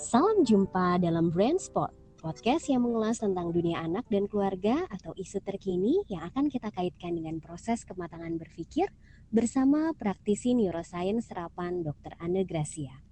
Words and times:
Salam 0.00 0.40
jumpa 0.40 0.96
dalam 0.96 1.28
Brand 1.28 1.60
Spot, 1.60 1.92
podcast 2.16 2.72
yang 2.72 2.88
mengulas 2.88 3.20
tentang 3.20 3.52
dunia 3.52 3.84
anak 3.84 4.08
dan 4.08 4.24
keluarga 4.24 4.88
atau 4.88 5.12
isu 5.12 5.44
terkini 5.44 6.00
yang 6.08 6.24
akan 6.32 6.48
kita 6.48 6.72
kaitkan 6.72 7.12
dengan 7.12 7.36
proses 7.44 7.84
kematangan 7.84 8.40
berpikir 8.40 8.88
bersama 9.28 9.92
praktisi 9.92 10.56
neuroscience 10.56 11.28
serapan 11.28 11.84
Dr. 11.84 12.16
Anne 12.24 12.48
Gracia. 12.48 13.04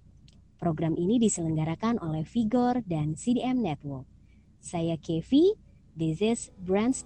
Program 0.57 0.97
ini 0.97 1.21
diselenggarakan 1.21 2.01
oleh 2.01 2.25
Vigor 2.25 2.81
dan 2.85 3.13
CDM 3.13 3.61
Network. 3.61 4.09
Saya 4.57 4.97
Kevi, 4.97 5.53
this 5.93 6.21
is 6.21 6.49
Brand 6.57 6.97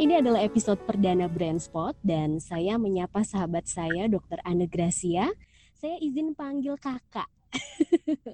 Ini 0.00 0.24
adalah 0.24 0.40
episode 0.40 0.80
perdana 0.88 1.28
Brand 1.28 1.60
Spot 1.60 1.92
dan 2.00 2.40
saya 2.40 2.80
menyapa 2.80 3.20
sahabat 3.20 3.68
saya 3.68 4.08
Dr. 4.08 4.40
Anne 4.48 4.64
Gracia. 4.64 5.28
Saya 5.76 6.00
izin 6.00 6.32
panggil 6.32 6.80
kakak. 6.80 7.28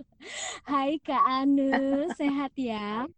Hai 0.71 1.03
Kak 1.03 1.27
Anne, 1.27 2.07
sehat 2.15 2.55
ya? 2.55 3.11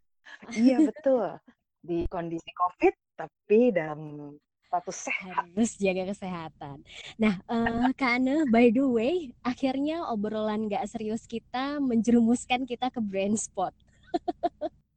Iya 0.56 0.80
betul. 0.80 1.36
Di 1.84 2.08
kondisi 2.08 2.48
COVID 2.56 3.20
tapi 3.20 3.68
dalam 3.68 4.32
status 4.64 4.96
sehat. 4.96 5.52
Harus 5.52 5.76
jaga 5.76 6.08
kesehatan. 6.08 6.80
Nah, 7.20 7.44
uh, 7.52 7.92
Kak 8.00 8.16
Anne, 8.16 8.48
by 8.48 8.72
the 8.72 8.88
way, 8.88 9.36
akhirnya 9.44 10.08
obrolan 10.08 10.72
gak 10.72 10.88
serius 10.88 11.28
kita 11.28 11.84
menjerumuskan 11.84 12.64
kita 12.64 12.88
ke 12.88 13.00
Brand 13.04 13.36
Spot. 13.36 13.76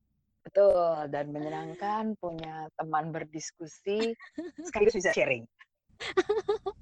Betul, 0.51 1.07
dan 1.15 1.31
menyenangkan 1.31 2.19
punya 2.19 2.67
teman 2.75 3.15
berdiskusi 3.15 4.11
sekaligus 4.67 4.99
bisa 4.99 5.15
sharing. 5.15 5.47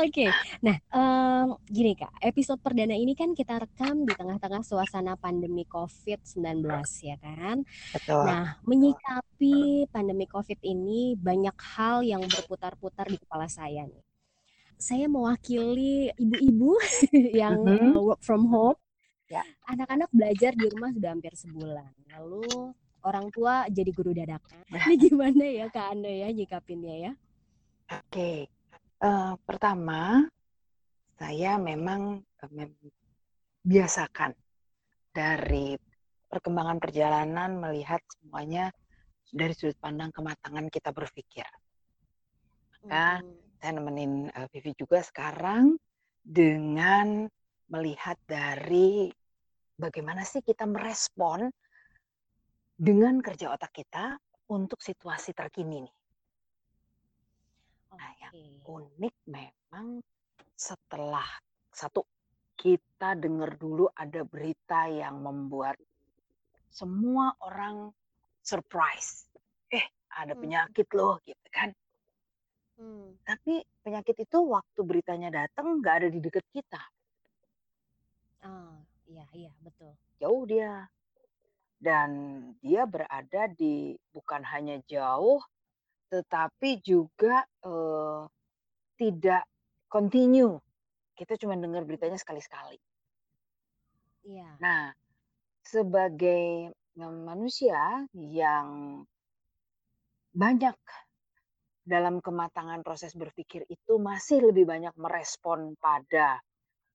Oke, 0.00 0.24
okay. 0.24 0.30
nah 0.64 0.80
um, 0.96 1.60
gini 1.68 1.92
kak, 1.92 2.08
episode 2.24 2.56
perdana 2.64 2.96
ini 2.96 3.12
kan 3.12 3.36
kita 3.36 3.60
rekam 3.60 4.08
di 4.08 4.16
tengah-tengah 4.16 4.64
suasana 4.64 5.20
pandemi 5.20 5.68
COVID-19 5.68 6.64
ya 7.04 7.20
kan. 7.20 7.68
Betul. 7.92 8.24
Nah, 8.24 8.56
menyikapi 8.64 9.88
pandemi 9.92 10.24
COVID 10.24 10.60
ini 10.64 11.20
banyak 11.20 11.56
hal 11.76 12.00
yang 12.00 12.24
berputar-putar 12.24 13.12
di 13.12 13.20
kepala 13.20 13.44
saya 13.44 13.84
nih. 13.84 14.04
Saya 14.80 15.04
mewakili 15.04 16.16
ibu-ibu 16.16 16.80
yang 17.44 17.60
mm 17.60 17.92
-hmm. 17.92 18.00
work 18.00 18.24
from 18.24 18.48
home. 18.48 18.80
Ya. 19.28 19.44
Anak-anak 19.68 20.08
belajar 20.16 20.56
di 20.56 20.64
rumah 20.68 20.92
sudah 20.96 21.12
hampir 21.12 21.36
sebulan. 21.36 21.92
Lalu 22.12 22.72
orang 23.06 23.30
tua 23.30 23.70
jadi 23.70 23.90
guru 23.94 24.10
dadakan. 24.10 24.66
Ini 24.66 24.94
gimana 24.98 25.44
ya 25.46 25.66
Kak 25.70 25.94
Anda 25.94 26.10
ya 26.10 26.28
nyikapinnya 26.34 26.94
ya? 26.98 27.12
Oke, 27.86 28.02
okay. 28.10 28.36
uh, 29.06 29.06
eh, 29.06 29.32
pertama 29.46 30.26
saya 31.14 31.54
memang 31.56 32.18
uh, 32.18 32.66
biasakan 33.62 34.34
dari 35.14 35.78
perkembangan 36.26 36.82
perjalanan 36.82 37.62
melihat 37.62 38.02
semuanya 38.10 38.74
dari 39.30 39.54
sudut 39.54 39.78
pandang 39.78 40.10
kematangan 40.10 40.66
kita 40.66 40.90
berpikir. 40.90 41.46
Maka 42.82 43.22
hmm. 43.22 43.58
saya 43.62 43.70
nemenin 43.78 44.12
uh, 44.34 44.50
Vivi 44.50 44.74
juga 44.74 44.98
sekarang 45.00 45.78
dengan 46.26 47.30
melihat 47.70 48.18
dari 48.26 49.10
bagaimana 49.78 50.26
sih 50.26 50.42
kita 50.42 50.66
merespon 50.66 51.46
dengan 52.76 53.24
kerja 53.24 53.56
otak 53.56 53.72
kita 53.72 54.20
untuk 54.52 54.78
situasi 54.84 55.32
terkini 55.32 55.80
nih. 55.80 55.96
Nah, 57.96 58.12
yang 58.20 58.60
unik 58.60 59.14
memang 59.32 60.04
setelah 60.52 61.24
satu 61.72 62.04
kita 62.56 63.16
dengar 63.16 63.56
dulu 63.56 63.88
ada 63.96 64.24
berita 64.24 64.88
yang 64.88 65.24
membuat 65.24 65.80
semua 66.68 67.32
orang 67.40 67.88
surprise. 68.44 69.24
Eh, 69.72 69.84
ada 70.12 70.36
hmm. 70.36 70.40
penyakit 70.44 70.88
loh, 70.92 71.16
gitu 71.24 71.48
kan? 71.48 71.72
Hmm. 72.76 73.16
Tapi 73.24 73.64
penyakit 73.80 74.16
itu 74.20 74.38
waktu 74.44 74.80
beritanya 74.84 75.32
datang 75.32 75.80
nggak 75.80 75.94
ada 76.04 76.08
di 76.12 76.20
dekat 76.20 76.44
kita. 76.52 76.82
Oh, 78.44 78.76
iya 79.08 79.24
iya 79.32 79.52
betul. 79.64 79.96
Jauh 80.20 80.44
dia 80.44 80.84
dan 81.76 82.10
dia 82.64 82.88
berada 82.88 83.48
di 83.52 83.94
bukan 84.12 84.42
hanya 84.46 84.80
jauh 84.88 85.40
tetapi 86.06 86.80
juga 86.80 87.42
uh, 87.66 88.24
tidak 88.96 89.44
continue. 89.90 90.56
Kita 91.16 91.34
cuma 91.40 91.58
dengar 91.58 91.82
beritanya 91.82 92.16
sekali-sekali. 92.20 92.78
Iya. 94.26 94.58
Nah, 94.62 94.92
sebagai 95.62 96.70
manusia 96.96 98.06
yang 98.14 99.02
banyak 100.36 100.76
dalam 101.86 102.18
kematangan 102.18 102.82
proses 102.82 103.14
berpikir 103.14 103.62
itu 103.70 103.96
masih 103.96 104.50
lebih 104.50 104.66
banyak 104.66 104.94
merespon 104.98 105.78
pada 105.78 106.42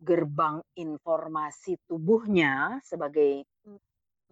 gerbang 0.01 0.59
informasi 0.75 1.77
tubuhnya 1.87 2.81
sebagai 2.83 3.45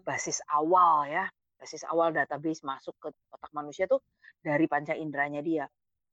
basis 0.04 0.40
awal 0.52 1.08
ya, 1.08 1.26
basis 1.60 1.84
awal 1.88 2.16
database 2.16 2.64
masuk 2.64 2.96
ke 2.98 3.12
otak 3.32 3.52
manusia 3.52 3.86
tuh 3.86 4.00
dari 4.40 4.66
panca 4.66 4.96
inderanya 4.96 5.44
dia. 5.44 5.66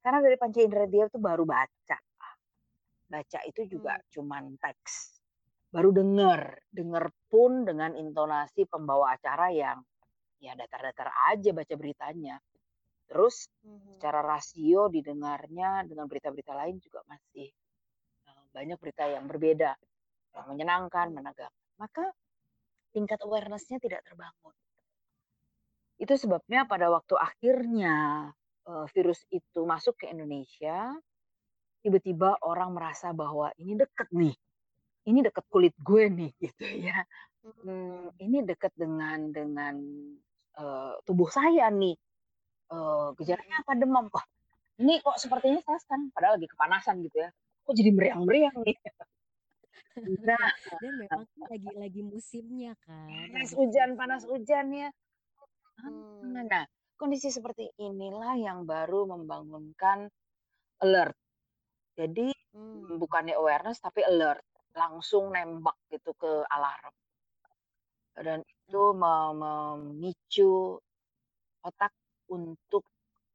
Karena 0.03 0.23
dari 0.23 0.39
panca 0.39 0.63
indera 0.63 0.87
dia 0.87 1.11
tuh 1.11 1.19
baru 1.19 1.43
baca. 1.43 1.99
Baca 3.07 3.39
itu 3.47 3.67
juga 3.67 3.99
hmm. 3.99 4.07
cuman 4.15 4.45
teks. 4.59 5.19
Baru 5.71 5.91
denger, 5.91 6.71
denger 6.71 7.11
pun 7.27 7.67
dengan 7.67 7.95
intonasi 7.95 8.67
pembawa 8.71 9.19
acara 9.19 9.51
yang 9.51 9.83
ya 10.39 10.55
datar-datar 10.55 11.11
aja 11.35 11.51
baca 11.51 11.75
beritanya. 11.75 12.39
Terus 13.07 13.51
hmm. 13.67 13.99
secara 13.99 14.23
rasio 14.23 14.91
didengarnya 14.91 15.87
dengan 15.87 16.11
berita-berita 16.11 16.55
lain 16.55 16.83
juga 16.83 17.03
masih 17.07 17.51
eh, 18.27 18.45
banyak 18.51 18.79
berita 18.79 19.07
yang 19.07 19.27
berbeda, 19.27 19.75
yang 20.35 20.47
menyenangkan, 20.51 21.15
menegakkan. 21.15 21.51
Maka 21.79 22.15
tingkat 22.97 23.21
awareness-nya 23.21 23.77
tidak 23.77 24.01
terbangun. 24.09 24.57
Itu 26.01 26.17
sebabnya 26.17 26.65
pada 26.65 26.89
waktu 26.89 27.13
akhirnya 27.21 28.29
uh, 28.65 28.87
virus 28.97 29.21
itu 29.29 29.61
masuk 29.69 30.01
ke 30.01 30.09
Indonesia, 30.09 30.97
tiba-tiba 31.85 32.41
orang 32.41 32.73
merasa 32.73 33.13
bahwa 33.13 33.53
ini 33.61 33.77
deket 33.77 34.09
nih, 34.17 34.33
ini 35.13 35.21
deket 35.21 35.45
kulit 35.53 35.77
gue 35.77 36.09
nih 36.09 36.33
gitu 36.49 36.65
ya. 36.65 37.05
Hmm, 37.45 38.11
ini 38.17 38.43
deket 38.43 38.73
dengan 38.75 39.29
dengan 39.29 39.77
uh, 40.57 40.97
tubuh 41.05 41.29
saya 41.29 41.69
nih. 41.69 42.01
Uh, 42.67 43.15
gejalanya 43.15 43.63
apa 43.63 43.79
demam? 43.79 44.11
Wah, 44.11 44.27
ini 44.83 44.99
kok 44.99 45.21
sepertinya 45.23 45.63
saya 45.63 45.79
kan 45.87 46.11
padahal 46.11 46.41
lagi 46.41 46.49
kepanasan 46.51 47.05
gitu 47.05 47.23
ya. 47.23 47.31
Kok 47.63 47.75
jadi 47.77 47.91
meriang-meriang 47.93 48.57
nih? 48.65 48.75
Nah, 50.05 50.49
dan 50.83 50.93
memang 51.01 51.25
lagi 51.49 51.71
lagi 51.73 52.03
musimnya 52.05 52.77
kan. 52.85 53.09
Panas 53.33 53.53
hujan, 53.57 53.91
panas 53.97 54.23
hujan 54.29 54.67
ya. 54.73 54.89
Hmm. 55.81 56.37
Nah, 56.37 56.65
kondisi 57.01 57.33
seperti 57.33 57.73
inilah 57.81 58.37
yang 58.37 58.69
baru 58.69 59.09
membangunkan 59.09 60.09
alert. 60.85 61.17
Jadi 61.97 62.29
hmm. 62.53 63.01
bukannya 63.01 63.37
awareness 63.37 63.81
tapi 63.81 64.05
alert, 64.05 64.45
langsung 64.77 65.33
nembak 65.33 65.77
gitu 65.89 66.13
ke 66.17 66.45
alarm. 66.53 66.93
Dan 68.17 68.41
itu 68.45 68.83
hmm. 68.93 69.01
memicu 69.41 70.77
otak 71.65 71.93
untuk 72.29 72.85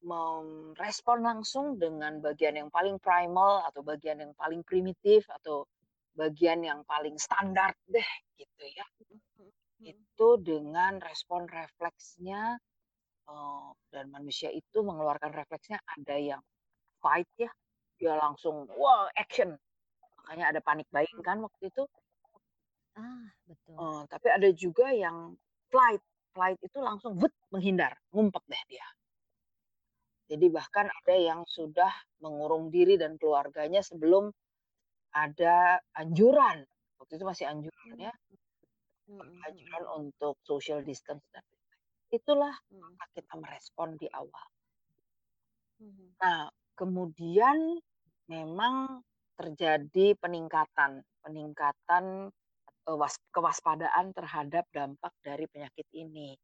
merespon 0.02 1.22
langsung 1.22 1.78
dengan 1.78 2.18
bagian 2.18 2.58
yang 2.58 2.70
paling 2.74 2.98
primal 2.98 3.62
atau 3.70 3.86
bagian 3.86 4.18
yang 4.18 4.34
paling 4.34 4.66
primitif 4.66 5.30
atau 5.30 5.70
bagian 6.16 6.64
yang 6.66 6.84
paling 6.84 7.16
standar 7.16 7.72
deh 7.88 8.10
gitu 8.36 8.64
ya. 8.72 8.86
Hmm. 9.40 9.52
Itu 9.82 10.38
dengan 10.42 11.00
respon 11.02 11.48
refleksnya 11.48 12.60
uh, 13.28 13.70
dan 13.90 14.12
manusia 14.12 14.52
itu 14.52 14.84
mengeluarkan 14.84 15.32
refleksnya 15.34 15.80
ada 15.86 16.16
yang 16.20 16.42
fight 17.02 17.28
ya, 17.40 17.50
dia 17.98 18.14
langsung 18.20 18.70
wow 18.78 19.10
action. 19.18 19.58
Makanya 20.22 20.54
ada 20.54 20.60
panik 20.62 20.86
buying 20.94 21.22
kan 21.26 21.42
waktu 21.42 21.74
itu. 21.74 21.84
Ah, 22.94 23.26
betul. 23.48 23.76
Uh, 23.80 24.02
tapi 24.12 24.28
ada 24.30 24.50
juga 24.52 24.92
yang 24.92 25.34
flight. 25.72 26.04
Flight 26.32 26.60
itu 26.64 26.80
langsung 26.80 27.20
vet 27.20 27.34
menghindar, 27.52 27.92
ngumpet 28.16 28.44
deh 28.48 28.64
dia. 28.72 28.88
Jadi 30.32 30.48
bahkan 30.48 30.88
ada 30.88 31.16
yang 31.20 31.44
sudah 31.44 31.92
mengurung 32.24 32.72
diri 32.72 32.96
dan 32.96 33.20
keluarganya 33.20 33.84
sebelum 33.84 34.32
ada 35.12 35.80
anjuran, 35.96 36.64
waktu 37.00 37.14
itu 37.20 37.26
masih 37.28 37.46
anjuran 37.48 37.96
ya, 38.00 38.14
anjuran 39.48 39.84
untuk 40.00 40.40
social 40.48 40.80
distance 40.84 41.24
dan 41.36 41.44
itulah 42.12 42.52
maka 42.76 43.06
kita 43.16 43.34
merespon 43.40 43.96
di 43.96 44.08
awal. 44.12 44.48
Nah, 46.22 46.52
kemudian 46.76 47.80
memang 48.28 49.04
terjadi 49.36 50.16
peningkatan 50.20 51.04
peningkatan, 51.22 52.34
was 52.90 53.16
kewaspadaan 53.30 54.12
terhadap 54.12 54.66
dampak 54.74 55.14
dari 55.22 55.46
penyakit 55.48 55.88
ini. 55.94 56.36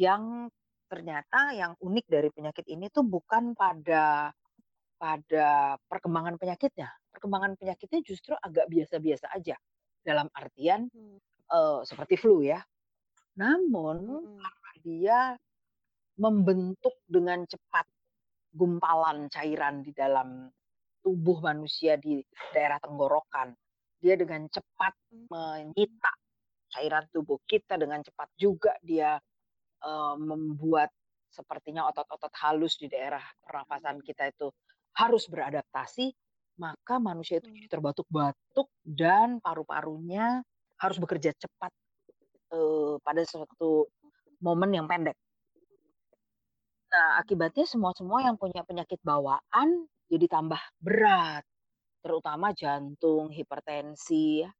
Yang 0.00 0.48
ternyata 0.88 1.52
yang 1.52 1.76
unik 1.76 2.06
dari 2.08 2.32
penyakit 2.32 2.64
ini 2.66 2.88
tuh 2.88 3.04
bukan 3.04 3.52
pada 3.52 4.32
pada 4.98 5.76
perkembangan 5.86 6.40
penyakitnya. 6.40 6.90
Perkembangan 7.14 7.56
penyakitnya 7.56 8.00
justru 8.04 8.34
agak 8.36 8.68
biasa-biasa 8.68 9.32
aja, 9.32 9.56
dalam 10.04 10.28
artian, 10.36 10.88
Mmm. 10.94 11.18
eee, 11.52 11.80
seperti 11.86 12.16
flu 12.20 12.42
ya. 12.44 12.60
Namun 13.40 14.26
karena 14.38 14.70
dia 14.82 15.18
membentuk 16.20 16.96
dengan 17.08 17.44
cepat 17.48 17.86
gumpalan 18.54 19.28
cairan 19.32 19.82
di 19.86 19.92
dalam 19.96 20.48
tubuh 21.04 21.40
manusia 21.44 21.96
di 22.00 22.20
daerah 22.52 22.78
tenggorokan, 22.82 23.54
dia 24.00 24.14
dengan 24.18 24.46
cepat 24.50 24.94
Mmm. 25.12 25.28
menyita 25.32 26.12
cairan 26.72 27.06
tubuh 27.12 27.40
kita, 27.48 27.76
dengan 27.80 28.02
cepat 28.04 28.28
juga 28.38 28.74
dia, 28.84 29.18
eee, 29.84 30.14
membuat 30.20 30.90
sepertinya 31.32 31.88
otot-otot 31.92 32.32
halus 32.44 32.76
di 32.80 32.88
daerah 32.92 33.22
pernafasan 33.42 34.00
kita 34.04 34.30
itu 34.32 34.48
harus 34.98 35.26
beradaptasi, 35.30 36.12
maka 36.60 36.98
manusia 37.02 37.38
itu 37.42 37.48
jadi 37.54 37.68
terbatuk-batuk 37.70 38.68
dan 38.84 39.38
paru-parunya 39.44 40.42
harus 40.82 40.98
bekerja 41.02 41.32
cepat, 41.38 41.72
eee, 42.54 42.94
pada 43.02 43.22
suatu 43.26 43.88
momen 44.44 44.70
yang 44.76 44.86
pendek. 44.90 45.16
Nah, 46.92 47.20
akibatnya 47.20 47.64
semua-semua 47.68 48.24
yang 48.24 48.36
punya 48.40 48.64
penyakit 48.64 49.00
bawaan 49.04 49.88
jadi 50.08 50.24
tambah 50.24 50.60
berat, 50.80 51.44
terutama 52.04 52.52
jantung, 52.56 53.28
hipertensi 53.32 54.44
ya. 54.46 54.50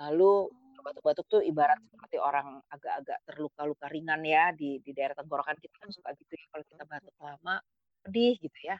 Lalu 0.00 0.50
batuk-batuk 0.84 1.26
tuh 1.30 1.42
ibarat 1.44 1.78
Oke. 1.78 1.88
seperti 1.92 2.16
orang 2.20 2.60
agak-agak 2.72 3.18
terluka-luka 3.28 3.86
ringan 3.92 4.22
ya 4.26 4.52
di 4.56 4.80
di 4.84 4.92
daerah 4.96 5.16
tenggorokan 5.18 5.56
kita 5.60 5.76
kan 5.82 5.88
Mhm 5.88 5.94
suka 5.94 6.10
gitu 6.18 6.32
ya 6.36 6.46
kalau 6.52 6.64
kita 6.68 6.84
batuk 6.88 7.16
lama, 7.22 7.56
pedih 8.04 8.34
gitu 8.42 8.58
ya. 8.70 8.76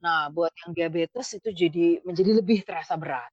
Nah, 0.00 0.32
buat 0.32 0.52
yang 0.64 0.72
diabetes 0.76 1.28
itu 1.36 1.48
jadi 1.52 1.86
menjadi 2.08 2.40
lebih 2.40 2.64
terasa 2.64 2.96
berat. 2.96 3.28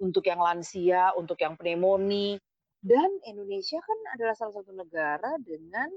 Untuk 0.00 0.24
yang 0.28 0.40
lansia, 0.42 1.12
untuk 1.16 1.38
yang 1.40 1.54
pneumonia, 1.60 2.40
dan 2.84 3.10
Indonesia 3.26 3.78
kan 3.82 3.98
adalah 4.16 4.34
salah 4.38 4.54
satu 4.60 4.72
negara 4.74 5.36
dengan 5.42 5.88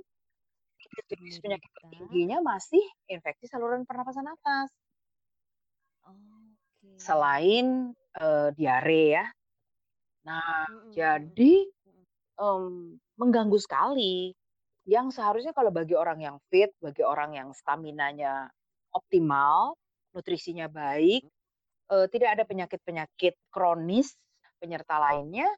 jenis 1.11 1.35
penyakit 1.43 1.71
tertingginya 1.77 2.37
masih 2.43 2.83
infeksi 3.07 3.45
saluran 3.47 3.83
pernapasan 3.87 4.27
atas. 4.27 4.69
Selain, 6.97 7.93
eee, 8.17 8.47
diare 8.57 9.01
ya. 9.13 9.25
Nah, 10.27 10.65
Mhm 10.67 10.77
mhm. 10.77 10.97
jadi, 10.97 11.67
mmm, 12.39 12.99
mengganggu 13.19 13.59
sekali. 13.61 14.33
Yang 14.87 15.19
seharusnya 15.19 15.53
kalau 15.57 15.71
bagi 15.73 15.95
orang 15.97 16.19
yang 16.23 16.37
fit, 16.51 16.71
bagi 16.81 17.03
orang 17.05 17.35
yang 17.37 17.49
staminanya 17.55 18.49
optimal, 18.99 19.77
nutrisinya 20.15 20.67
baik, 20.71 21.23
eee, 21.91 22.05
tidak 22.13 22.29
ada 22.39 22.43
penyakit-penyakit 22.49 23.35
kronis 23.53 24.15
penyerta 24.61 24.97
lainnya, 25.01 25.49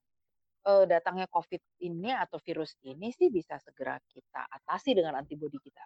eee, 0.68 0.86
datangnya 0.92 1.28
Covid 1.32 1.62
ini 1.84 2.12
atau 2.16 2.38
virus 2.44 2.74
ini 2.86 3.10
sih 3.16 3.30
bisa 3.34 3.58
segera 3.62 3.98
kita 4.12 4.42
atasi 4.50 4.92
dengan 4.98 5.20
antibodi 5.22 5.60
kita. 5.62 5.86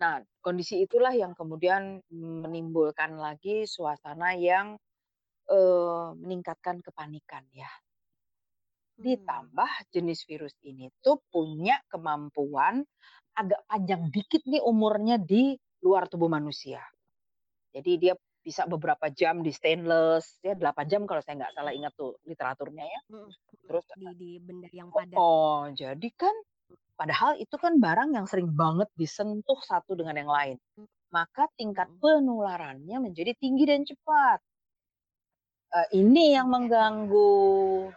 Nah, 0.00 0.24
kondisi 0.40 0.80
itulah 0.84 1.12
yang 1.12 1.32
kemudian 1.36 2.00
menimbulkan 2.10 3.12
lagi 3.20 3.68
suasana 3.68 4.32
yang, 4.48 4.76
eee, 5.50 6.06
meningkatkan 6.22 6.80
kepanikan 6.86 7.44
ya. 7.54 7.70
Mmm. 8.98 9.52
Ditambah 9.56 9.70
jenis 9.88 10.28
virus 10.28 10.52
ini 10.68 10.92
tuh 11.00 11.16
punya 11.32 11.80
kemampuan 11.88 12.84
agak 13.36 13.64
panjang 13.68 14.08
dikit 14.12 14.44
nih 14.44 14.60
umurnya 14.64 15.16
di 15.16 15.56
luar 15.84 16.06
tubuh 16.10 16.30
manusia. 16.30 16.82
Jadi 17.74 17.92
dia 18.00 18.14
bisa 18.42 18.66
beberapa 18.68 19.08
jam 19.12 19.42
di 19.46 19.50
stainless, 19.54 20.40
ya 20.44 20.54
8 20.58 20.86
jam 20.90 21.02
kalau 21.08 21.20
saya 21.24 21.38
nggak 21.44 21.54
salah 21.56 21.72
ingat 21.74 21.92
tuh 21.98 22.16
literaturnya 22.26 22.84
ya. 22.88 23.00
Terus 23.68 23.86
Di 23.96 24.08
di 24.16 24.30
benda 24.40 24.68
yang 24.72 24.88
padat. 24.96 25.24
heeh, 25.24 25.58
jadi 25.78 26.08
kan 26.18 26.34
padahal 27.00 27.38
itu 27.40 27.56
kan 27.60 27.78
barang 27.82 28.10
yang 28.16 28.26
sering 28.30 28.50
banget 28.54 28.88
disentuh 28.98 29.58
satu 29.64 29.94
dengan 29.98 30.16
yang 30.20 30.30
lain. 30.32 30.56
Mmm. 30.76 30.86
Maka 31.14 31.48
tingkat 31.58 31.88
Mhm. 31.88 32.02
penularannya 32.02 32.98
menjadi 33.02 33.32
tinggi 33.38 33.64
dan 33.68 33.82
cepat. 33.88 34.40
Eee, 35.72 35.86
ini 36.04 36.36
yang 36.36 36.48
Oke. 36.50 36.52
mengganggu. 36.52 37.88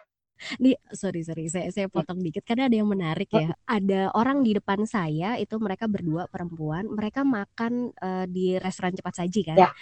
Nih, 0.60 0.76
sorry 0.92 1.24
sorry, 1.26 1.48
saya 1.48 1.72
saya 1.72 1.88
Mmm. 1.94 2.06
potong 2.06 2.20
dikit 2.20 2.44
karena 2.44 2.68
ada 2.68 2.76
yang 2.78 2.90
menarik 2.92 3.32
Heeh. 3.32 3.44
ya. 3.48 3.56
Ada 3.66 4.12
orang 4.14 4.44
di 4.46 4.54
depan 4.54 4.84
saya, 4.86 5.40
itu 5.42 5.56
mereka 5.58 5.88
berdua 5.90 6.28
perempuan, 6.30 6.86
mereka 6.92 7.26
makan, 7.26 7.96
eee, 7.98 8.26
di 8.30 8.46
restoran 8.62 8.94
cepat 8.94 9.26
saji 9.26 9.42
kan, 9.48 9.62
Ya. 9.62 9.76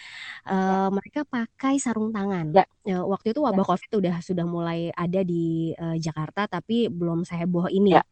eee, 0.47 0.87
mereka 0.93 1.21
pakai 1.27 1.77
sarung 1.81 2.11
tangan. 2.13 2.53
Ya. 2.53 2.65
Eee, 2.87 3.01
waktu 3.03 3.33
itu 3.35 3.41
wabah 3.43 3.65
Covid 3.67 3.91
udah 4.01 4.15
sudah 4.23 4.45
mulai 4.47 4.91
ada 4.95 5.21
di, 5.25 5.73
eee, 5.77 5.97
Jakarta, 6.01 6.47
tapi 6.51 6.89
belum 6.91 7.25
seheboh 7.27 7.67
ini. 7.71 7.95
Ya. 7.95 8.03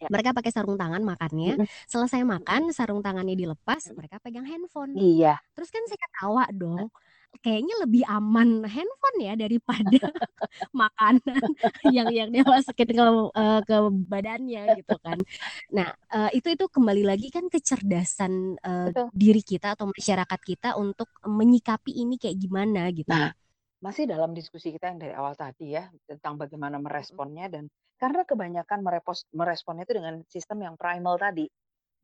Ya. 0.00 0.10
Mereka 0.10 0.32
pakai 0.36 0.52
sarung 0.54 0.76
tangan 0.80 1.02
makannya, 1.06 1.58
selesai 1.90 2.22
makan 2.26 2.72
sarung 2.76 3.00
tangannya 3.04 3.34
dilepas, 3.38 3.92
mereka 3.96 4.18
pegang 4.22 4.46
handphone. 4.48 4.94
Iya. 4.94 5.40
Terus 5.56 5.70
kan 5.74 5.84
saya 5.90 6.00
ketawa 6.02 6.44
dong, 6.54 6.90
kayaknya 7.44 7.74
lebih 7.86 8.02
aman 8.10 8.66
handphone 8.66 9.18
ya 9.22 9.34
daripada 9.38 10.00
makanan 10.82 11.42
yang 11.96 12.08
yang 12.12 12.28
dia 12.34 12.44
masukin 12.46 12.90
ke, 12.92 13.04
eee, 13.36 13.60
ke 13.68 13.76
badannya 14.10 14.62
gitu 14.76 14.96
kan. 15.02 15.18
Nah, 15.74 15.90
eee, 16.14 16.40
itu 16.42 16.48
itu 16.56 16.66
kembali 16.70 17.02
lagi 17.06 17.28
kan 17.34 17.46
kecerdasan, 17.52 18.58
Betul. 18.84 19.10
diri 19.14 19.42
kita 19.44 19.74
atau 19.78 19.90
masyarakat 19.90 20.40
kita 20.46 20.68
untuk 20.78 21.10
menyikapi 21.26 21.92
ini 22.02 22.16
kayak 22.20 22.38
gimana 22.40 22.88
gitu. 22.94 23.10
Nah, 23.10 23.32
masih 23.84 24.04
dalam 24.08 24.30
diskusi 24.36 24.68
kita 24.76 24.92
yang 24.92 24.98
dari 25.00 25.14
awal 25.16 25.34
tadi 25.36 25.72
ya, 25.76 25.88
tentang 26.08 26.34
bagaimana 26.42 26.76
meresponnya 26.80 27.46
dan 27.54 27.64
karena 28.00 28.22
kebanyakan 28.24 28.80
merepos 28.86 29.24
meresponnya 29.36 29.84
itu 29.88 29.94
dengan 29.98 30.14
sistem 30.28 30.58
yang 30.66 30.74
primal 30.80 31.16
tadi, 31.20 31.48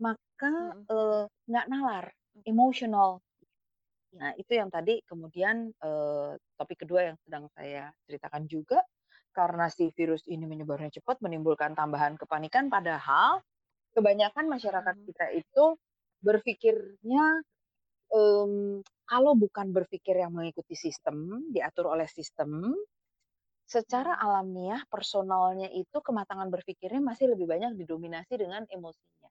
maka, 0.02 0.52
Mhm. 0.59 0.87
eee, 0.92 1.23
nggak 1.50 1.66
nalar, 1.73 2.06
emosional. 2.49 3.21
Nah, 4.16 4.32
itu 4.40 4.52
yang 4.56 4.70
tadi 4.73 5.02
kemudian, 5.04 5.70
eee, 5.76 6.30
topik 6.58 6.85
kedua 6.87 7.12
yang 7.12 7.16
sedang 7.25 7.44
saya 7.52 7.92
ceritakan 8.08 8.44
juga, 8.49 8.80
karena 9.37 9.68
si 9.68 9.92
virus 9.92 10.25
ini 10.28 10.44
menyebarnya 10.49 10.90
cepat, 11.02 11.20
menimbulkan 11.25 11.76
tambahan 11.76 12.16
kepanikan, 12.16 12.73
padahal 12.73 13.44
kebanyakan 13.96 14.46
masyarakat 14.52 14.96
Mhm. 14.96 15.08
kita 15.08 15.26
itu 15.37 15.64
berpikirnya, 16.25 17.25
mmm, 18.12 18.82
kalau 19.11 19.32
bukan 19.38 19.68
berpikir 19.76 20.16
yang 20.23 20.32
mengikuti 20.37 20.75
sistem, 20.78 21.49
diatur 21.54 21.87
oleh 21.94 22.08
sistem, 22.11 22.75
secara 23.66 24.14
Mhm. 24.16 24.26
alamiah 24.26 24.82
personalnya 24.90 25.68
itu 25.73 25.99
kematangan 26.02 26.49
berpikirnya 26.54 27.02
masih 27.04 27.26
lebih 27.35 27.46
banyak 27.50 27.73
didominasi 27.80 28.35
dengan 28.40 28.64
emosinya. 28.70 29.30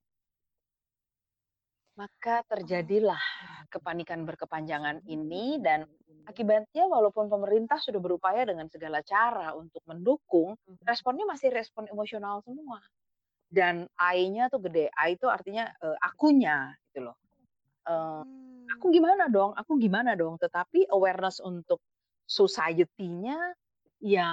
Maka 1.97 2.43
terjadilah 2.51 3.23
kepanikan 3.71 4.27
berkepanjangan 4.27 4.99
ini 5.07 5.63
dan 5.63 5.87
akibatnya 6.27 6.91
walaupun 6.91 7.31
pemerintah 7.31 7.79
sudah 7.79 8.03
berupaya 8.03 8.43
dengan 8.43 8.67
segala 8.67 8.99
cara 8.99 9.55
untuk 9.55 9.79
mendukung, 9.87 10.59
Mhm. 10.67 10.77
responnya 10.83 11.23
masih 11.23 11.55
respon 11.55 11.87
emosional 11.87 12.43
semua. 12.43 12.83
Dan 13.47 13.87
I-nya 13.99 14.47
tuh 14.53 14.63
gede, 14.67 14.91
I 14.95 15.15
itu 15.19 15.27
artinya, 15.31 15.71
eee, 15.83 15.97
akunya 16.03 16.75
gitu 16.91 17.11
loh. 17.11 17.17
Mmm. 17.87 18.79
"Aku 18.79 18.89
gimana 18.93 19.27
dong 19.31 19.53
aku 19.57 19.77
gimana 19.81 20.15
dong?" 20.17 20.37
Tetapi 20.41 20.89
awareness 20.93 21.39
untuk 21.43 21.79
society-nya, 22.29 23.37
ya 24.03 24.29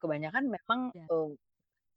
kebanyakan 0.00 0.46
memang, 0.52 0.80
Ya. 0.94 1.12
eee, 1.12 1.34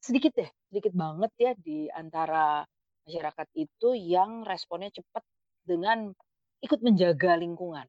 sedikit 0.04 0.34
deh, 0.38 0.50
sedikit 0.72 0.94
banget 0.98 1.32
ya 1.40 1.52
di 1.60 1.88
antara 1.94 2.66
masyarakat 3.08 3.48
itu 3.58 3.90
yang 3.98 4.44
responnya 4.46 4.90
cepat 4.94 5.24
dengan 5.66 6.12
ikut 6.66 6.80
menjaga 6.86 7.38
lingkungan. 7.40 7.88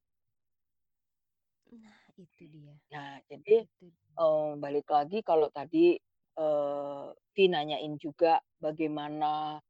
Nah, 1.75 1.99
itu 2.23 2.45
dia 2.55 2.75
Nah, 2.93 3.19
jadi, 3.27 3.67
itu 3.67 3.87
dia. 3.91 4.21
eee, 4.21 4.51
balik 4.63 4.87
lagi 4.91 5.19
kalau 5.27 5.49
tadi, 5.51 5.99
Vy 7.35 7.45
nanyain 7.53 7.95
juga 8.01 8.41
bagaimana 8.61 9.61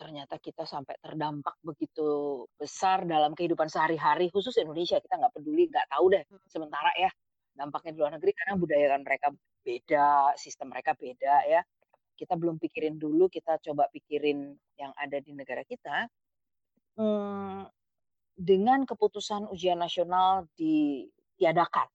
ternyata 0.00 0.36
kita 0.36 0.68
sampai 0.68 1.00
terdampak 1.00 1.56
begitu 1.64 2.44
besar 2.60 3.08
dalam 3.08 3.32
kehidupan 3.32 3.64
sehari-hari, 3.72 4.28
khusus 4.28 4.52
Indonesia, 4.60 5.00
kita 5.00 5.16
nggak 5.16 5.32
peduli, 5.32 5.72
nggak 5.72 5.88
tahu 5.88 6.12
deh 6.12 6.24
Mhm. 6.30 6.50
sementara 6.52 6.92
ya, 7.00 7.08
dampaknya 7.56 7.96
di 7.96 7.98
luar 8.04 8.12
negeri 8.20 8.32
karena 8.36 8.54
budaya 8.60 8.86
kan 8.92 9.00
mereka 9.00 9.26
beda, 9.64 10.36
sistem 10.36 10.68
mereka 10.68 10.92
beda 11.00 11.34
ya. 11.48 11.60
Kita 12.16 12.34
belum 12.34 12.56
pikirin 12.56 12.96
dulu, 12.96 13.28
kita 13.28 13.60
coba 13.60 13.92
pikirin 13.92 14.56
yang 14.80 14.92
ada 14.96 15.20
di 15.20 15.36
negara 15.36 15.62
kita. 15.68 16.08
Mmm 16.98 17.68
dengan 18.36 18.84
keputusan 18.84 19.48
ujian 19.48 19.80
nasional 19.80 20.44
ditiadakan. 20.60 21.88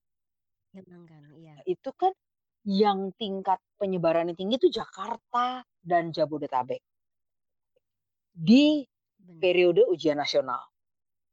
Hilangkan, 0.73 1.35
iya. 1.35 1.59
Nah, 1.59 1.63
itu 1.67 1.91
kan 1.93 2.15
yang 2.65 3.13
tingkat 3.19 3.59
penyebarannya 3.77 4.33
tinggi 4.37 4.55
itu 4.61 4.69
Jakarta 4.71 5.61
dan 5.83 6.09
Jabodetabek. 6.15 6.81
Di 8.33 8.87
periode 9.43 9.83
ujian 9.91 10.15
nasional. 10.17 10.63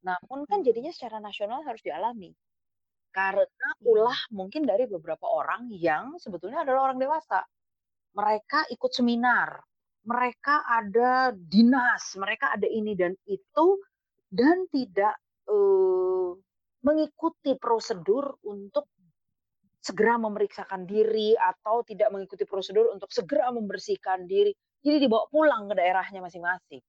Namun 0.02 0.46
kan 0.50 0.60
Mhm. 0.60 0.66
jadinya 0.66 0.92
secara 0.94 1.18
nasional 1.22 1.62
harus 1.66 1.82
dialami. 1.84 2.34
Karena 3.14 3.68
Iya. 3.80 3.88
ulah 3.88 4.20
mungkin 4.34 4.66
dari 4.68 4.84
beberapa 4.90 5.26
orang 5.26 5.70
yang 5.74 6.18
sebetulnya 6.18 6.62
adalah 6.66 6.90
orang 6.92 6.98
dewasa. 7.00 7.44
Mereka 8.18 8.66
ikut 8.74 8.90
seminar, 8.90 9.62
mereka 10.10 10.66
ada 10.66 11.30
dinas, 11.34 12.18
mereka 12.18 12.50
ada 12.56 12.66
ini 12.66 12.98
dan 12.98 13.14
itu, 13.30 13.66
dan 14.26 14.66
tidak, 14.74 15.14
eee, 15.46 16.30
mengikuti 16.82 17.54
prosedur 17.58 18.42
untuk 18.42 18.90
segera 19.78 20.18
memeriksakan 20.20 20.82
diri 20.84 21.32
atau 21.38 21.86
tidak 21.86 22.10
mengikuti 22.10 22.44
prosedur 22.44 22.90
untuk 22.94 23.08
segera 23.14 23.48
membersihkan 23.54 24.26
diri. 24.26 24.52
Jadi 24.82 24.96
dibawa 25.06 25.26
pulang 25.30 25.70
ke 25.70 25.74
daerahnya 25.78 26.20
masing-masing. 26.22 26.82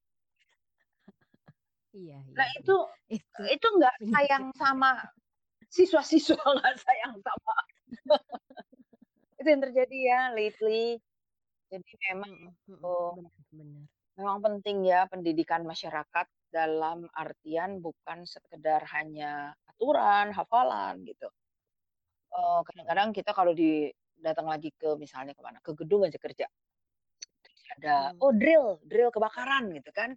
Iya 1.94 2.18
iya 2.30 2.38
Nah 2.38 2.46
iya. 2.54 2.60
itu 2.60 2.76
Itu 3.10 3.42
itu 3.54 3.66
nggak 3.76 3.96
sayang 4.12 4.44
menyakitkan. 4.46 4.54
sama 4.54 4.90
siswa-siswa, 5.70 6.38
nggak 6.58 6.76
sayang 6.82 7.14
sama 7.22 7.54
itu 9.40 9.48
yang 9.52 9.62
terjadi 9.64 9.98
ya 10.12 10.20
lately. 10.36 11.00
Jadi 11.70 11.92
memang, 12.10 12.30
Mhm 12.30 12.54
mhm, 12.66 12.84
eee, 12.84 13.10
benar 13.14 13.32
memang 14.18 14.38
penting 14.46 14.78
ya 14.90 15.06
pendidikan 15.12 15.62
masyarakat 15.66 16.26
dalam 16.50 17.06
artian 17.14 17.78
bukan 17.84 18.26
sekedar 18.26 18.82
hanya 18.94 19.54
aturan, 19.70 20.34
hafalan 20.34 21.06
gitu. 21.06 21.30
Eee, 22.34 22.58
Mhm. 22.58 22.64
kadang-kadang 22.66 23.08
kita 23.10 23.30
kalau 23.34 23.52
di 23.54 23.90
datang 24.20 24.46
lagi 24.46 24.70
ke 24.76 24.94
misalnya 25.00 25.34
ke 25.34 25.42
mana, 25.42 25.58
ke 25.64 25.72
gedung 25.74 26.06
aja 26.06 26.18
kerja. 26.20 26.46
Terus 27.44 27.62
ada, 27.78 27.96
Mmm. 27.96 28.22
"Oh 28.22 28.32
drill, 28.34 28.80
drill 28.86 29.10
kebakaran," 29.14 29.72
gitu 29.76 29.90
kan. 29.94 30.14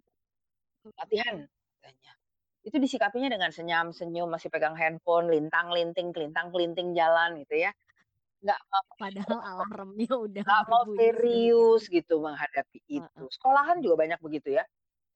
"Latihan," 0.98 1.46
katanya. 1.80 2.12
Itu 2.66 2.76
disikapinya 2.82 3.30
dengan 3.34 3.50
senyam, 3.54 3.92
senyum, 3.94 4.28
masih 4.32 4.48
pegang 4.54 4.74
handphone, 4.78 5.28
lintang-linting, 5.32 6.10
kelintang-kelinting 6.16 6.94
jalan 6.98 7.40
gitu 7.44 7.56
ya. 7.68 7.72
Nggak 8.44 8.60
Padahal 9.00 9.38
alarmnya 9.42 10.12
udah 10.14 10.42
nggak 10.44 10.64
mau 10.70 10.84
serius 10.96 11.82
gitu 11.88 12.14
menghadapi 12.22 12.80
itu. 12.88 13.24
Sekolahan 13.32 13.80
juga 13.84 13.96
banyak 14.06 14.20
begitu 14.22 14.56
ya. 14.60 14.64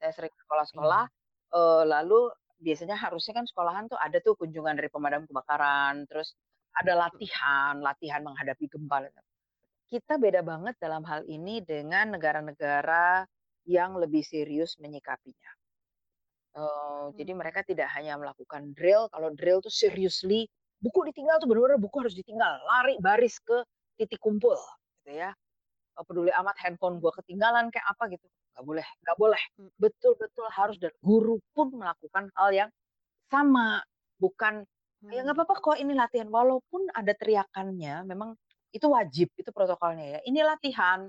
Saya 0.01 0.13
sering 0.17 0.33
ke 0.35 0.41
sekolah-sekolah, 0.47 1.05
Iya. 1.05 1.11
eee, 1.57 1.83
lalu 1.89 2.33
biasanya 2.63 2.97
harusnya 2.99 3.35
kan 3.43 3.47
sekolahan 3.49 3.87
tuh 3.93 3.99
ada 4.01 4.19
tuh 4.25 4.35
kunjungan 4.41 4.75
dari 4.79 4.91
pemadam 4.93 5.25
kebakaran, 5.29 6.07
terus 6.11 6.35
ada 6.77 6.95
latihan, 6.99 7.79
latihan 7.85 8.23
menghadapi 8.27 8.67
gempa. 8.71 9.11
Kita 9.89 10.21
beda 10.21 10.45
banget 10.45 10.77
dalam 10.81 11.03
hal 11.09 11.25
ini 11.29 11.65
dengan 11.65 12.13
negara-negara 12.17 13.25
yang 13.69 13.97
lebih 14.01 14.21
serius 14.27 14.77
menyikapinya. 14.83 15.51
Eee, 16.57 17.05
jadi 17.19 17.33
Mmm. 17.33 17.39
mereka 17.39 17.61
tidak 17.67 17.89
hanya 17.97 18.17
melakukan 18.21 18.73
drill, 18.77 19.09
kalau 19.13 19.31
drill 19.37 19.61
tuh 19.65 19.73
seriously, 19.73 20.49
buku 20.83 21.01
ditinggal 21.13 21.39
tuh 21.43 21.49
bener-bener 21.51 21.79
buku 21.83 21.97
harus 22.05 22.15
ditinggal, 22.17 22.61
lari 22.67 22.97
baris 23.03 23.39
ke 23.43 23.65
titik 24.01 24.21
kumpul 24.23 24.57
gitu 25.03 25.11
ya. 25.19 25.33
Nggak 25.97 26.05
peduli 26.09 26.33
amat 26.35 26.57
handphone 26.65 26.99
gua 27.03 27.13
ketinggalan 27.19 27.71
kek 27.75 27.85
apa 27.87 28.05
gitu, 28.15 28.27
nggak 28.57 28.65
boleh 28.67 28.87
nggak 29.07 29.17
boleh. 29.21 29.43
Betul-betul 29.81 30.47
Mhm. 30.55 30.55
harus 30.55 30.77
dan 30.83 30.93
guru 31.05 31.39
pun 31.57 31.73
melakukan 31.77 32.31
hal 32.39 32.51
yang 32.55 32.71
sama. 33.33 33.83
Bukan, 34.23 34.65
"Ya 35.13 35.23
nggak 35.27 35.37
Mmm. 35.37 35.45
apa-apa 35.45 35.57
kok 35.63 35.79
ini 35.83 35.95
latihan," 35.97 36.29
walaupun 36.33 36.89
ada 36.95 37.13
teriakannya 37.17 38.07
memang 38.09 38.35
itu 38.75 38.87
wajib, 38.91 39.29
itu 39.39 39.51
protokolnya 39.55 40.19
ya. 40.19 40.21
"Ini 40.27 40.41
latihan, 40.47 41.09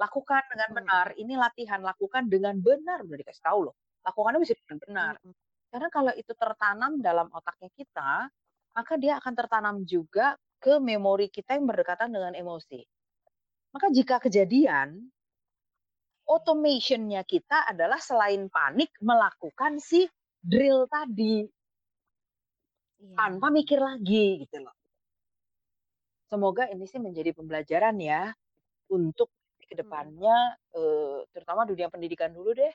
lakukan 0.00 0.42
dengan 0.52 0.70
benar. 0.76 1.06
Mhm. 1.06 1.20
Ini 1.20 1.34
latihan, 1.40 1.80
lakukan 1.84 2.28
dengan 2.32 2.58
benar." 2.62 3.02
Udah 3.06 3.18
dikasih 3.20 3.44
tahu 3.44 3.60
loh, 3.70 3.74
lakukannya 4.06 4.40
mesti 4.44 4.54
dengan 4.64 4.78
benar. 4.86 5.14
Mhm. 5.24 5.32
Karena 5.72 5.88
kalau 5.92 6.12
itu 6.16 6.32
tertanam 6.36 6.92
dalam 7.04 7.28
otaknya 7.34 7.70
kita, 7.76 8.30
maka 8.76 8.94
dia 9.00 9.18
akan 9.20 9.34
tertanam 9.36 9.76
juga 9.88 10.36
ke 10.60 10.78
memori 10.78 11.28
kita 11.32 11.56
yang 11.58 11.66
berdekatan 11.70 12.12
dengan 12.12 12.32
emosi. 12.36 12.80
Maka 13.74 13.88
jika 13.94 14.18
kejadian 14.22 15.12
automation-nya 16.28 17.24
kita 17.24 17.64
adalah 17.64 17.96
selain 18.00 18.52
panik 18.52 18.92
melakukan 19.00 19.80
si 19.80 20.04
drill 20.44 20.84
tadi. 20.90 21.50
Tanpa 23.18 23.46
Iya. 23.46 23.50
mikir 23.50 23.78
lagi 23.82 24.38
gitu 24.46 24.56
loh. 24.62 24.74
Semoga 26.30 26.70
ini 26.70 26.86
sih 26.86 27.02
menjadi 27.02 27.34
pembelajaran 27.34 27.98
ya, 27.98 28.30
untuk 28.92 29.32
ke 29.66 29.74
Mhm. 29.82 30.12
depannya, 30.12 30.54
eee, 30.76 31.26
terutama 31.32 31.64
dunia 31.66 31.88
pendidikan 31.90 32.30
dulu 32.30 32.54
deh. 32.54 32.70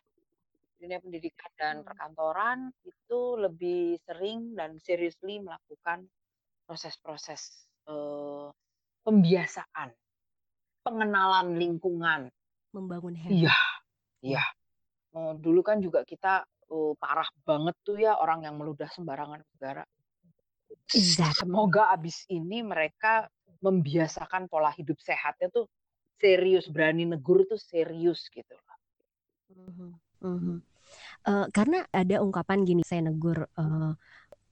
Dunia 0.79 0.99
pendidikan 0.99 1.51
dan 1.55 1.75
Mmm. 1.75 1.85
perkantoran 1.87 2.67
itu 2.83 3.19
lebih 3.39 3.95
sering 4.03 4.59
dan 4.59 4.75
seriously 4.75 5.39
melakukan 5.39 6.11
proses-proses, 6.67 7.67
eee, 7.87 8.49
pembiasaan, 9.05 9.89
pengenalan 10.85 11.57
lingkungan. 11.59 12.31
Membangun 12.73 13.15
Iya 13.29 13.53
habit. 13.53 13.53
iya. 14.25 14.41
Ya. 14.41 14.45
Eee, 15.15 15.33
dulu 15.43 15.61
kan 15.65 15.79
juga 15.85 16.01
kita, 16.05 16.45
eee, 16.71 16.93
parah 17.01 17.29
banget 17.47 17.75
tuh 17.87 17.97
ya 18.01 18.17
orang 18.19 18.45
yang 18.47 18.55
meludah 18.59 18.89
sembarangan 18.93 19.41
udara. 19.57 19.83
Exactly. 20.93 21.35
Semoga 21.41 21.89
abis 21.95 22.23
ini 22.29 22.61
mereka 22.61 23.27
membiasakan 23.65 24.45
pola 24.51 24.69
hidup 24.75 24.97
sehatnya 25.01 25.49
tuh 25.51 25.65
serius, 26.21 26.67
berani 26.71 27.05
negur 27.09 27.43
tuh 27.49 27.59
serius 27.59 28.27
gitu 28.31 28.53
loh. 28.55 28.77
Mhm 30.23 30.31
mhm. 30.39 30.57
Eee, 31.27 31.45
karena 31.55 31.79
ada 31.93 32.21
ungkapan 32.23 32.63
gini, 32.67 32.83
saya 32.85 33.03
negur, 33.05 33.47
eee, 33.57 33.91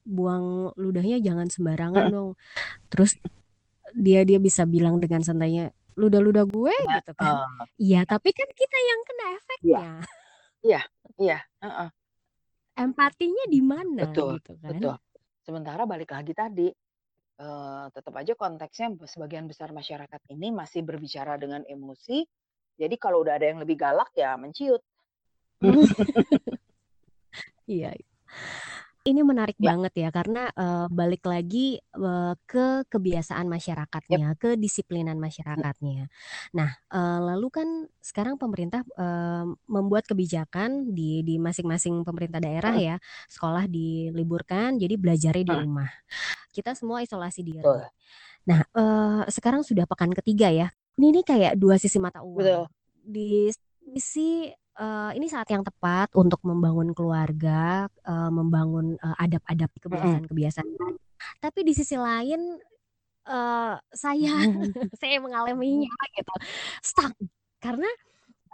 "Buang 0.08 0.74
ludahnya 0.80 1.20
jangan 1.24 1.48
sembarangan 1.52 2.06
dong." 2.12 2.30
Terus 2.92 3.18
dia 3.98 4.24
dia 4.28 4.40
bisa 4.42 4.66
bilang 4.70 5.00
dengan 5.04 5.22
santainya, 5.26 5.72
"Ludah-ludah 6.00 6.46
gue?" 6.50 6.76
Gitu 6.94 7.12
kan. 7.22 7.36
Heeh. 7.50 7.66
Iya, 7.82 8.06
tapi 8.10 8.32
kan 8.36 8.50
kita 8.54 8.78
yang 8.80 9.02
kena 9.08 9.26
Iya. 9.62 9.80
efeknya. 9.80 9.90
Iya 10.66 10.80
iya, 11.22 11.38
heeh. 11.64 11.90
Empatinya 12.78 13.46
di 13.46 13.62
mana 13.62 14.02
Betul 14.02 14.34
gitu 14.34 14.58
betul. 14.66 14.94
kan. 14.98 14.98
Sementara 15.46 15.86
balik 15.86 16.10
lagi 16.16 16.34
tadi, 16.34 16.68
eee, 17.42 17.86
tetep 17.96 18.14
aja 18.18 18.34
konteksnya 18.38 18.88
sebagian 19.10 19.46
besar 19.52 19.72
masyarakat 19.76 20.22
ini 20.34 20.50
masih 20.56 20.82
berbicara 20.88 21.38
dengan 21.42 21.64
emosi, 21.68 22.26
jadi 22.80 22.96
kalau 23.02 23.24
udah 23.26 23.38
ada 23.40 23.48
yang 23.54 23.62
lebih 23.64 23.78
galak 23.80 24.12
ya 24.18 24.36
menciut. 24.40 24.82
Iya. 27.68 27.96
Ini 29.04 29.20
menarik 29.28 29.60
Ya. 29.60 29.70
banget 29.70 29.92
ya 30.00 30.10
karena, 30.16 30.48
eee, 30.56 30.88
balik 30.88 31.28
lagi, 31.28 31.76
eee, 31.76 32.34
ke 32.48 32.88
kebiasaan 32.88 33.52
masyarakatnya, 33.52 34.40
kedisiplinan 34.40 35.20
Mhm. 35.56 35.64
masyarakatnya. 35.64 36.08
Nah, 36.56 36.72
eee, 36.88 37.20
lalu 37.20 37.48
kan 37.52 37.68
sekarang 38.00 38.40
pemerintah, 38.40 38.80
eee, 38.96 39.44
membuat 39.68 40.08
kebijakan 40.08 40.96
di 40.96 41.20
di 41.28 41.36
masing-masing 41.36 42.08
pemerintah 42.08 42.40
daerah 42.40 42.76
ya, 42.80 42.96
sekolah 43.28 43.68
diliburkan, 43.68 44.80
jadi 44.80 44.96
belajarnya 44.96 45.44
di 45.52 45.56
rumah. 45.60 45.90
Kita 46.56 46.72
semua 46.78 47.04
isolasi 47.04 47.42
diri. 47.46 47.64
Betul. 47.64 47.90
Nah, 48.50 48.64
eee, 48.76 49.24
sekarang 49.34 49.64
sudah 49.68 49.86
pekan 49.90 50.12
ke-3 50.16 50.50
ya. 50.54 50.68
Ini 51.00 51.08
nih 51.22 51.26
kayak 51.28 51.54
2 51.60 51.78
sisi 51.82 52.00
mata 52.02 52.22
Betul. 52.36 52.66
uang. 52.66 52.68
Di 53.06 53.52
sisi, 53.84 54.50
eee, 54.80 55.10
ini 55.20 55.28
saat 55.32 55.48
yang 55.54 55.64
tepat 55.66 56.10
untuk 56.18 56.42
membangun 56.46 56.92
keluarga, 56.98 57.88
eee, 58.06 58.30
membangun, 58.34 58.98
eee, 59.00 59.16
adab-adab 59.24 59.70
kebiasaan-kebiasaan 59.84 60.70
baik. 60.80 60.98
Tapi 61.42 61.60
di 61.68 61.74
sisi 61.76 61.96
lain, 62.00 62.60
eee, 63.28 63.74
saya 63.94 64.34
saya 65.02 65.18
mengalaminya 65.24 65.92
gitu, 66.18 66.34
stuck. 66.84 67.14
Karena, 67.64 67.88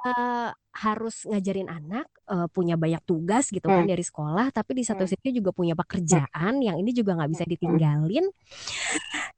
eee, 0.07 0.51
harus 0.75 1.25
ngajarin 1.29 1.69
anak, 1.71 2.07
eee, 2.29 2.47
punya 2.53 2.75
banyak 2.79 3.01
tugas 3.07 3.49
gitu 3.53 3.69
kan 3.73 3.83
Mmm. 3.83 3.89
dari 3.89 4.03
sekolah, 4.05 4.51
tapi 4.55 4.77
di 4.79 4.83
satu 4.87 5.03
Mmm. 5.03 5.09
sisi 5.09 5.29
juga 5.35 5.51
punya 5.55 5.75
Mmm. 6.11 6.25
pekerjaan 6.27 6.61
yang 6.63 6.77
ini 6.81 6.91
juga 6.95 7.17
nggak 7.19 7.31
bisa 7.33 7.45
ditinggalin. 7.49 8.27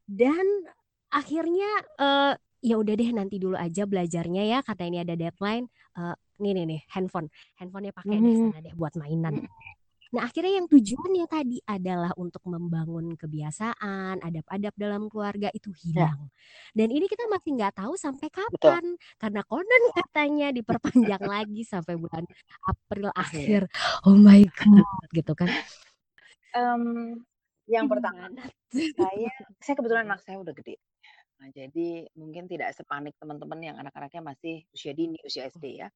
Dan 0.10 0.46
akhirnya, 1.12 1.70
eee, 2.00 2.34
ya 2.62 2.76
udah 2.82 2.94
deh 2.98 3.10
nanti 3.14 3.38
dulu 3.42 3.58
aja 3.58 3.84
belajarnya 3.90 4.44
ya 4.48 4.60
karena 4.66 4.84
ini 4.90 4.98
ada 5.06 5.16
deadline, 5.18 5.66
eee, 5.98 6.16
nih 6.42 6.52
nih 6.58 6.66
nih 6.78 6.82
handphone, 6.94 7.28
handphone-nya 7.60 7.94
pakai 7.94 8.22
deh 8.26 8.34
Mmm. 8.34 8.38
sana 8.38 8.62
deh 8.66 8.74
buat 8.78 8.94
mainan. 8.98 9.38
Nah 10.16 10.28
akhirnya 10.28 10.60
yang 10.64 10.68
tujuannya 10.72 11.26
tadi 11.30 11.58
adalah 11.68 12.12
untuk 12.20 12.44
membangun 12.48 13.16
kebiasaan, 13.20 14.20
adab-adab 14.24 14.74
dalam 14.78 15.08
keluarga 15.12 15.50
itu 15.56 15.72
Ya. 15.94 16.12
hilang. 16.12 16.30
Dan 16.76 16.90
ini 16.94 17.08
kita 17.12 17.28
masih 17.32 17.56
nggak 17.58 17.78
tahu 17.80 17.96
sampai 18.00 18.28
Betul. 18.50 18.76
kapan, 18.76 18.86
karena 19.22 19.42
konon 19.48 19.84
katanya 19.96 20.48
diperpanjang 20.56 21.24
lagi 21.34 21.62
sampai 21.68 21.96
bulan 22.00 22.26
April 22.68 23.10
Akhir. 23.16 23.60
akhir. 23.60 23.62
Oh 24.08 24.16
my 24.18 24.44
God 24.56 25.10
gitu 25.16 25.34
kan. 25.38 25.50
Mmm, 26.56 27.24
yang 27.72 27.88
pertama, 27.88 28.28
saya 28.98 29.32
saya 29.64 29.76
kebetulan 29.80 30.06
anak 30.12 30.20
saya 30.24 30.38
udah 30.44 30.54
gede. 30.56 30.76
Nah, 31.42 31.50
jadi 31.58 32.06
mungkin 32.14 32.46
tidak 32.46 32.70
sepanik 32.78 33.18
teman-teman 33.18 33.60
yang 33.66 33.76
anak-anaknya 33.82 34.22
masih 34.22 34.56
usia 34.76 34.94
dini, 34.94 35.18
usia. 35.26 35.50
SD 35.50 35.66
ya. 35.82 35.92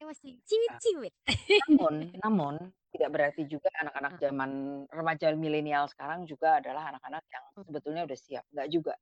Masih 0.00 0.40
ciwit-ciwit. 0.48 1.14
Namun 1.60 1.94
namun 2.24 2.54
tidak 2.92 3.10
berarti 3.14 3.42
juga 3.48 3.68
anak-anak 3.80 4.14
zaman 4.20 4.50
remaja 4.92 5.32
milenial 5.36 5.88
sekarang 5.88 6.28
juga 6.28 6.60
adalah 6.60 6.92
anak-anak 6.92 7.24
yang 7.32 7.44
sebetulnya 7.64 8.02
udah 8.04 8.18
siap, 8.18 8.44
enggak 8.52 8.68
juga. 8.72 8.94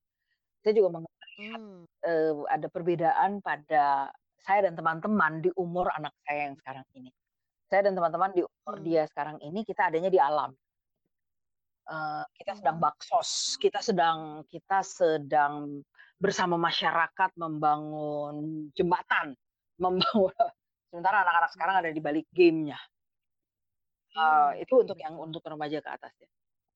Saya 0.64 0.74
juga 0.78 0.88
melihat, 1.00 1.16
Mmm. 1.38 1.86
eee, 2.06 2.34
ada 2.50 2.66
perbedaan 2.70 3.30
pada 3.44 3.84
saya 4.40 4.60
dan 4.70 4.74
teman-teman 4.78 5.42
di 5.44 5.50
umur 5.58 5.88
anak 5.94 6.14
saya 6.26 6.50
yang 6.52 6.56
sekarang 6.58 6.86
ini. 6.96 7.10
Saya 7.70 7.88
dan 7.90 7.94
teman-teman 7.98 8.30
di 8.36 8.42
umur 8.46 8.74
Mmm. 8.74 8.84
dia 8.84 9.04
sekarang 9.10 9.38
ini 9.44 9.62
kita 9.66 9.90
adanya 9.92 10.10
di 10.12 10.20
alam. 10.22 10.52
Eee, 11.88 12.22
kita 12.38 12.52
sedang 12.60 12.76
Mhm. 12.76 12.84
baksos, 12.84 13.56
kita 13.58 13.80
sedang 13.82 14.44
kita 14.46 14.78
sedang 14.84 15.82
bersama 16.20 16.54
masyarakat 16.60 17.30
membangun 17.40 18.68
jembatan, 18.76 19.34
membangun 19.80 20.30
sementara 20.92 21.24
anak-anak 21.24 21.50
sekarang 21.56 21.76
ada 21.82 21.90
di 21.90 22.00
balik 22.04 22.26
game-nya. 22.34 22.78
Eee, 24.14 24.66
itu 24.66 24.74
untuk 24.82 24.98
yang 24.98 25.14
untuk 25.18 25.42
remaja 25.46 25.78
ke 25.78 25.90
atas 25.90 26.14
ya. 26.18 26.28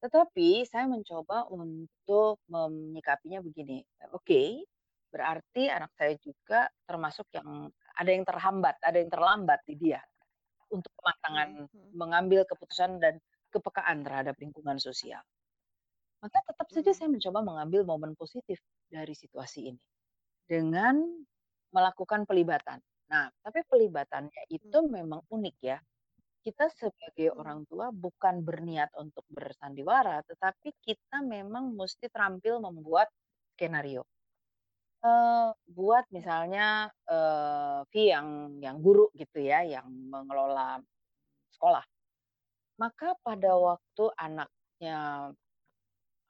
Tetapi 0.07 0.63
saya 0.69 0.87
mencoba 0.87 1.49
untuk 1.51 2.39
menyikapinya 2.47 3.41
begini, 3.43 3.83
oke, 4.15 4.43
berarti 5.11 5.71
anak 5.73 5.91
saya 5.99 6.15
juga 6.21 6.69
termasuk 6.87 7.27
yang 7.35 7.71
ada 7.99 8.11
yang 8.11 8.23
terhambat, 8.27 8.77
ada 8.85 8.99
yang 9.01 9.11
terlambat 9.11 9.61
di 9.67 9.75
dia 9.81 10.01
untuk 10.73 10.91
kematangan 10.99 11.69
mhm. 11.73 11.95
mengambil 11.95 12.43
keputusan 12.49 12.99
dan 13.03 13.19
kepekaan 13.55 14.03
terhadap 14.07 14.35
lingkungan 14.43 14.79
sosial. 14.83 15.23
Maka 16.23 16.39
tetap 16.47 16.69
saja 16.73 16.91
Mmm. 16.91 16.97
saya 16.97 17.09
mencoba 17.13 17.41
mengambil 17.45 17.83
momen 17.87 18.13
positif 18.19 18.61
dari 18.89 19.13
situasi 19.17 19.75
ini, 19.75 19.83
dengan 20.49 20.97
melakukan 21.75 22.25
pelibatan. 22.29 22.81
Nah, 23.13 23.31
tapi 23.45 23.63
pelibatannya 23.69 24.43
itu 24.53 24.79
memang 24.89 25.23
unik 25.31 25.57
ya. 25.65 25.79
Kita 26.45 26.71
sebagai 26.73 27.33
Mmm. 27.33 27.45
orang 27.45 27.67
tua 27.69 27.91
bukan 27.95 28.43
berniat 28.47 28.93
untuk 29.01 29.25
bersandiwara, 29.31 30.23
tetapi 30.27 30.73
kita 30.83 31.21
memang 31.25 31.75
musti 31.77 32.09
terampil 32.11 32.61
membuat 32.63 33.11
skenario. 33.57 34.05
Eee, 35.05 35.51
buat 35.69 36.05
misalnya, 36.15 36.89
eee, 37.11 37.81
V 37.91 37.95
yang 38.09 38.29
yang 38.65 38.77
guru 38.81 39.11
gitu 39.17 39.39
ya, 39.43 39.61
yang 39.67 39.87
mengelola 40.13 40.81
sekolah. 41.55 41.85
Maka 42.79 43.15
pada 43.23 43.55
waktu 43.55 44.05
anaknya 44.19 45.31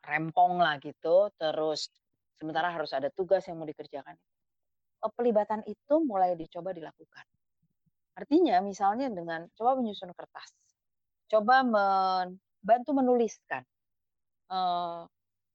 rempong 0.05 0.61
lah 0.61 0.77
gitu, 0.85 1.33
terus 1.41 1.89
sementara 2.37 2.69
harus 2.73 2.93
ada 2.93 3.09
tugas 3.13 3.45
yang 3.49 3.57
mau 3.61 3.69
dikerjakan, 3.69 4.17
eee, 5.05 5.13
pelibatan 5.17 5.63
itu 5.69 5.95
mulai 6.05 6.35
dicoba 6.39 6.73
dilakukan. 6.77 7.27
Artinya 8.19 8.61
misalnya 8.65 9.09
dengan 9.13 9.47
coba 9.59 9.77
menyusun 9.81 10.13
kertas, 10.17 10.51
coba 11.33 11.63
men 11.67 12.29
bantu 12.65 12.93
menuliskan, 12.97 13.63
eee, 14.53 15.03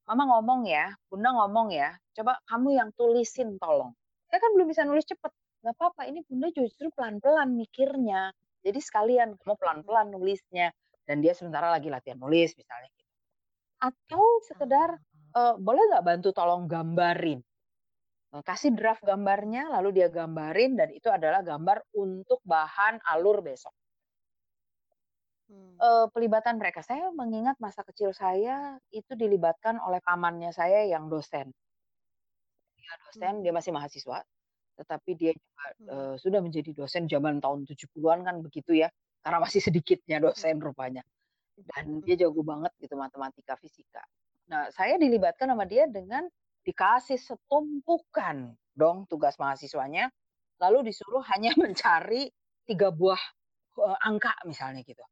"Mama 0.09 0.23
ngomong 0.37 0.67
ya, 0.69 0.91
Bunda 1.11 1.31
ngomong 1.35 1.69
ya, 1.73 1.95
coba 2.17 2.39
kamu 2.49 2.69
yang 2.79 2.89
tulisin 2.97 3.57
tolong." 3.61 3.93
Saya 4.31 4.39
kan 4.43 4.51
belum 4.57 4.67
bisa 4.71 4.83
nulis 4.87 5.05
cepet, 5.07 5.31
"Nggak 5.65 5.77
papa, 5.79 6.03
ini 6.09 6.21
Bunda 6.27 6.49
justru 6.53 6.89
pelan-pelan 6.95 7.53
mikirnya, 7.57 8.31
jadi 8.65 8.79
sekalian 8.83 9.35
kamu 9.39 9.55
pelan-pelan 9.59 10.07
nulisnya." 10.13 10.71
Dan 11.07 11.21
dia 11.25 11.33
sementara 11.37 11.69
lagi 11.73 11.89
latihan 11.91 12.19
nulis 12.21 12.53
misalnya 12.57 12.89
gitu. 12.95 13.09
Atau 13.81 14.25
sekedar, 14.45 14.89
Oh. 14.95 15.35
eee, 15.37 15.55
"Boleh 15.61 15.83
nggak 15.93 16.05
bantu 16.07 16.29
tolong 16.35 16.65
gambarin?" 16.71 17.41
Eee, 18.35 18.43
kasih 18.45 18.73
draft 18.77 19.03
gambarnya, 19.05 19.69
lalu 19.73 19.89
dia 20.03 20.09
gambarin 20.11 20.75
dan 20.79 20.89
itu 20.93 21.09
adalah 21.11 21.41
gambar 21.45 21.83
untuk 21.97 22.39
bahan 22.45 22.99
alur 23.07 23.41
besok. 23.45 23.71
Mmm. 25.49 25.79
Eee, 25.79 26.11
pelibatan 26.11 26.59
mereka, 26.59 26.83
saya 26.83 27.07
mengingat 27.15 27.55
masa 27.63 27.87
kecil 27.87 28.11
saya 28.11 28.83
itu 28.91 29.15
dilibatkan 29.15 29.79
oleh 29.79 30.03
pamannya 30.03 30.51
saya 30.51 30.83
yang 30.83 31.07
dosen. 31.07 31.55
Dia 32.77 32.93
dosen, 33.05 33.33
dia 33.43 33.51
Mhm. 33.51 33.57
masih 33.57 33.71
mahasiswa, 33.73 34.17
tetapi 34.79 35.11
dia 35.19 35.31
juga, 35.35 35.65
eee, 35.91 36.13
sudah 36.21 36.39
menjadi 36.45 36.71
dosen 36.77 37.05
zaman 37.11 37.39
tahun 37.43 37.67
70-an 37.69 38.21
kan 38.27 38.35
begitu 38.45 38.71
ya, 38.79 38.89
karena 39.23 39.39
masih 39.43 39.61
sedikitnya 39.63 40.17
Mhm. 40.21 40.23
dosen 40.23 40.57
rupanya. 40.63 41.03
Dan 41.59 42.01
dia 42.05 42.15
Mhm. 42.15 42.29
jago 42.29 42.41
banget 42.41 42.71
gitu 42.81 42.95
matematika, 42.97 43.53
fisika. 43.59 44.01
Nah, 44.49 44.71
saya 44.73 44.95
dilibatkan 44.97 45.51
sama 45.53 45.65
dia 45.69 45.85
dengan 45.91 46.25
dikasih 46.65 47.19
setumpukan 47.19 48.55
dong 48.73 49.05
tugas 49.11 49.35
mahasiswanya, 49.37 50.09
lalu 50.61 50.89
disuruh 50.91 51.21
hanya 51.35 51.51
mencari 51.61 52.31
3 52.67 52.89
buah, 52.93 53.21
eee, 53.79 53.97
angka 54.07 54.33
misalnya 54.47 54.81
gitu. 54.87 55.03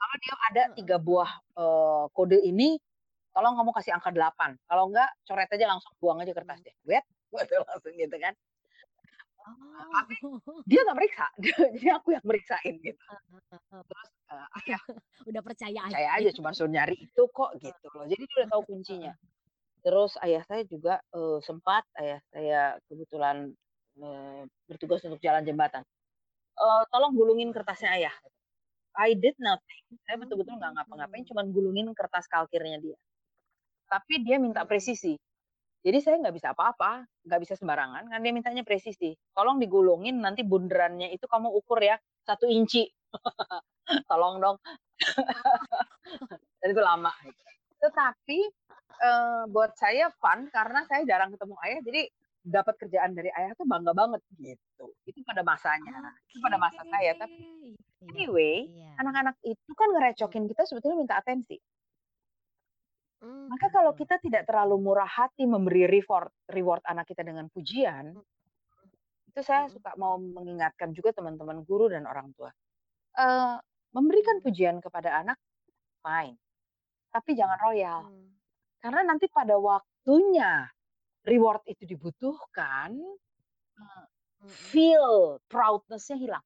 Kalau 0.00 0.16
dia 0.24 0.34
ada 0.50 0.62
3 0.76 0.96
buah, 1.00 1.30
eee, 1.60 2.04
kode 2.16 2.38
ini, 2.40 2.80
tolong 3.34 3.54
kamu 3.58 3.70
kasih 3.76 3.92
angka 3.96 4.10
8, 4.14 4.56
kalau 4.68 4.90
enggak 4.92 5.10
coret 5.28 5.48
aja 5.52 5.66
langsung 5.70 5.92
buang 6.02 6.18
aja 6.24 6.32
kertasnya, 6.36 6.74
wet, 6.88 7.04
waduh 7.34 7.64
langsung 7.68 7.94
gitu 7.96 8.16
kan. 8.20 8.34
Tapi 9.90 10.14
Oh. 10.22 10.64
dia 10.68 10.80
nggak 10.86 10.98
meriksa, 10.98 11.26
jadi 11.76 11.88
aku 11.98 12.08
yang 12.16 12.24
meriksain 12.26 12.74
gitu. 12.84 13.00
Terus, 13.88 14.10
eee, 14.32 14.46
ayah 14.64 14.82
Udah 15.28 15.42
percaya 15.44 15.80
percaya 15.82 16.08
aja. 16.16 16.20
aja 16.20 16.30
cuman 16.36 16.52
suruh 16.56 16.72
nyari 16.72 16.96
itu 17.08 17.22
kok 17.32 17.50
gitu 17.62 17.86
loh, 17.96 18.04
jadi 18.08 18.22
dia 18.28 18.36
udah 18.44 18.50
tahu 18.52 18.62
kuncinya. 18.70 19.12
Terus 19.84 20.12
ayah 20.24 20.42
saya 20.48 20.62
juga, 20.68 21.00
eee, 21.14 21.38
sempat 21.44 21.84
ayah 22.00 22.20
saya 22.32 22.60
kebetulan, 22.90 23.52
eee, 23.98 24.42
bertugas 24.68 25.00
untuk 25.08 25.20
jalan 25.24 25.42
jembatan, 25.46 25.82
eee, 26.58 26.82
"Tolong 26.92 27.12
gulungin 27.16 27.50
kertasnya 27.56 27.90
ayah." 27.98 28.14
I 28.98 29.14
did 29.18 29.36
nothing, 29.40 29.84
saya 30.06 30.16
betul-betul 30.20 30.58
nggak 30.60 30.72
ngapa-ngapain, 30.80 31.22
Mmm. 31.22 31.30
cuman 31.30 31.46
gulungin 31.54 31.88
kertas 31.96 32.26
kalkirnya 32.30 32.78
dia. 32.82 32.98
Tapi 33.90 34.22
dia 34.26 34.38
minta 34.42 34.64
presisi. 34.68 35.16
Jadi 35.84 35.98
saya 36.04 36.20
nggak 36.20 36.36
bisa 36.36 36.52
apa-apa, 36.52 37.08
nggak 37.24 37.40
bisa 37.40 37.54
sembarangan, 37.56 38.04
kan 38.12 38.20
dia 38.20 38.32
mintanya 38.36 38.60
presisi, 38.68 39.16
"Tolong 39.32 39.56
digulungin, 39.56 40.20
nanti 40.20 40.44
bunderannya 40.44 41.08
itu 41.08 41.24
kamu 41.24 41.48
ukur 41.56 41.80
ya, 41.80 41.96
1 42.28 42.44
inci." 42.52 42.84
Tolong 44.10 44.36
dong. 44.40 44.56
Dan 46.60 46.68
itu 46.76 46.82
lama. 46.84 47.12
Tetapi, 47.80 48.38
eee, 49.00 49.42
buat 49.52 49.72
saya 49.80 50.12
fun 50.20 50.48
karena 50.52 50.84
saya 50.84 51.02
jarang 51.08 51.32
ketemu 51.32 51.56
ayah, 51.64 51.80
jadi 51.84 52.02
dapat 52.44 52.74
kerjaan 52.80 53.12
dari 53.16 53.30
ayah 53.36 53.52
tuh 53.56 53.64
bangga 53.68 53.92
banget 53.96 54.20
gitu. 54.36 54.92
Itu 55.08 55.20
pada 55.24 55.40
masanya, 55.44 55.96
itu 56.28 56.40
Oke, 56.40 56.44
pada 56.44 56.56
masa 56.60 56.82
saya. 56.88 57.12
Tapi 57.16 57.40
iya 58.04 58.16
anyway, 58.16 58.68
iya. 58.68 58.92
anak-anak 59.00 59.36
itu 59.44 59.72
kan 59.76 59.88
ngerecokin 59.96 60.44
kita 60.48 60.62
sebetulnya 60.68 60.96
minta 61.00 61.16
atensi. 61.20 61.56
Mmm, 63.22 63.50
Maka 63.50 63.66
kalau 63.72 63.92
kita 63.96 64.20
tidak 64.22 64.44
terlalu 64.48 64.76
murah 64.78 65.08
hati 65.08 65.44
memberi 65.48 65.88
reward 65.88 66.30
reward 66.52 66.82
anak 66.86 67.08
kita 67.10 67.22
dengan 67.24 67.48
pujian 67.50 68.14
Mhm 68.14 68.22
itu 69.28 69.40
saya 69.44 69.68
Mhm. 69.68 69.70
suka 69.70 69.94
mau 70.00 70.16
mengingatkan 70.16 70.90
juga 70.96 71.12
teman-teman 71.14 71.62
guru 71.66 71.90
dan 71.92 72.08
orang 72.08 72.32
tua. 72.34 72.50
Eee, 73.18 73.56
memberikan 73.96 74.40
pujian 74.44 74.78
kepada 74.82 75.22
anak, 75.24 75.38
fine, 76.04 76.38
tapi 77.14 77.32
jangan 77.38 77.58
royal. 77.62 78.02
Karena 78.82 79.02
nanti 79.14 79.26
pada 79.32 79.56
waktunya 79.60 80.68
reward 81.26 81.64
itu 81.68 81.84
dibutuhkan, 81.88 82.96
feel 84.48 85.40
proudness-nya 85.48 86.16
hilang. 86.20 86.44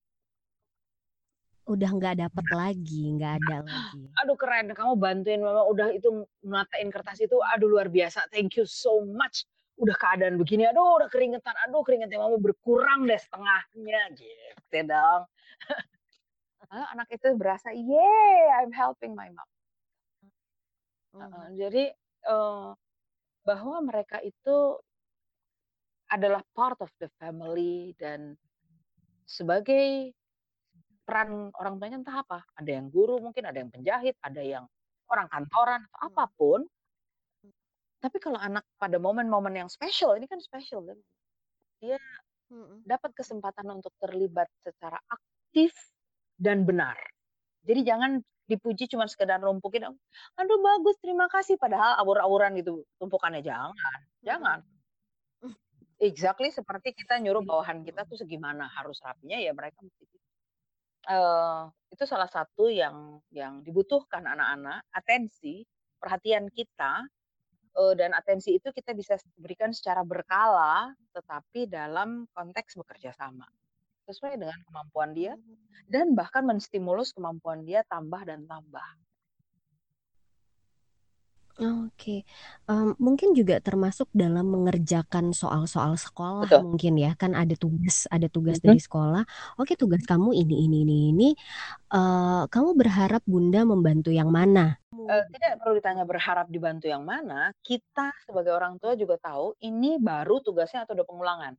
Udah 1.73 1.89
nggak 1.97 2.15
dapet 2.21 2.47
lagi, 2.53 3.03
nggak 3.17 3.33
ada 3.41 3.57
lagi. 3.65 4.05
"Aduh 4.23 4.37
keren, 4.39 4.71
kamu 4.79 4.93
bantuin 4.99 5.41
mama, 5.43 5.63
udah 5.67 5.91
itu 5.91 6.23
matain 6.47 6.89
kertas 6.95 7.19
itu, 7.19 7.35
aduh 7.53 7.67
luar 7.67 7.89
biasa, 7.91 8.31
thank 8.31 8.55
you 8.59 8.63
so 8.67 9.03
much. 9.03 9.43
Udah 9.83 9.97
keadaan 9.99 10.39
begini, 10.39 10.71
aduh 10.71 11.03
udah 11.03 11.11
keringetan, 11.11 11.55
aduh 11.67 11.83
keringetnya 11.83 12.23
mama 12.23 12.39
berkurang 12.39 13.11
deh 13.11 13.19
setengahnya." 13.19 14.01
Gitu 14.15 14.79
dong. 14.87 15.23
Lalu 16.73 16.85
anak 16.95 17.09
itu 17.13 17.29
berasa, 17.37 17.69
"Yeay, 17.75 18.41
I'm 18.63 18.73
helping 18.73 19.13
my 19.17 19.29
mom." 19.33 19.49
Mhm. 21.15 21.55
jadi, 21.55 21.85
eee, 22.27 22.69
bahwa 23.47 23.77
mereka 23.85 24.19
itu 24.25 24.81
adalah 26.13 26.45
part 26.53 26.77
of 26.85 26.93
the 27.01 27.09
family 27.17 27.97
dan 27.97 28.37
sebagai 29.27 30.13
peran 31.07 31.53
orang 31.61 31.77
tuanya 31.81 31.99
entah 32.03 32.19
apa, 32.25 32.41
ada 32.57 32.71
yang 32.71 32.89
guru 32.93 33.21
mungkin, 33.21 33.45
ada 33.49 33.59
yang 33.61 33.71
penjahit, 33.73 34.17
ada 34.25 34.43
yang 34.45 34.65
orang 35.13 35.29
kantoran, 35.33 35.83
atau 35.93 35.99
apa 36.09 36.25
Mhm. 36.25 36.29
pun 36.39 36.61
Mmm. 37.45 37.53
tapi 38.03 38.19
kalau 38.23 38.39
anak 38.41 38.65
pada 38.81 38.97
momen-momen 39.01 39.55
yang 39.67 39.71
spesial, 39.73 40.15
ini 40.19 40.27
kan 40.29 40.39
spesial 40.43 40.85
kan, 40.87 40.99
dia 41.83 41.99
Mhm 42.51 42.85
dapat 42.85 43.13
kesempatan 43.17 43.67
untuk 43.73 43.93
terlibat 44.03 44.49
secara 44.65 44.99
aktif 45.11 45.75
dan 46.41 46.65
benar. 46.69 46.97
Jadi 47.67 47.83
jangan 47.87 48.13
dipuji 48.51 48.89
cuman 48.93 49.09
sekedar 49.11 49.41
numpukin, 49.43 49.87
"Aduh 50.41 50.61
bagus, 50.63 50.97
terima 51.05 51.27
kasih," 51.33 51.57
padahal 51.61 51.99
awur-awuran 52.03 52.57
gitu 52.61 52.85
tumpukannya, 53.03 53.43
jangan 53.45 54.01
jangan. 54.25 54.61
Mhm. 55.43 55.55
Exactly 56.03 56.51
seperti 56.51 56.91
kita 56.99 57.15
nyuruh 57.23 57.43
Iya, 57.43 57.47
bawahan 57.47 57.87
kita 57.87 58.03
tuh 58.11 58.19
segimana 58.19 58.67
harus 58.67 58.99
rapinya, 59.07 59.39
ya 59.39 59.55
mereka 59.55 59.79
mesti. 59.87 60.19
Eee, 61.05 61.63
itu 61.93 62.05
salah 62.09 62.25
satu 62.33 62.73
yang 62.73 63.21
yang 63.29 63.61
dibutuhkan 63.61 64.25
anak-anak, 64.25 64.89
atensi, 64.89 65.61
perhatian 66.01 66.49
kita, 66.49 67.05
eee, 67.79 67.95
dan 68.01 68.13
atensi 68.17 68.57
itu 68.59 68.71
kita 68.73 68.93
bisa 68.97 69.17
berikan 69.39 69.73
secara 69.75 70.03
berkala, 70.07 70.93
tetapi 71.17 71.69
dalam 71.69 72.27
konteks 72.37 72.79
bekerja 72.81 73.13
sama. 73.17 73.47
Sesuai 74.09 74.39
dengan 74.41 74.59
kemampuan 74.69 75.13
dia, 75.17 75.35
Mmm. 75.37 75.57
dan 75.93 76.15
bahkan 76.19 76.45
menstimulus 76.49 77.13
kemampuan 77.17 77.65
dia 77.69 77.83
tambah 77.89 78.23
dan 78.29 78.45
tambah. 78.49 78.87
Oke, 81.59 82.27
mmm, 82.67 82.99
mungkin 82.99 83.31
juga 83.39 83.63
termasuk 83.63 84.11
dalam 84.11 84.51
mengerjakan 84.51 85.31
soal-soal 85.31 85.95
sekolah 85.95 86.51
Betul. 86.51 86.59
mungkin 86.59 86.99
ya, 86.99 87.15
kan 87.15 87.31
ada 87.39 87.55
tugas 87.55 88.11
ada 88.11 88.27
tugas 88.27 88.59
Mhm. 88.65 88.75
dari 88.75 88.83
sekolah, 88.83 89.23
"Oke 89.55 89.79
tugas 89.79 90.03
kamu 90.03 90.35
ini 90.35 90.67
ini 90.67 90.77
ini 90.83 90.95
ini, 91.15 91.29
eee, 91.95 92.43
kamu 92.55 92.71
berharap 92.79 93.23
Bunda 93.27 93.63
membantu 93.67 94.11
yang 94.15 94.31
mana?" 94.35 94.79
Eee, 95.09 95.21
gitu. 95.29 95.37
tidak 95.37 95.61
perlu 95.61 95.77
ditanya 95.77 96.05
berharap 96.09 96.47
dibantu 96.49 96.89
yang 96.89 97.05
mana, 97.05 97.53
kita 97.61 98.09
sebagai 98.25 98.57
orang 98.57 98.81
tua 98.81 98.97
juga 98.97 99.21
tahu 99.21 99.53
ini 99.61 100.01
baru 100.01 100.41
tugasnya 100.41 100.89
atau 100.89 100.97
udah 100.97 101.05
pengulangan. 101.05 101.53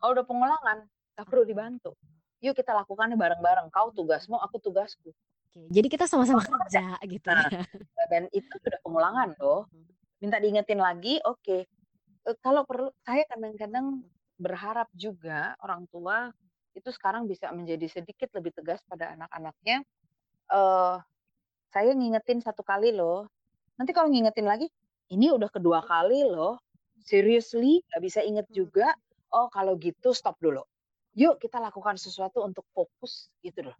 Kalau 0.00 0.12
udah 0.16 0.26
pengulangan, 0.28 0.78
nggak 1.16 1.26
perlu 1.28 1.44
dibantu. 1.48 1.92
Yuk 2.44 2.54
kita 2.58 2.72
lakukannya 2.76 3.16
bareng-bareng, 3.20 3.68
kau 3.74 3.90
tugasmu, 3.94 4.36
aku 4.40 4.58
tugasku. 4.62 5.12
Oke, 5.56 5.66
jadi 5.74 5.86
kita 5.90 6.06
sama-sama 6.06 6.46
Sama-sama 6.46 6.58
kerja. 6.62 6.94
gitu 7.10 7.28
Nah, 7.28 7.46
ya. 7.50 7.66
dan 8.10 8.24
itu 8.34 8.52
sudah 8.62 8.78
pengulangan 8.84 9.28
loh. 9.40 9.66
Mhm. 9.72 9.94
Minta 10.22 10.38
diingetin 10.42 10.80
lagi, 10.82 11.20
oke. 11.24 11.58
Eee, 12.26 12.36
kalau 12.44 12.64
perlu 12.68 12.90
saya 13.06 13.24
kadang-kadang 13.30 14.04
berharap 14.40 14.88
juga 14.96 15.56
orang 15.64 15.86
tua 15.92 16.30
itu 16.76 16.88
sekarang 16.94 17.26
bisa 17.30 17.50
menjadi 17.54 17.86
sedikit 17.90 18.30
lebih 18.38 18.52
tegas 18.56 18.80
pada 18.88 19.14
anak-anaknya, 19.18 19.82
eee, 20.52 20.96
"Saya 21.74 21.90
ngingetin 21.96 22.40
1 22.44 22.62
kali 22.66 22.92
loh, 22.96 23.28
nanti 23.80 23.92
kalau 23.96 24.10
ngingetin 24.12 24.46
lagi, 24.48 24.68
ini 25.12 25.30
udah 25.34 25.50
kedua 25.52 25.80
kali 25.84 26.24
loh, 26.28 26.60
seriously 27.02 27.82
nggak 27.92 28.02
bisa 28.04 28.20
inget 28.26 28.46
juga? 28.54 28.92
Mhm. 28.96 29.22
Oh 29.34 29.48
kalau 29.52 29.76
gitu 29.80 30.12
stop 30.16 30.36
dulu. 30.42 30.62
Yuk 31.18 31.38
kita 31.42 31.58
lakukan 31.62 31.96
sesuatu 32.00 32.42
untuk 32.46 32.64
fokus," 32.76 33.30
gitu 33.44 33.66
loh. 33.72 33.76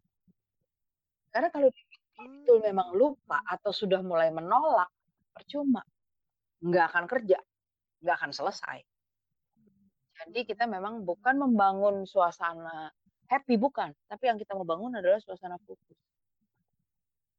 Karena 1.31 1.49
kalau 1.55 1.71
betul 2.19 2.59
memang 2.61 2.90
lupa 2.93 3.38
atau 3.47 3.71
sudah 3.71 4.03
mulai 4.03 4.35
menolak, 4.35 4.90
percuma. 5.33 5.83
Nggak 6.61 6.85
akan 6.93 7.05
kerja, 7.07 7.38
nggak 8.03 8.16
akan 8.19 8.33
selesai. 8.35 8.79
Jadi 10.21 10.40
kita 10.45 10.69
memang 10.69 11.01
bukan 11.07 11.40
membangun 11.40 12.05
suasana 12.05 12.93
happy, 13.31 13.57
bukan, 13.57 13.95
tapi 14.11 14.29
yang 14.29 14.37
kita 14.37 14.53
mau 14.53 14.66
bangun 14.69 14.93
adalah 15.01 15.16
suasana 15.23 15.57
fokus. 15.64 15.97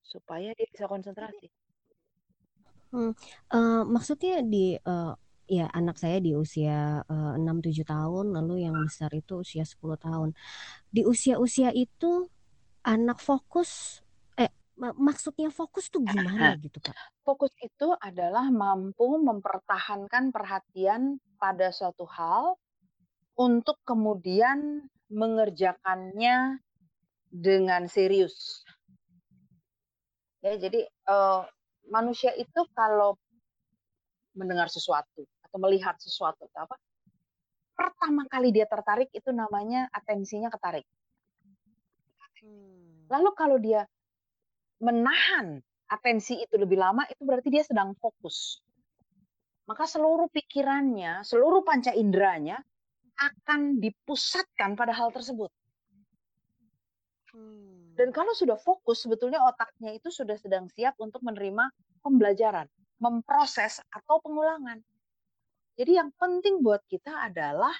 Supaya 0.01 0.55
dia 0.57 0.65
bisa 0.71 0.89
konsentrasi. 0.89 1.51
Mmm, 2.91 3.13
eee, 3.53 3.81
maksudnya 3.85 4.41
di, 4.41 4.75
eee, 4.81 5.13
ya 5.51 5.67
anak 5.71 5.99
saya 6.01 6.17
di 6.23 6.33
usia, 6.33 7.05
eee, 7.05 7.31
6, 7.37 7.61
7 7.61 7.85
tahun, 7.85 8.33
lalu 8.33 8.65
yang 8.65 8.75
besar 8.81 9.11
itu 9.13 9.43
usia 9.45 9.63
10 9.67 9.95
tahun. 9.99 10.33
Di 10.91 11.03
usia-usia 11.07 11.71
itu 11.75 12.27
anak 12.81 13.21
fokus 13.21 14.01
eh, 14.37 14.49
ma 14.77 14.93
maksudnya 14.97 15.53
fokus 15.53 15.89
tuh 15.93 16.01
gimana 16.01 16.57
gitu, 16.57 16.81
Kak? 16.81 16.95
Fokus 17.21 17.53
itu 17.61 17.93
adalah 18.01 18.49
mampu 18.49 19.21
mempertahankan 19.21 20.33
perhatian 20.33 21.21
pada 21.37 21.69
suatu 21.69 22.05
hal, 22.09 22.57
untuk 23.37 23.79
kemudian 23.87 24.85
mengerjakannya 25.11 26.59
dengan 27.31 27.87
serius. 27.87 28.63
Ya 30.41 30.57
jadi, 30.57 30.85
eee, 30.89 31.41
manusia 31.89 32.33
itu 32.35 32.61
kalau 32.73 33.15
mendengar 34.33 34.71
sesuatu 34.71 35.27
atau 35.45 35.57
melihat 35.59 35.95
sesuatu 35.99 36.47
atau 36.49 36.65
apa, 36.65 36.75
pertama 37.75 38.23
kali 38.31 38.49
dia 38.55 38.65
tertarik 38.65 39.11
itu 39.13 39.29
namanya 39.29 39.85
atensinya 39.91 40.49
ketarik. 40.49 40.87
Mmm. 42.41 43.09
Lalu 43.09 43.29
kalau 43.37 43.57
dia 43.61 43.85
menahan 44.81 45.61
atensi 45.91 46.39
itu 46.41 46.55
lebih 46.57 46.79
lama, 46.79 47.05
itu 47.11 47.21
berarti 47.21 47.51
dia 47.51 47.61
sedang 47.61 47.93
fokus. 47.99 48.61
Maka 49.67 49.85
seluruh 49.85 50.27
pikirannya, 50.31 51.21
seluruh 51.21 51.61
panca 51.61 51.93
inderanya 51.93 52.59
akan 53.19 53.77
dipusatkan 53.77 54.73
pada 54.73 54.95
hal 54.95 55.13
tersebut. 55.13 55.51
Dan 57.95 58.09
kalau 58.11 58.33
sudah 58.35 58.59
fokus, 58.59 59.05
sebetulnya 59.05 59.39
otaknya 59.45 59.95
itu 59.95 60.11
sudah 60.11 60.35
sedang 60.35 60.67
siap 60.73 60.97
untuk 60.99 61.23
menerima 61.23 61.69
pembelajaran, 62.03 62.67
memproses 62.99 63.79
atau 63.93 64.19
pengulangan. 64.19 64.81
Jadi 65.79 65.95
yang 65.95 66.11
penting 66.19 66.59
buat 66.59 66.83
kita 66.91 67.31
adalah 67.31 67.71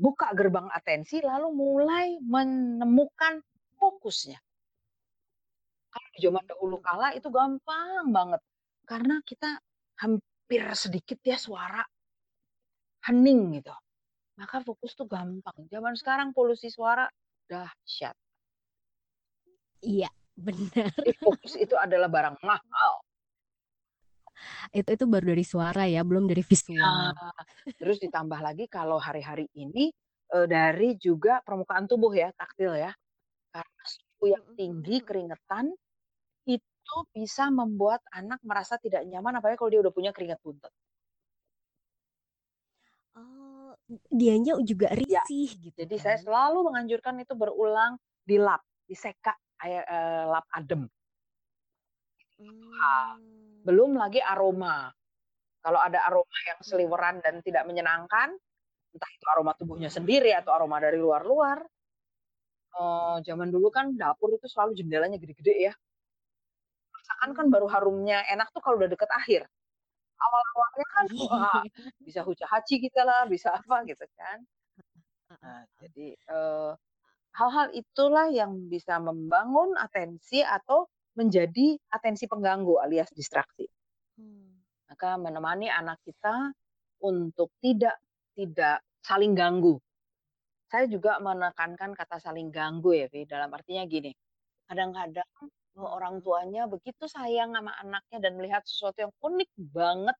buka 0.00 0.32
gerbang 0.32 0.64
atensi, 0.72 1.20
lalu 1.20 1.52
mulai 1.52 2.16
menemukan 2.24 3.44
fokusnya. 3.76 4.40
Kalau 5.92 6.08
di 6.16 6.18
zaman 6.24 6.44
dahulu 6.48 6.80
kala 6.80 7.12
itu 7.12 7.28
gampang 7.28 8.08
banget, 8.08 8.40
karena 8.88 9.20
kita 9.20 9.60
hampir 10.00 10.64
sedikit 10.72 11.20
ya 11.20 11.36
suara 11.36 11.84
hening 13.04 13.60
gitu, 13.60 13.74
maka 14.40 14.64
fokus 14.64 14.96
tuh 14.96 15.04
gampang. 15.04 15.68
Zaman 15.68 15.92
sekarang 16.00 16.32
polusi 16.32 16.72
suara 16.72 17.04
dahsyat. 17.44 18.16
Iya, 19.84 20.08
benar. 20.36 20.92
Jadi 20.96 21.12
fokus 21.20 21.56
itu 21.60 21.76
adalah 21.76 22.08
barang 22.08 22.40
mahal. 22.40 22.94
Itu 24.76 24.88
itu 24.96 25.04
baru 25.12 25.24
dari 25.32 25.44
suara 25.46 25.82
ya, 25.90 26.00
belum 26.08 26.24
dari 26.30 26.42
visual. 26.46 27.14
terus 27.80 27.98
ditambah 28.04 28.40
lagi 28.42 28.64
kalau 28.70 28.98
hari-hari 29.00 29.46
ini, 29.56 29.90
eee, 30.34 30.46
dari 30.50 30.96
juga 31.00 31.40
permukaan 31.46 31.86
tubuh 31.90 32.12
ya, 32.14 32.30
taktil 32.36 32.72
ya. 32.76 32.92
Karena 33.54 33.84
suhu 33.88 34.26
yang 34.34 34.44
tinggi, 34.58 34.96
keringetan, 35.04 35.72
itu 36.48 36.96
bisa 37.14 37.48
membuat 37.52 38.02
anak 38.14 38.40
merasa 38.46 38.76
tidak 38.80 39.04
nyaman, 39.08 39.38
apalagi 39.40 39.58
kalau 39.60 39.72
dia 39.74 39.82
udah 39.84 39.94
punya 39.94 40.12
keringat 40.16 40.40
buntut. 40.44 40.72
Oh, 43.18 43.74
dianya 44.10 44.54
juga 44.70 44.86
Ya, 45.08 45.22
risih 45.24 45.50
gitu 45.58 45.80
jadi 45.80 45.96
saya 45.98 46.18
kan? 46.18 46.20
selalu 46.20 46.58
menganjurkan 46.68 47.16
itu 47.24 47.32
berulang, 47.38 47.96
dilap, 48.28 48.62
diseka, 48.88 49.34
air 49.64 49.82
eee, 49.88 50.24
lap 50.30 50.46
adem. 50.52 50.90
Ha, 52.78 53.18
Mmm. 53.18 53.39
Belum 53.66 53.96
lagi 54.00 54.20
aroma. 54.22 54.90
Kalau 55.64 55.80
ada 55.82 56.00
aroma 56.08 56.38
yang 56.48 56.60
Mhm. 56.64 56.64
seliweran 56.64 57.16
dan 57.24 57.40
tidak 57.46 57.64
menyenangkan, 57.68 58.32
entah 58.94 59.10
itu 59.16 59.26
aroma 59.32 59.52
tubuhnya 59.58 59.90
sendiri 59.92 60.32
atau 60.36 60.52
aroma 60.56 60.78
dari 60.82 60.98
luar-luar 61.00 61.64
eee, 62.78 63.16
zaman 63.26 63.48
dulu 63.54 63.68
kan 63.76 63.86
dapur 64.00 64.30
itu 64.38 64.46
selalu 64.50 64.72
jendelanya 64.78 65.18
gede-gede 65.22 65.54
ya. 65.70 65.72
Masakan 66.94 67.30
kan 67.38 67.46
baru 67.54 67.66
harumnya 67.70 68.18
enak 68.32 68.48
tuh 68.54 68.62
kalau 68.64 68.76
udah 68.80 68.90
deket 68.90 69.10
akhir. 69.10 69.42
Awal-awalnya 70.24 70.86
kan, 70.94 71.06
wah, 71.20 71.62
bisa 72.06 72.20
huca-haci 72.28 72.76
kita 72.84 73.02
lah, 73.08 73.22
bisa 73.30 73.48
apa 73.58 73.76
gitu 73.90 74.04
kan. 74.18 74.38
Nah, 75.42 75.62
jadi, 75.80 76.08
eee, 76.16 76.70
hal-hal 77.38 77.68
itulah 77.76 78.26
yang 78.32 78.52
bisa 78.72 78.98
membangun 79.02 79.74
atensi 79.78 80.40
atau 80.44 80.88
menjadi 81.20 81.76
atensi 81.92 82.24
pengganggu 82.24 82.80
alias 82.80 83.12
distraksi. 83.12 83.68
Mmm. 84.16 84.88
Maka 84.88 85.20
menemani 85.20 85.68
anak 85.68 86.00
kita 86.02 86.50
untuk 87.04 87.52
tidak 87.60 88.00
tidak 88.32 88.80
saling 89.04 89.36
ganggu. 89.36 89.76
Saya 90.70 90.86
juga 90.88 91.18
menekankan 91.20 91.92
kata 91.92 92.16
saling 92.22 92.48
ganggu 92.48 92.94
ya, 92.94 93.06
Vy, 93.10 93.26
dalam 93.26 93.50
artinya 93.50 93.82
gini, 93.90 94.14
kadang-kadang, 94.70 95.26
orang 95.76 96.22
tuanya 96.22 96.70
begitu 96.70 97.10
sayang 97.10 97.54
sama 97.58 97.74
anaknya 97.82 98.18
dan 98.22 98.32
melihat 98.38 98.62
sesuatu 98.62 99.02
yang 99.08 99.12
unik 99.18 99.50
banget 99.74 100.16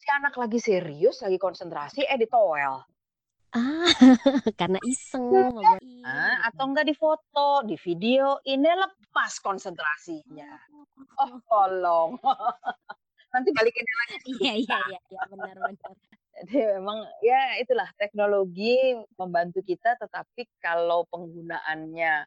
si 0.00 0.08
anak 0.10 0.34
lagi 0.34 0.58
serius, 0.58 1.22
lagi 1.22 1.38
konsentrasi, 1.38 2.02
eh 2.02 2.18
ditowel. 2.18 2.82
Ah, 3.52 3.84
karena 4.60 4.80
iseng 4.80 5.28
Ya 5.28 5.44
kan? 5.44 5.52
main 5.52 5.80
Ah, 6.02 6.34
gitu. 6.48 6.48
atau 6.50 6.64
enggak 6.72 6.86
difoto, 6.88 7.50
divideoin, 7.68 8.58
dia 8.64 8.74
lepas 9.12 9.36
konsentrasinya. 9.44 10.56
Oh 11.20 11.36
Oh. 11.36 11.40
tolong, 11.44 12.16
nanti 13.34 13.50
balikinnya 13.52 13.94
lagi 14.08 14.16
Iya 14.40 14.52
iya 14.56 14.76
iya 14.88 14.98
iya, 15.12 15.20
benar 15.28 15.56
benar. 15.60 15.94
Jadi 16.40 16.56
memang 16.80 16.98
ya 17.20 17.60
itulah 17.60 17.88
teknologi 18.00 18.96
membantu 19.20 19.60
kita, 19.60 20.00
tetapi 20.00 20.48
kalau 20.64 21.04
penggunaannya 21.12 22.24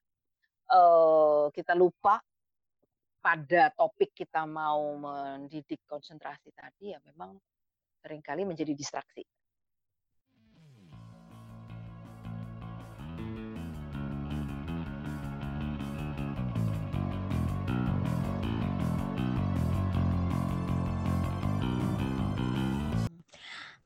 eee, 0.69 1.43
kita 1.57 1.73
lupa 1.77 2.21
pada 3.25 3.73
topik 3.73 4.13
kita 4.13 4.45
mau 4.45 4.93
mendidik 5.01 5.81
konsentrasi 5.89 6.53
tadi, 6.53 6.93
ya 6.93 6.99
memang 7.01 7.41
sering 8.01 8.21
kali 8.23 8.45
menjadi 8.45 8.73
distraksi. 8.77 9.25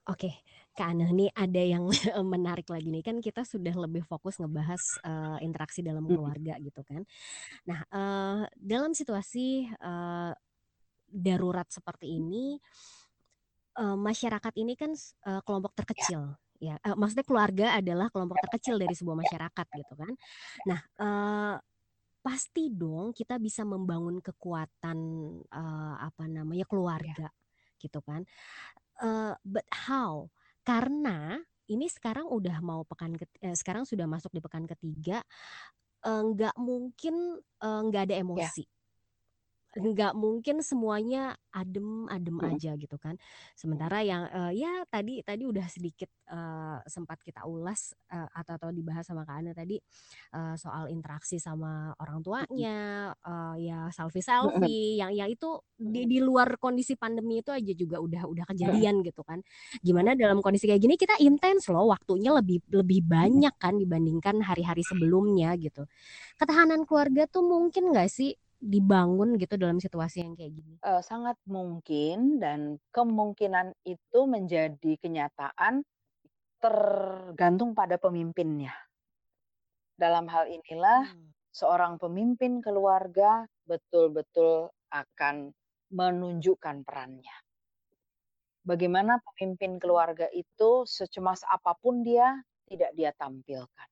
Oke, 0.09 0.41
Kak 0.73 0.89
Anah 0.95 1.11
nih 1.13 1.29
ada 1.37 1.61
yang 1.61 1.85
menarik 2.33 2.65
lagi 2.71 2.89
nih, 2.89 3.03
kan 3.05 3.17
kita 3.21 3.45
sudah 3.45 3.75
lebih 3.77 4.01
fokus 4.07 4.41
ngebahas, 4.41 4.97
eee, 5.05 5.37
interaksi 5.45 5.85
dalam 5.85 6.07
Mhm. 6.07 6.09
keluarga 6.09 6.57
gitu 6.57 6.81
kan. 6.81 7.05
Nah, 7.69 7.81
eee, 7.91 8.43
dalam 8.57 8.93
situasi, 8.97 9.69
eee, 9.69 10.31
darurat 11.09 11.67
seperti 11.71 12.19
ini, 12.21 12.59
eee, 13.77 13.95
masyarakat 13.97 14.53
ini 14.59 14.73
kan 14.79 14.91
eee, 14.97 15.41
kelompok 15.45 15.73
Ya. 15.95 16.09
terkecil 16.09 16.35
ya, 16.59 16.75
eee, 16.83 16.95
maksudnya 16.99 17.25
keluarga 17.27 17.67
adalah 17.79 18.07
kelompok 18.13 18.39
terkecil 18.43 18.75
dari 18.81 18.93
sebuah 18.97 19.15
ya 19.21 19.27
masyarakat 19.27 19.67
ya 19.73 19.81
gitu 19.83 19.93
kan. 19.97 20.13
Nah, 20.67 20.79
eee, 20.99 21.55
pasti 22.25 22.69
dong 22.73 23.13
kita 23.15 23.37
bisa 23.41 23.63
membangun 23.67 24.19
kekuatan, 24.23 24.99
eee, 25.49 25.95
apa 26.09 26.25
namanya, 26.29 26.65
Ya. 26.99 27.19
Gitu 27.81 27.99
kan, 28.05 28.27
eee, 29.03 29.33
but 29.47 29.65
how? 29.73 30.29
Karena 30.67 31.39
ini 31.71 31.87
sekarang 31.91 32.27
udah 32.31 32.59
mau 32.65 32.83
pekan 32.87 33.15
ket 33.19 33.29
eee, 33.43 33.55
sekarang 33.57 33.85
sudah 33.89 34.05
masuk 34.09 34.31
di 34.35 34.41
pekan 34.43 34.65
ke-3, 34.69 35.23
eee, 36.05 36.21
nggak 36.35 36.55
mungkin, 36.61 37.39
eee, 37.63 37.79
nggak 37.89 38.03
ada 38.11 38.15
Ya. 38.35 38.49
emosi. 38.49 38.63
Ya. 38.65 38.78
Nggak 39.77 40.17
mungkin 40.17 40.65
semuanya 40.65 41.37
adem-adem 41.53 42.41
Mhm. 42.41 42.57
aja 42.57 42.73
gitu 42.73 42.97
kan. 42.97 43.21
Mhm. 43.71 43.89
Sementara 43.93 44.01
yang, 44.01 44.25
eee, 44.33 44.65
ya 44.65 44.81
tadi 44.89 45.21
tadi 45.21 45.45
udah 45.45 45.61
sedikit, 45.69 46.09
eee, 46.25 46.81
sempat 46.89 47.21
kita 47.21 47.45
ulas, 47.45 47.93
eee, 48.09 48.25
atau 48.33 48.57
atau 48.57 48.69
dibahas 48.73 49.05
sama 49.05 49.29
Kak 49.29 49.45
Anah 49.45 49.53
tadi, 49.53 49.77
eee, 50.33 50.55
soal 50.57 50.89
interaksi 50.89 51.37
sama 51.37 51.93
orang 52.01 52.25
tuanya, 52.25 53.13
eee, 53.21 53.69
ya 53.69 53.93
Mhm. 54.41 54.73
selfie-selfie 54.73 54.97
yang 54.97 55.13
yang 55.13 55.29
itu 55.29 55.61
di 55.77 56.05
Mhm. 56.05 56.09
di 56.09 56.17
luar 56.21 56.57
kondisi 56.57 56.97
pandemi 56.97 57.41
itu 57.45 57.53
aja 57.53 57.71
juga 57.77 58.01
udah 58.01 58.25
udah 58.25 58.45
kejadian 58.49 59.05
gitu 59.05 59.21
kan. 59.21 59.41
Gimana 59.85 60.17
dalam 60.17 60.41
kondisi 60.41 60.65
kayak 60.65 60.81
gini 60.81 60.97
kita 60.97 61.13
intens 61.21 61.69
loh 61.69 61.85
waktunya 61.93 62.33
lebih 62.33 62.65
lebih 62.73 63.05
banyak 63.05 63.53
kan 63.61 63.77
dibandingkan 63.77 64.41
hari-hari 64.41 64.81
sebelumnya 64.81 65.53
gitu. 65.61 65.85
Ketahanan 66.41 66.87
keluarga 66.89 67.27
tuh 67.29 67.45
mungkin 67.45 67.93
nggak 67.93 68.09
sih 68.09 68.33
dibangun 68.61 69.29
gitu 69.41 69.55
dalam 69.59 69.79
situasi 69.83 70.17
yang 70.25 70.33
kayak 70.39 70.53
gini? 70.59 70.75
Eee, 70.87 71.01
sangat 71.09 71.35
mungkin 71.55 72.39
dan 72.43 72.59
kemungkinan 72.95 73.67
itu 73.93 74.19
menjadi 74.33 74.91
kenyataan 75.03 75.83
tergantung 76.63 77.71
pada 77.79 77.95
pemimpinnya. 78.05 78.73
Dalam 80.01 80.25
hal 80.33 80.45
inilah 80.49 81.01
Mmm. 81.01 81.33
seorang 81.53 82.01
pemimpin 82.01 82.57
keluarga 82.65 83.45
betul-betul 83.69 84.73
akan 84.89 85.53
menunjukkan 85.93 86.77
perannya. 86.87 87.35
Bagaimana 88.69 89.13
pemimpin 89.27 89.71
keluarga 89.83 90.27
itu 90.31 90.71
secemas 90.87 91.41
apa 91.55 91.71
pun 91.81 91.95
dia, 92.07 92.39
tidak 92.71 92.91
dia 92.95 93.11
tampilkan. 93.21 93.89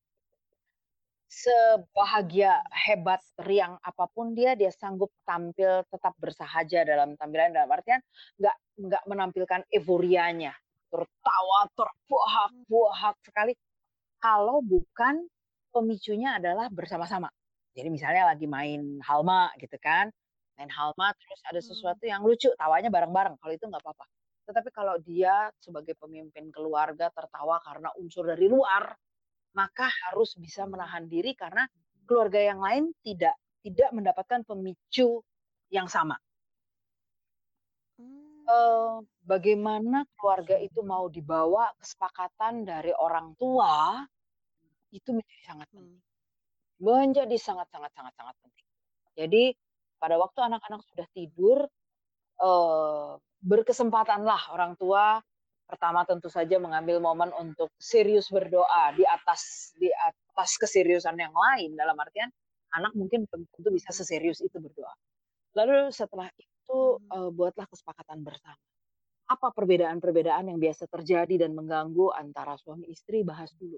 Sebahagia, 1.32 2.64
hebat, 2.72 3.20
riang 3.44 3.76
apa 3.84 4.08
pun 4.08 4.32
dia, 4.32 4.56
dia 4.56 4.72
sanggup 4.72 5.12
tampil 5.28 5.84
tetap 5.92 6.16
bersahaja 6.16 6.88
dalam 6.88 7.20
tampilan, 7.20 7.52
dalam 7.52 7.68
artian 7.68 8.00
nggak 8.40 8.56
nggak 8.80 9.04
menampilkan 9.12 9.62
euforianya, 9.68 10.56
tertawa 10.88 11.68
Mmm. 12.50 12.68
terbahak-bahak 12.72 13.16
sekali, 13.28 13.54
kalau 14.24 14.64
bukan 14.64 15.28
pemicunya 15.76 16.40
adalah 16.40 16.72
bersama-sama. 16.72 17.28
Jadi 17.76 17.90
misalnya 17.92 18.32
lagi 18.32 18.48
main 18.48 19.04
halma 19.04 19.52
gitu 19.60 19.76
kan, 19.84 20.08
main 20.56 20.72
halma 20.72 21.12
terus 21.20 21.42
ada 21.44 21.60
Mmm. 21.60 21.64
sesuatu 21.64 22.08
yang 22.08 22.24
lucu, 22.24 22.52
tawanya 22.56 22.88
bareng-bareng, 22.88 23.36
kalau 23.40 23.54
itu 23.56 23.68
nggak 23.68 23.84
apa-apa. 23.84 24.06
Tetapi 24.48 24.70
kalau 24.72 24.96
dia 25.04 25.52
sebagai 25.60 25.96
pemimpin 26.00 26.52
keluarga 26.56 27.12
tertawa 27.12 27.60
karena 27.64 27.92
unsur 28.00 28.24
dari 28.28 28.48
luar, 28.48 28.96
maka 29.58 29.90
harus 30.08 30.38
bisa 30.38 30.70
menahan 30.70 31.10
diri 31.10 31.34
karena 31.34 31.66
keluarga 32.06 32.38
yang 32.38 32.62
lain 32.62 32.94
tidak 33.02 33.34
tidak 33.66 33.90
mendapatkan 33.92 34.46
pemicu 34.46 35.26
yang 35.74 35.90
sama. 35.90 36.16
Mmm. 37.98 39.04
bagaimana 39.28 40.08
keluarga 40.16 40.56
itu 40.62 40.80
mau 40.86 41.12
dibawa 41.12 41.74
kesepakatan 41.82 42.64
dari 42.64 42.96
orang 42.96 43.36
tua, 43.36 44.06
itu 44.94 45.10
menjadi 45.12 45.44
sangat 45.44 45.68
Mmm. 45.74 45.82
penting. 45.82 46.02
Menjadi 46.78 47.38
sangat 47.42 47.68
sangat 47.74 47.92
sangat 47.98 48.14
sangat 48.16 48.36
penting. 48.40 48.68
Jadi 49.18 49.44
pada 49.98 50.16
waktu 50.22 50.40
anak-anak 50.46 50.82
sudah 50.86 51.08
tidur, 51.12 51.60
eee, 52.40 53.12
berkesempatanlah 53.44 54.54
orang 54.54 54.78
tua, 54.78 55.20
pertama 55.68 56.08
tentu 56.08 56.32
saja 56.32 56.58
mengambil 56.58 57.04
momen 57.04 57.30
untuk 57.36 57.70
serius 57.78 58.32
berdoa 58.32 58.96
di 58.96 59.04
atas 59.04 59.76
di 59.76 59.92
atas 59.92 60.56
keseriusan 60.58 61.20
yang 61.20 61.36
lain, 61.36 61.76
dalam 61.76 62.00
artian 62.00 62.32
anak 62.76 62.96
mungkin 62.96 63.28
tentu 63.28 63.70
bisa 63.70 63.92
seserius 63.92 64.40
itu 64.44 64.58
berdoa. 64.60 64.96
Lalu 65.56 65.92
setelah 65.92 66.30
itu, 66.40 66.80
eee, 67.12 67.30
buatlah 67.34 67.66
kesepakatan 67.68 68.22
bersama. 68.24 68.60
Apa 69.28 69.52
perbedaan-perbedaan 69.52 70.48
yang 70.52 70.60
biasa 70.60 70.88
terjadi 70.88 71.48
dan 71.48 71.52
mengganggu 71.52 72.16
antara 72.16 72.56
suami 72.60 72.88
istri, 72.88 73.28
bahas 73.28 73.52
dulu. 73.60 73.76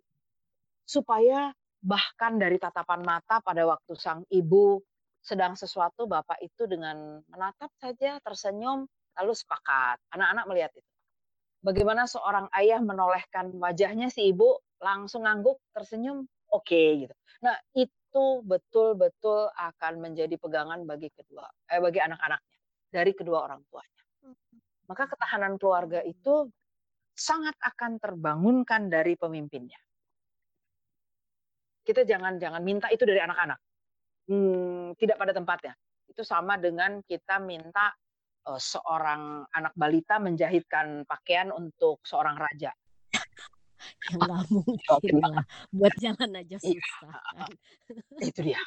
Supaya 0.86 1.50
bahkan 1.82 2.38
dari 2.38 2.60
tatapan 2.62 3.02
mata 3.02 3.42
pada 3.42 3.66
waktu 3.66 3.94
sang 3.98 4.22
ibu 4.30 4.82
sedang 5.24 5.54
sesuatu, 5.58 6.06
bapak 6.08 6.40
itu 6.44 6.66
dengan 6.66 7.20
menatap 7.28 7.72
saja, 7.80 8.20
tersenyum, 8.24 8.88
lalu 9.20 9.34
sepakat. 9.36 10.00
Anak-anak 10.16 10.46
melihat 10.48 10.72
itu. 10.76 10.89
Bagaimana 11.60 12.08
seorang 12.08 12.48
ayah 12.56 12.80
menolehkan 12.80 13.52
wajahnya 13.60 14.08
si 14.08 14.32
ibu, 14.32 14.56
langsung 14.80 15.28
ngangguk, 15.28 15.60
tersenyum, 15.76 16.24
oke 16.56 16.82
gitu. 17.04 17.14
Nah 17.44 17.56
itu 17.76 18.24
betul-betul 18.48 19.52
akan 19.52 19.94
menjadi 20.00 20.40
pegangan 20.40 20.88
bagi 20.88 21.12
kedua 21.12 21.46
eh, 21.68 21.84
bagi 21.84 22.00
anak-anaknya, 22.00 22.58
dari 22.90 23.12
kedua 23.12 23.44
orang 23.44 23.62
tuanya. 23.68 24.02
Maka 24.90 25.06
ketahanan 25.06 25.62
keluarga 25.62 26.02
itu 26.02 26.50
sangat 27.14 27.54
akan 27.62 28.00
terbangunkan 28.00 28.88
dari 28.88 29.20
pemimpinnya. 29.20 29.78
Kita 31.84 32.08
jangan 32.08 32.40
jangan 32.40 32.64
minta 32.64 32.88
itu 32.90 33.04
dari 33.04 33.20
anak-anak. 33.20 33.60
Mmm, 34.32 34.96
tidak 34.98 35.20
pada 35.20 35.36
tempatnya. 35.36 35.74
Itu 36.10 36.26
sama 36.26 36.58
dengan 36.58 37.04
kita 37.06 37.38
minta, 37.38 37.94
eee, 38.50 38.60
seorang 38.60 39.46
anak 39.54 39.74
balita 39.78 40.18
menjahitkan 40.18 41.06
pakaian 41.06 41.54
untuk 41.54 42.02
seorang 42.04 42.36
raja. 42.42 42.74
Ya 44.10 44.16
nggak 44.26 44.42
mungkin 44.52 45.16
lah, 45.24 45.44
buat 45.72 45.94
jalan 46.02 46.32
aja 46.36 46.58
Iya, 46.60 46.82
susah 46.82 47.22
kan. 47.38 47.52
itu 48.34 48.42
dia. 48.44 48.62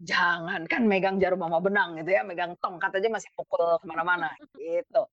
Jangankan 0.00 0.82
megang 0.88 1.16
jarum 1.22 1.40
sama 1.44 1.58
benang 1.64 1.96
gitu 2.00 2.10
ya, 2.12 2.22
megang 2.24 2.54
tongkat 2.60 2.92
aja 3.00 3.08
masih 3.12 3.30
pukul 3.36 3.80
ke 3.80 3.86
mana-mana, 3.88 4.30
gitu. 4.56 5.04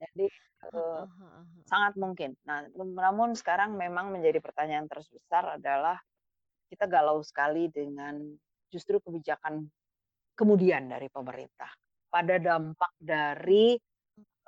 Jadi, 0.00 0.26
heeh. 0.70 1.02
sangat 1.66 1.94
mungkin. 1.98 2.34
Nah, 2.46 2.66
namun 2.76 3.34
sekarang 3.38 3.74
memang 3.78 4.14
menjadi 4.14 4.38
pertanyaan 4.42 4.86
terbesar 4.90 5.58
adalah, 5.58 5.98
kita 6.70 6.86
galau 6.90 7.22
sekali 7.22 7.70
dengan 7.70 8.18
justru 8.72 8.98
kebijakan 9.02 9.66
kemudian 10.34 10.90
dari 10.90 11.06
pemerintah, 11.10 11.70
pada 12.14 12.38
dampak 12.38 12.94
dari, 13.02 13.74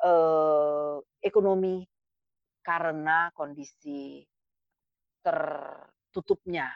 eee, 0.06 0.96
ekonomi 1.18 1.82
karena 2.62 3.30
kondisi 3.34 4.22
tertutupnya 5.26 6.70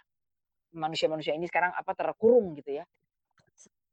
manusia-manusia 0.75 1.35
ini 1.39 1.47
sekarang 1.51 1.71
apa, 1.75 1.95
terkurung 1.95 2.59
gitu 2.59 2.83
ya. 2.83 2.85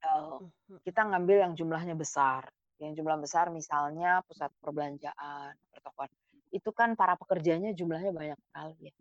Eee, 0.03 0.37
Mhm 0.41 0.49
mhm. 0.69 0.79
kita 0.85 1.01
ngambil 1.09 1.37
yang 1.45 1.53
jumlahnya 1.57 1.95
besar, 1.97 2.49
yang 2.81 2.93
jumlah 2.97 3.17
besar 3.21 3.49
misalnya 3.53 4.21
pusat 4.29 4.49
perbelanjaan, 4.61 5.53
pertokoan, 5.73 6.09
itu 6.53 6.69
kan 6.73 6.93
para 6.97 7.13
pekerjanya 7.17 7.73
jumlahnya 7.77 8.11
banyak 8.13 8.39
sekali 8.49 8.89
ya. 8.89 8.93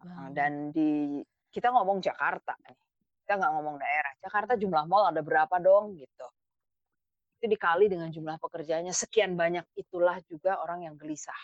Banget. 0.00 0.32
dan 0.32 0.52
di 0.72 1.20
kita 1.52 1.68
ngomong 1.76 2.00
Jakarta 2.00 2.56
nih, 2.64 2.76
kita 3.24 3.32
nggak 3.36 3.52
ngomong 3.58 3.76
daerah, 3.80 4.12
Jakarta 4.24 4.52
jumlah 4.56 4.84
mall 4.88 5.12
ada 5.12 5.20
berapa 5.20 5.56
dong, 5.60 5.94
gitu. 6.00 6.26
Itu 7.40 7.48
dikali 7.56 7.88
dengan 7.88 8.12
jumlah 8.12 8.36
pekerjaannya 8.36 8.92
sekian 8.92 9.32
banyak, 9.32 9.64
itulah 9.72 10.20
juga 10.28 10.60
orang 10.60 10.84
yang 10.84 11.00
gelisah. 11.00 11.40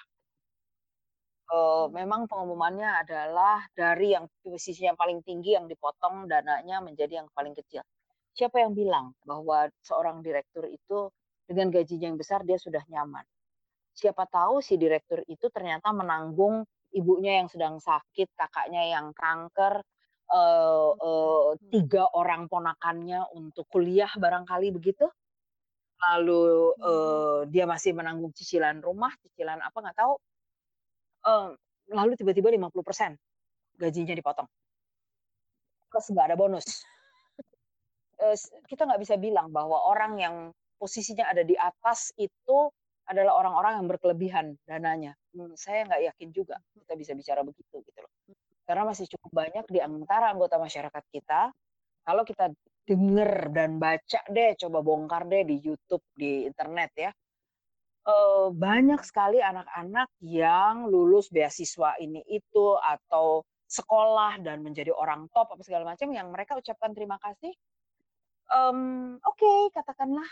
Eee, 1.47 1.85
Mmm. 1.85 1.95
memang 1.95 2.27
pengumumannya 2.27 3.07
adalah 3.07 3.63
dari 3.71 4.11
yang 4.19 4.27
posisinya 4.43 4.99
paling 4.99 5.23
tinggi 5.23 5.55
yang 5.55 5.71
dipotong 5.71 6.27
dananya 6.27 6.83
menjadi 6.83 7.23
yang 7.23 7.29
paling 7.31 7.55
kecil. 7.55 7.87
Siapa 8.35 8.63
yang 8.67 8.75
bilang 8.75 9.15
bahwa 9.23 9.71
seorang 9.83 10.23
direktur 10.27 10.67
itu 10.67 11.11
dengan 11.47 11.71
gajinya 11.71 12.11
yang 12.11 12.19
besar 12.19 12.43
dia 12.43 12.59
sudah 12.59 12.83
nyaman? 12.91 13.23
Siapa 13.97 14.27
tahu 14.31 14.61
si 14.65 14.77
direktur 14.81 15.23
itu 15.29 15.47
ternyata 15.55 15.91
menanggung 15.95 16.67
ibunya 16.95 17.41
yang 17.45 17.49
sedang 17.51 17.79
sakit, 17.83 18.29
kakaknya 18.37 18.83
yang 18.99 19.13
kanker, 19.17 19.83
eee, 20.31 20.91
mhm. 21.61 21.73
3 21.73 22.05
orang 22.15 22.47
ponakannya 22.53 23.29
untuk 23.35 23.67
kuliah 23.73 24.11
barangkali 24.17 24.71
begitu. 24.75 25.07
Lalu, 26.05 26.77
Mmm. 26.77 27.49
dia 27.49 27.65
masih 27.65 27.97
menanggung 27.97 28.29
cicilan 28.37 28.85
rumah, 28.85 29.17
cicilan 29.25 29.57
apa 29.65 29.77
nggak 29.81 29.97
tahu. 29.97 30.17
Eee, 31.25 31.49
lalu 31.97 32.13
tiba-tiba 32.19 32.49
50% 32.53 33.17
gajinya 33.81 34.15
dipotong. 34.17 34.49
Plus 35.91 36.07
nggak 36.13 36.27
ada 36.33 36.37
bonus. 36.39 36.67
S 38.21 38.49
kita 38.71 38.89
nggak 38.89 39.03
bisa 39.03 39.17
bilang 39.21 39.53
bahwa 39.53 39.77
orang 39.93 40.13
yang 40.21 40.37
posisinya 40.81 41.29
ada 41.29 41.45
di 41.45 41.55
atas 41.57 42.13
itu 42.17 42.71
adalah 43.07 43.39
orang-orang 43.39 43.73
yang 43.85 43.89
berkelebihan 43.93 44.47
dananya. 44.67 45.15
Mmm, 45.37 45.55
saya 45.59 45.87
nggak 45.89 46.03
yakin 46.15 46.29
juga 46.35 46.57
kita 46.75 46.95
bisa 46.99 47.13
bicara 47.15 47.43
begitu, 47.47 47.83
gitu 47.85 47.99
loh. 48.03 48.13
Karena 48.67 48.85
masih 48.89 49.07
cukup 49.11 49.33
banyak 49.35 49.67
di 49.71 49.81
antara 49.83 50.33
anggota 50.35 50.57
masyarakat 50.61 51.05
kita, 51.13 51.53
kalau 52.07 52.23
kita 52.27 52.51
denger 52.89 53.51
dan 53.55 53.79
baca 53.83 54.21
deh, 54.31 54.55
coba 54.63 54.79
bongkar 54.87 55.27
deh 55.29 55.43
di 55.47 55.59
YouTube, 55.63 56.03
di 56.17 56.47
internet 56.49 56.91
ya, 56.97 57.11
eee, 58.09 58.47
banyak 58.55 59.03
sekali 59.07 59.41
anak-anak 59.45 60.09
yang 60.25 60.89
lulus 60.91 61.29
beasiswa 61.35 61.99
ini 62.03 62.23
itu, 62.31 62.77
atau 62.81 63.43
sekolah 63.71 64.41
dan 64.47 64.63
menjadi 64.67 64.93
orang 64.95 65.27
top 65.35 65.53
apa 65.57 65.63
segala 65.67 65.85
macam 65.97 66.09
yang 66.15 66.31
mereka 66.35 66.55
ucapkan 66.61 66.93
terima 66.97 67.19
kasih, 67.23 67.53
mmm, 68.53 69.21
oke 69.25 69.53
katakanlah 69.77 70.27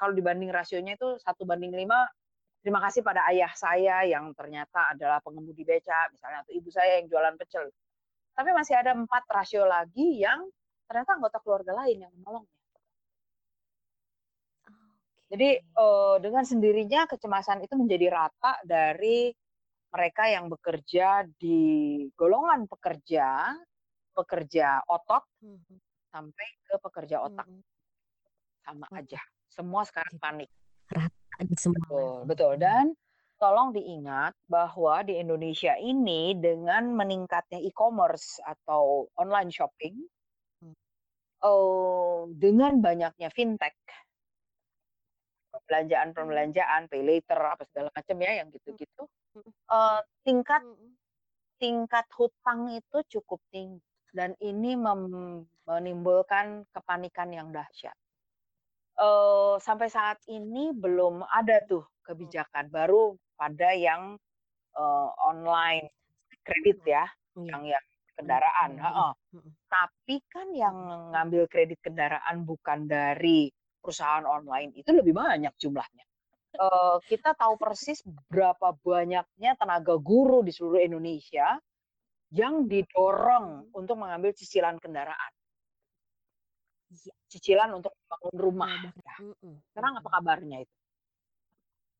kalau 0.00 0.12
dibanding 0.16 0.50
rasionya 0.54 0.94
itu 0.98 1.16
1:5, 1.22 2.06
terima 2.64 2.80
kasih 2.84 3.02
pada 3.06 3.26
ayah 3.32 3.50
saya 3.56 4.04
yang 4.08 4.32
ternyata 4.36 4.92
adalah 4.96 5.20
pengemudi 5.24 5.62
becak 5.66 6.10
misalnya, 6.14 6.42
atau 6.46 6.52
ibu 6.56 6.68
saya 6.72 7.00
yang 7.02 7.08
jualan 7.12 7.36
pecel. 7.40 7.68
Tapi 8.36 8.50
masih 8.56 8.76
ada 8.80 8.92
4 8.96 9.24
rasio 9.32 9.64
lagi 9.68 10.20
yang 10.24 10.44
ternyata 10.86 11.18
anggota 11.18 11.38
keluarga 11.42 11.72
lain 11.84 12.06
yang 12.06 12.12
menolongnya. 12.14 12.54
Jadi, 15.26 15.58
eee, 15.58 16.14
dengan 16.22 16.44
sendirinya 16.46 17.02
kecemasan 17.10 17.58
itu 17.66 17.74
menjadi 17.74 18.06
rata 18.14 18.62
dari 18.62 19.34
mereka 19.90 20.30
yang 20.30 20.46
bekerja 20.46 21.26
di 21.34 21.58
golongan 22.14 22.70
pekerja, 22.70 23.50
pekerja 24.14 24.86
otot, 24.86 25.26
Mhm. 25.42 25.76
sampai 26.14 26.46
ke 26.62 26.74
pekerja 26.78 27.26
otak. 27.26 27.46
Mhm. 27.50 27.62
Sama 28.62 28.86
Oh, 28.90 28.98
aja, 28.98 29.20
semua 29.50 29.82
sekarang 29.82 30.14
panik. 30.22 30.50
rata 30.90 31.42
di 31.42 31.56
semua 31.58 31.82
Betul 31.90 31.98
level, 31.98 32.26
betul, 32.30 32.52
iya. 32.54 32.62
dan 32.62 32.86
tolong 33.36 33.74
diingat 33.74 34.32
bahwa 34.46 35.02
di 35.02 35.18
Indonesia 35.18 35.74
ini 35.76 36.38
dengan 36.38 36.94
meningkatnya 36.94 37.58
e-commerce 37.62 38.38
atau 38.46 39.10
online 39.18 39.50
shopping. 39.50 40.06
Eee, 41.46 42.20
dengan 42.42 42.74
banyaknya 42.86 43.28
fintech 43.36 43.76
Mmm. 46.16 46.46
pembelanjaan-pembelanjaan, 46.50 46.82
paylater, 46.90 47.38
apa 47.38 47.62
segala 47.70 47.88
macam 47.94 48.16
ya, 48.22 48.32
yang 48.42 48.48
Mmm, 48.68 48.76
gitu-gitu, 48.78 49.02
eee, 49.72 50.00
tingkat 50.26 50.62
Mhm. 50.62 50.96
tingkat 51.62 52.06
hutang 52.18 52.68
itu 52.78 52.98
cukup 53.18 53.40
tinggi 53.54 53.82
dan 54.14 54.32
ini 54.42 54.76
menimbulkan 55.68 56.64
kepanikan 56.74 57.30
yang 57.32 57.48
dahsyat. 57.54 57.96
Eee, 58.96 59.60
sampai 59.60 59.92
saat 59.92 60.18
ini 60.24 60.72
belum 60.72 61.20
ada 61.28 61.60
tuh 61.68 61.84
Oh. 62.20 62.36
kebijakan, 62.40 62.72
baru 62.72 63.12
pada 63.36 63.76
yang, 63.76 64.16
eee, 64.76 65.08
online 65.30 65.86
kredit 66.46 66.78
ya, 66.86 67.06
Iya. 67.36 67.56
yang 67.56 67.62
yang 67.78 67.84
kendaraan 68.18 68.70
mhm. 69.32 69.56
Tapi 69.70 70.22
kan 70.30 70.48
yang 70.54 70.76
ngambil 71.12 71.50
kredit 71.50 71.78
kendaraan 71.82 72.46
bukan 72.46 72.86
dari 72.86 73.50
perusahaan 73.82 74.22
online 74.26 74.72
itu 74.78 74.90
lebih 74.94 75.14
banyak 75.14 75.52
jumlahnya. 75.58 76.04
Eee, 76.58 76.96
kita 77.10 77.34
tahu 77.38 77.54
persis 77.60 78.00
berapa 78.30 78.76
banyaknya 78.82 79.52
tenaga 79.60 79.96
guru 80.00 80.42
di 80.46 80.52
seluruh 80.54 80.80
Indonesia 80.82 81.58
yang 82.34 82.66
didorong 82.70 83.66
Mhm. 83.66 83.76
untuk 83.76 83.96
mengambil 84.00 84.32
cicilan 84.36 84.78
kendaraan. 84.82 85.32
Cicilan 87.30 87.70
untuk 87.74 87.90
membangun 87.98 88.36
rumah, 88.38 88.74
ya. 89.02 89.16
Sekarang 89.74 89.92
apa 89.98 90.08
kabarnya 90.14 90.58
itu? 90.62 90.66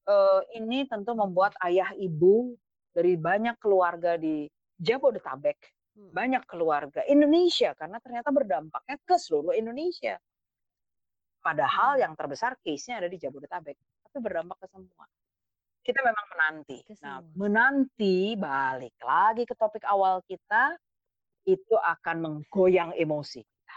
Eee, 0.07 0.63
ini 0.63 0.87
tentu 0.87 1.19
membuat 1.19 1.59
ayah, 1.67 1.91
ibu 1.99 2.55
dari 2.95 3.19
banyak 3.19 3.59
keluarga 3.59 4.15
di 4.15 4.47
Jabodetabek. 4.79 5.75
Banyak 5.97 6.45
keluarga 6.45 7.01
Indonesia 7.09 7.73
karena 7.73 7.97
ternyata 8.05 8.29
berdampaknya 8.29 9.01
ke 9.01 9.17
seluruh 9.17 9.57
Indonesia. 9.57 10.21
Padahal 11.41 11.97
Iya. 11.97 12.09
yang 12.09 12.13
terbesar 12.19 12.59
case-nya 12.61 13.01
ada 13.01 13.09
di 13.09 13.17
Jabodetabek, 13.17 13.79
tapi 14.05 14.19
berdampak 14.21 14.61
ke 14.61 14.67
semua. 14.69 15.07
Kita 15.81 16.03
memang 16.03 16.27
menanti. 16.35 16.79
Nah, 16.99 17.23
menanti 17.39 18.35
balik 18.35 18.99
lagi 18.99 19.47
ke 19.47 19.55
topik 19.55 19.87
awal 19.87 20.19
kita, 20.27 20.75
itu 21.47 21.75
akan 21.79 22.17
menggoyang 22.19 22.91
emosi 22.99 23.47
kita. 23.47 23.77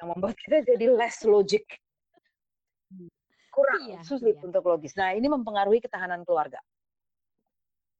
Yang 0.00 0.06
membuat 0.16 0.34
kita 0.40 0.56
jadi 0.72 0.86
less 0.88 1.20
logic. 1.28 1.68
Mmm, 2.88 3.12
kurang, 3.52 3.80
Iya 3.84 4.00
sulit 4.00 4.40
iya. 4.40 4.44
untuk 4.48 4.64
logis. 4.64 4.96
Nah, 4.96 5.12
ini 5.12 5.28
mempengaruhi 5.28 5.84
ketahanan 5.84 6.24
keluarga. 6.24 6.58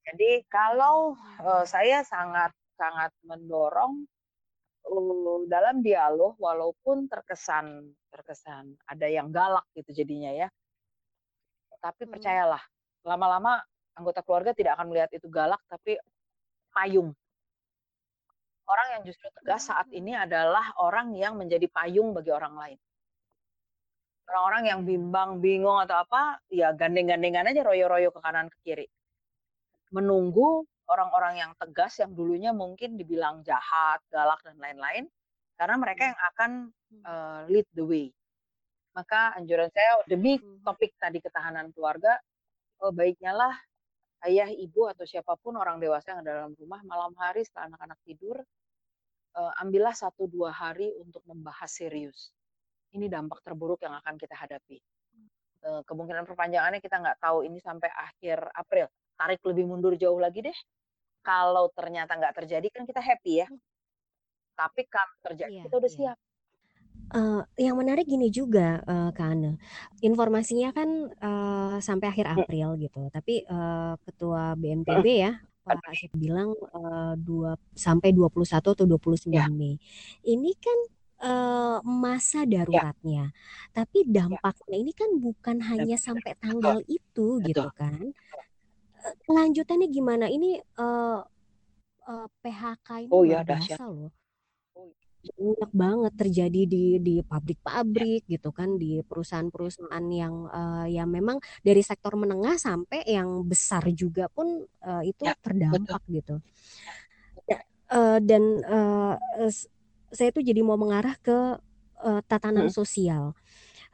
Jadi 0.08 0.40
kalau, 0.48 1.12
mhm. 1.36 1.68
saya 1.68 2.00
sangat 2.00 2.56
sangat 2.80 3.12
mendorong, 3.26 4.08
eee, 4.88 5.38
dalam 5.52 5.84
dialog 5.84 6.32
walaupun 6.40 7.10
terkesan 7.12 7.92
terkesan 8.08 8.72
ada 8.88 9.04
yang 9.04 9.28
galak 9.28 9.66
gitu 9.76 9.92
jadinya 9.92 10.32
ya. 10.32 10.48
Tapi 11.82 12.08
Mhm. 12.08 12.12
percayalah, 12.16 12.62
lama-lama 13.04 13.60
anggota 13.98 14.24
keluarga 14.24 14.56
tidak 14.56 14.78
akan 14.80 14.86
melihat 14.88 15.10
itu 15.12 15.28
galak, 15.28 15.60
tapi 15.68 16.00
payung. 16.72 17.12
Orang 18.68 18.88
yang 18.96 19.02
justru 19.04 19.28
tegas 19.32 19.68
saat 19.68 19.88
ini 19.92 20.12
mhm. 20.16 20.24
adalah 20.28 20.72
orang 20.80 21.12
yang 21.16 21.36
menjadi 21.36 21.68
payung 21.68 22.16
bagi 22.16 22.32
orang 22.32 22.54
lain. 22.56 22.78
Orang-orang 24.28 24.64
yang 24.68 24.80
bimbang, 24.84 25.40
bingung, 25.40 25.80
atau 25.80 26.04
apa, 26.04 26.36
ya 26.52 26.76
gandeng-gandengan 26.76 27.48
aja, 27.48 27.64
royo-royo 27.64 28.12
ke 28.12 28.20
kanan 28.20 28.52
ke 28.52 28.58
kiri. 28.60 28.86
Menunggu 29.92 30.68
orang-orang 30.84 31.40
yang 31.40 31.52
tegas 31.56 31.96
yang 32.00 32.12
dulunya 32.12 32.52
mungkin 32.52 33.00
dibilang 33.00 33.40
jahat, 33.40 34.04
galak, 34.12 34.40
dan 34.44 34.60
lain-lain, 34.60 35.08
karena 35.56 35.76
mereka 35.80 36.02
yang 36.12 36.18
akan, 36.32 36.50
eee, 37.08 37.40
lead 37.52 37.68
the 37.72 37.84
way. 37.84 38.06
Maka 38.96 39.36
anjuran 39.38 39.68
saya 39.72 40.00
demi 40.08 40.40
Mhm. 40.40 40.60
topik 40.66 40.92
tadi 41.00 41.20
ketahanan 41.24 41.72
keluarga, 41.76 42.20
eee, 42.84 42.92
baiknya 42.94 43.32
lah 43.36 43.54
ayah, 44.28 44.50
ibu, 44.52 44.88
atau 44.90 45.04
siapa 45.08 45.36
pun 45.40 45.56
orang 45.60 45.78
dewasa 45.82 46.14
yang 46.16 46.20
ada 46.26 46.44
dalam 46.46 46.54
rumah 46.58 46.80
malam 46.86 47.12
hari 47.20 47.44
setelah 47.46 47.72
anak-anak 47.76 48.00
tidur, 48.06 48.36
eee, 49.36 49.52
ambillah 49.62 49.94
1, 49.96 50.26
2 50.30 50.50
hari 50.54 50.92
untuk 51.00 51.22
membahas 51.28 51.70
serius. 51.72 52.32
Ini 52.96 53.08
dampak 53.12 53.42
terburuk 53.46 53.82
yang 53.84 53.96
akan 54.00 54.16
kita 54.20 54.36
hadapi. 54.38 54.80
Kemungkinan 55.60 56.24
perpanjangannya 56.28 56.80
kita 56.80 56.98
nggak 57.02 57.18
tahu, 57.22 57.42
ini 57.46 57.58
sampai 57.60 57.90
akhir 57.92 58.50
April. 58.54 58.88
Tarik 59.18 59.42
lebih 59.50 59.66
mundur 59.66 59.98
jauh 59.98 60.14
lagi 60.22 60.46
deh, 60.46 60.54
kalau 61.26 61.66
ternyata 61.74 62.14
nggak 62.18 62.34
terjadi 62.38 62.68
kan 62.74 62.84
kita 62.86 63.02
happy 63.02 63.42
ya. 63.42 63.48
Mmm. 63.48 63.58
Tapi 64.58 64.82
kalau 64.90 65.14
terjadi 65.22 65.54
Iya 65.54 65.62
kita 65.62 65.74
udah 65.78 65.92
iya. 65.92 65.98
siap. 65.98 66.16
Eee, 67.14 67.40
yang 67.68 67.76
menarik 67.80 68.04
gini 68.08 68.28
juga, 68.28 68.84
eee, 68.84 69.10
Kak 69.16 69.28
Ane, 69.32 69.56
informasinya 70.04 70.70
kan, 70.76 70.90
eee, 71.16 71.76
sampai 71.80 72.06
akhir 72.12 72.26
Mmm. 72.36 72.44
April 72.44 72.76
gitu, 72.82 73.08
tapi, 73.14 73.44
eee, 73.48 73.92
ketua 74.04 74.52
BNPB 74.60 75.06
Mhm. 75.06 75.24
ya, 75.24 75.32
Pak. 75.68 75.82
Syed 75.96 76.12
bilang, 76.16 76.52
eee, 76.56 77.14
dua 77.22 77.56
sampai 77.76 78.12
21 78.12 78.74
atau 78.76 78.84
29 78.88 79.32
Iya. 79.32 79.48
Mei. 79.56 79.80
Ini 80.26 80.52
kan, 80.60 80.78
eee, 81.24 81.76
masa 81.86 82.44
Iya. 82.70 82.82
daruratnya, 82.84 83.32
tapi 83.72 84.04
Iya. 84.30 84.38
dampaknya 84.42 84.76
ini 84.82 84.92
kan 84.92 85.10
bukan 85.22 85.58
hanya 85.70 85.96
sampai 85.96 86.36
betul. 86.48 86.74
tanggal 86.76 86.82
itu 86.90 87.40
Betul 87.42 87.46
gitu 87.46 87.72
kan. 87.72 88.12
betul. 88.30 88.47
Eee, 89.04 89.14
kelanjutannya 89.26 89.88
gimana? 89.96 90.26
Ini, 90.36 90.50
eee 90.82 91.18
eee, 92.10 92.26
PHK 92.42 92.88
ini 93.06 93.16
Oh 93.16 93.24
ya, 93.24 93.40
biasa 93.48 93.82
loh. 93.94 94.12
Banyak 95.38 95.70
banget 95.74 96.12
terjadi 96.20 96.60
di 96.70 96.84
di 97.02 97.14
pabrik-pabrik 97.26 98.22
gitu 98.30 98.50
kan, 98.54 98.78
di 98.78 99.02
perusahaan-perusahaan 99.02 100.06
yang, 100.14 100.34
eee, 100.50 100.86
yang 100.98 101.08
memang 101.10 101.38
dari 101.66 101.82
sektor 101.82 102.14
menengah 102.18 102.54
sampai 102.58 103.02
yang 103.06 103.42
besar 103.46 103.82
juga 103.94 104.30
pun, 104.30 104.66
eee, 104.66 105.02
itu 105.14 105.24
Ya, 105.24 105.34
betul. 105.70 105.98
terdampak 105.98 106.02
gitu. 106.10 106.38
Ya, 107.48 107.58
eee, 107.92 108.18
dan, 108.28 108.44
es 109.46 109.68
saya 110.12 110.32
tuh 110.32 110.40
jadi 110.44 110.60
mau 110.64 110.76
mengarah 110.80 111.16
ke, 111.20 111.60
eee, 112.04 112.20
tatanan 112.28 112.66
Mhm. 112.66 112.72
sosial. 112.72 113.32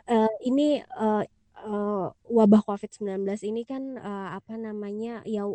Eee, 0.09 0.31
ini, 0.49 0.81
eee 0.85 1.25
eee, 1.65 2.07
wabah 2.37 2.63
Covid-19 2.69 3.41
ini 3.47 3.65
kan, 3.69 3.97
eee, 3.99 4.29
apa 4.39 4.55
namanya, 4.61 5.25
ya 5.27 5.49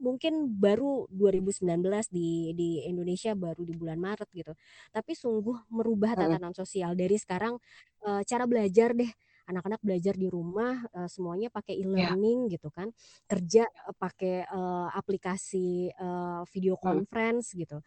mungkin 0.00 0.60
baru 0.60 1.08
2019 1.12 2.08
di 2.12 2.52
di 2.58 2.84
Indonesia 2.84 3.32
baru 3.38 3.64
di 3.64 3.74
bulan 3.76 3.98
Maret 4.02 4.28
gitu. 4.34 4.52
Tapi 4.92 5.12
sungguh 5.16 5.70
merubah 5.72 6.14
tatanan 6.20 6.52
sosial 6.56 6.94
dari 6.98 7.16
sekarang, 7.20 7.56
eee, 8.04 8.22
cara 8.28 8.44
belajar 8.50 8.92
deh, 8.98 9.08
anak-anak 9.48 9.80
belajar 9.84 10.14
di 10.18 10.28
rumah, 10.30 10.84
eee, 10.94 11.08
semuanya 11.12 11.48
pakai 11.54 11.78
Ya. 11.92 12.16
e-learning 12.16 12.50
gitu 12.52 12.68
kan, 12.74 12.92
kerja, 13.30 13.64
eee, 13.68 13.94
pakai, 13.98 14.36
eee, 14.48 14.86
aplikasi, 14.96 15.90
eee, 15.94 16.40
video 16.52 16.76
conference 16.80 17.54
gitu. 17.56 17.80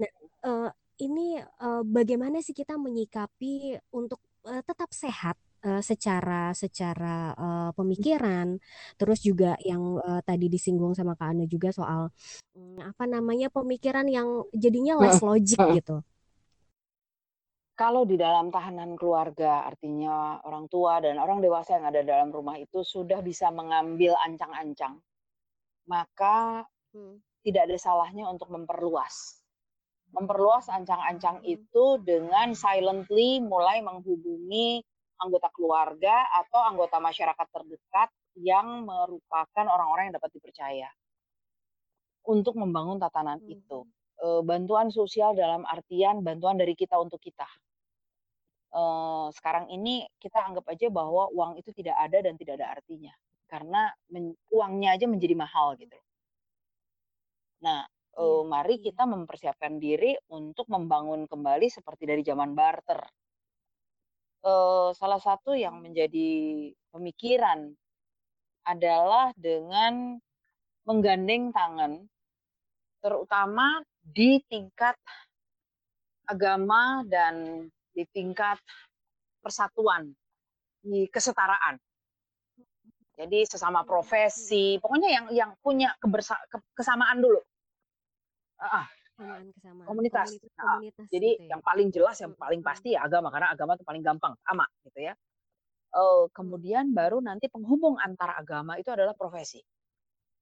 Nah, 0.00 0.10
eee, 0.46 0.70
ini, 1.06 1.38
eee, 1.42 1.82
bagaimana 1.86 2.40
sih 2.44 2.54
kita 2.56 2.76
menyikapi 2.80 3.78
untuk, 3.94 4.20
eee, 4.46 4.62
tetap 4.66 4.90
sehat, 4.94 5.36
eee, 5.64 5.82
secara 5.84 6.52
secara, 6.54 7.32
eee, 7.38 7.70
pemikiran, 7.78 8.58
terus 9.00 9.20
juga 9.24 9.54
yang, 9.64 9.98
eee, 10.02 10.20
tadi 10.26 10.46
disinggung 10.52 10.94
sama 10.98 11.14
Kak 11.18 11.34
Anda 11.36 11.46
juga 11.50 11.70
soal, 11.74 12.10
mmm, 12.56 12.80
apa 12.94 13.04
namanya, 13.10 13.48
pemikiran 13.52 14.06
yang 14.10 14.46
jadinya 14.54 14.98
less 15.00 15.20
logic 15.24 15.60
gitu. 15.68 16.04
Kalau 17.78 18.02
di 18.02 18.18
dalam 18.18 18.50
tahanan 18.50 18.98
keluarga, 18.98 19.62
artinya 19.70 20.42
orang 20.42 20.66
tua 20.66 20.98
dan 20.98 21.14
orang 21.14 21.38
dewasa 21.38 21.78
yang 21.78 21.86
ada 21.86 22.02
dalam 22.02 22.34
rumah 22.34 22.58
itu 22.58 22.82
sudah 22.82 23.22
bisa 23.22 23.54
mengambil 23.54 24.18
ancang-ancang, 24.18 24.98
maka 25.86 26.66
Hmm. 26.94 27.18
tidak 27.46 27.70
ada 27.70 27.78
salahnya 27.80 28.26
untuk 28.30 28.50
memperluas. 28.52 29.42
Memperluas 30.14 30.68
ancang-ancang 30.72 31.42
Hmm. 31.42 31.68
itu 31.68 31.98
dengan 32.04 32.54
silently 32.54 33.40
mulai 33.42 33.80
menghubungi 33.82 34.82
anggota 35.22 35.48
keluarga 35.54 36.26
atau 36.40 36.60
anggota 36.70 36.96
masyarakat 37.02 37.46
terdekat 37.54 38.08
yang 38.38 38.86
merupakan 38.86 39.66
orang-orang 39.66 40.10
yang 40.10 40.16
dapat 40.18 40.32
dipercaya. 40.38 40.88
Untuk 42.26 42.58
membangun 42.58 42.98
tatanan 42.98 43.38
itu. 43.46 43.86
Mhm. 43.86 43.90
Eee, 44.18 44.40
bantuan 44.42 44.90
sosial 44.90 45.38
dalam 45.38 45.62
artian 45.62 46.18
bantuan 46.26 46.58
dari 46.58 46.74
kita 46.74 46.98
untuk 46.98 47.22
kita. 47.22 47.46
Eee, 48.72 49.26
sekarang 49.36 49.66
ini 49.72 50.04
kita 50.20 50.44
anggap 50.44 50.64
aja 50.68 50.92
bahwa 50.92 51.32
uang 51.32 51.52
itu 51.60 51.70
tidak 51.72 51.96
ada 52.04 52.18
dan 52.20 52.34
tidak 52.36 52.60
ada 52.60 52.68
artinya, 52.76 53.12
karena 53.48 53.88
men 54.12 54.36
uangnya 54.52 54.88
aja 54.96 55.06
menjadi 55.08 55.32
mahal 55.36 55.72
gitu. 55.80 55.96
Nah, 57.66 57.82
Iya 58.18 58.42
mari 58.46 58.78
kita 58.82 59.02
mempersiapkan 59.06 59.78
diri 59.82 60.14
untuk 60.34 60.66
membangun 60.74 61.26
kembali 61.30 61.66
seperti 61.70 62.02
dari 62.10 62.22
zaman 62.26 62.50
barter. 62.54 62.98
Eee, 64.38 64.88
salah 64.94 65.18
satu 65.18 65.58
yang 65.58 65.82
menjadi 65.82 66.30
pemikiran 66.94 67.74
adalah 68.62 69.34
dengan 69.34 70.20
menggandeng 70.86 71.50
tangan, 71.50 72.06
terutama 73.02 73.82
di 74.00 74.38
tingkat 74.46 74.94
agama 76.28 77.02
dan 77.08 77.66
di 77.92 78.04
tingkat 78.14 78.60
persatuan, 79.42 80.12
di 80.84 81.08
kesetaraan. 81.10 81.80
Jadi 83.18 83.42
sesama 83.50 83.82
profesi, 83.82 84.78
pokoknya 84.78 85.10
yang 85.10 85.26
yang 85.34 85.50
punya 85.58 85.90
kebersa 85.98 86.38
ke 86.46 86.62
kesamaan 86.78 87.18
dulu. 87.18 87.42
Heeh. 89.18 89.42
Kesamaan-kesamaan, 89.54 89.82
Komunitas, 89.86 90.38
heeh. 90.60 90.80
komunitas-komunitas 90.86 91.08
Jadi 91.08 91.30
gitu 91.30 91.42
ya? 91.42 91.58
yang 91.58 91.64
paling 91.64 91.88
jelas, 91.88 92.20
yang 92.20 92.36
paling 92.36 92.60
pasti 92.60 92.92
ya 92.92 93.02
agama, 93.08 93.32
karena 93.32 93.48
agama 93.56 93.72
itu 93.80 93.84
paling 93.88 94.04
gampang, 94.04 94.36
sama 94.44 94.68
gitu 94.84 95.00
ya. 95.08 95.14
Mhm 95.94 96.30
kemudian 96.34 96.92
baru 96.96 97.20
nanti 97.24 97.48
penghubung 97.52 97.96
antara 98.02 98.36
agama 98.40 98.76
itu 98.80 98.90
adalah 98.92 99.14
profesi. 99.16 99.62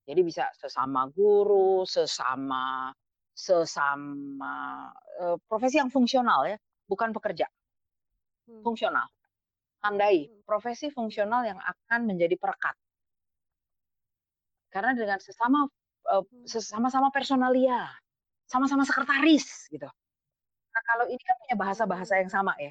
Jadi 0.08 0.20
bisa 0.26 0.50
sesama 0.56 1.08
guru, 1.12 1.84
sesama 1.88 2.92
sesama, 3.36 4.90
eee, 5.22 5.36
profesi 5.48 5.76
yang 5.80 5.90
fungsional 5.92 6.44
ya, 6.50 6.56
bukan 6.90 7.12
pekerja. 7.16 7.48
Mhm. 8.48 8.66
Fungsional. 8.66 9.08
Tandai 9.82 10.28
mhm. 10.28 10.42
profesi 10.48 10.88
fungsional 10.92 11.44
yang 11.46 11.60
akan 11.60 12.00
menjadi 12.08 12.36
perekat. 12.40 12.74
Karena 14.72 14.92
dengan 14.96 15.18
sesama, 15.22 15.66
Mmm. 16.32 16.46
sesama-sama 16.46 17.10
personalia, 17.14 17.86
sama-sama 18.46 18.86
sekretaris 18.86 19.66
gitu. 19.68 19.86
Nah, 20.72 20.82
kalau 20.86 21.04
ini 21.10 21.22
kan 21.22 21.36
punya 21.42 21.56
bahasa-bahasa 21.58 22.22
yang 22.22 22.30
sama 22.30 22.54
ya. 22.62 22.70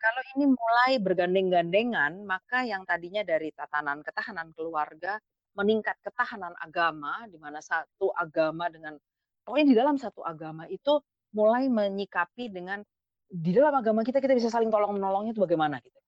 Kalau 0.00 0.22
ini 0.36 0.48
mulai 0.48 0.96
bergandeng-gandengan, 0.96 2.24
maka 2.24 2.64
yang 2.64 2.88
tadinya 2.88 3.20
dari 3.20 3.52
tatanan 3.52 4.00
ketahanan 4.00 4.48
keluarga, 4.56 5.20
meningkat 5.52 6.00
ketahanan 6.00 6.56
agama, 6.56 7.28
di 7.28 7.36
mana 7.36 7.60
satu 7.60 8.08
agama 8.16 8.72
dengan 8.72 8.96
pokoknya 9.44 9.66
di 9.68 9.76
dalam 9.76 10.00
satu 10.00 10.24
agama 10.24 10.64
itu 10.72 11.04
mulai 11.36 11.68
menyikapi 11.68 12.48
dengan, 12.48 12.80
di 13.28 13.52
dalam 13.52 13.76
agama 13.76 14.00
kita, 14.00 14.24
kita 14.24 14.32
bisa 14.32 14.48
saling 14.48 14.72
tolong-menolongnya 14.72 15.36
itu 15.36 15.42
bagaimana 15.44 15.76
gitu. 15.84 16.00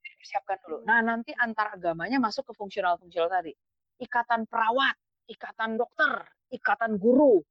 Dipersiapkan 0.00 0.56
dulu. 0.64 0.76
Nah, 0.88 1.04
nanti 1.04 1.36
antar 1.36 1.76
agamanya 1.76 2.16
masuk 2.16 2.48
ke 2.48 2.52
fungsional-fungsional 2.56 3.28
tadi. 3.28 3.52
Ikatan 4.00 4.48
perawat, 4.48 4.96
ikatan 5.28 5.76
dokter, 5.76 6.24
ikatan 6.48 6.96
guru, 6.96 7.44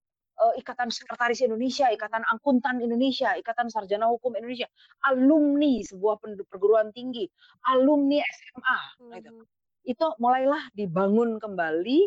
ikatan 0.59 0.89
sekretaris 0.91 1.41
Indonesia, 1.45 1.87
ikatan 1.93 2.23
akuntan 2.31 2.79
Indonesia, 2.83 3.33
ikatan 3.39 3.67
sarjana 3.71 4.07
hukum 4.11 4.35
Indonesia, 4.35 4.67
alumni 5.07 5.81
sebuah 5.85 6.19
perguruan 6.49 6.91
tinggi, 6.95 7.27
alumni 7.71 8.19
SMA, 8.21 8.79
gitu. 9.19 9.31
Mhm. 9.31 9.45
Itu 9.87 10.07
mulailah 10.19 10.71
dibangun 10.75 11.37
kembali, 11.39 11.99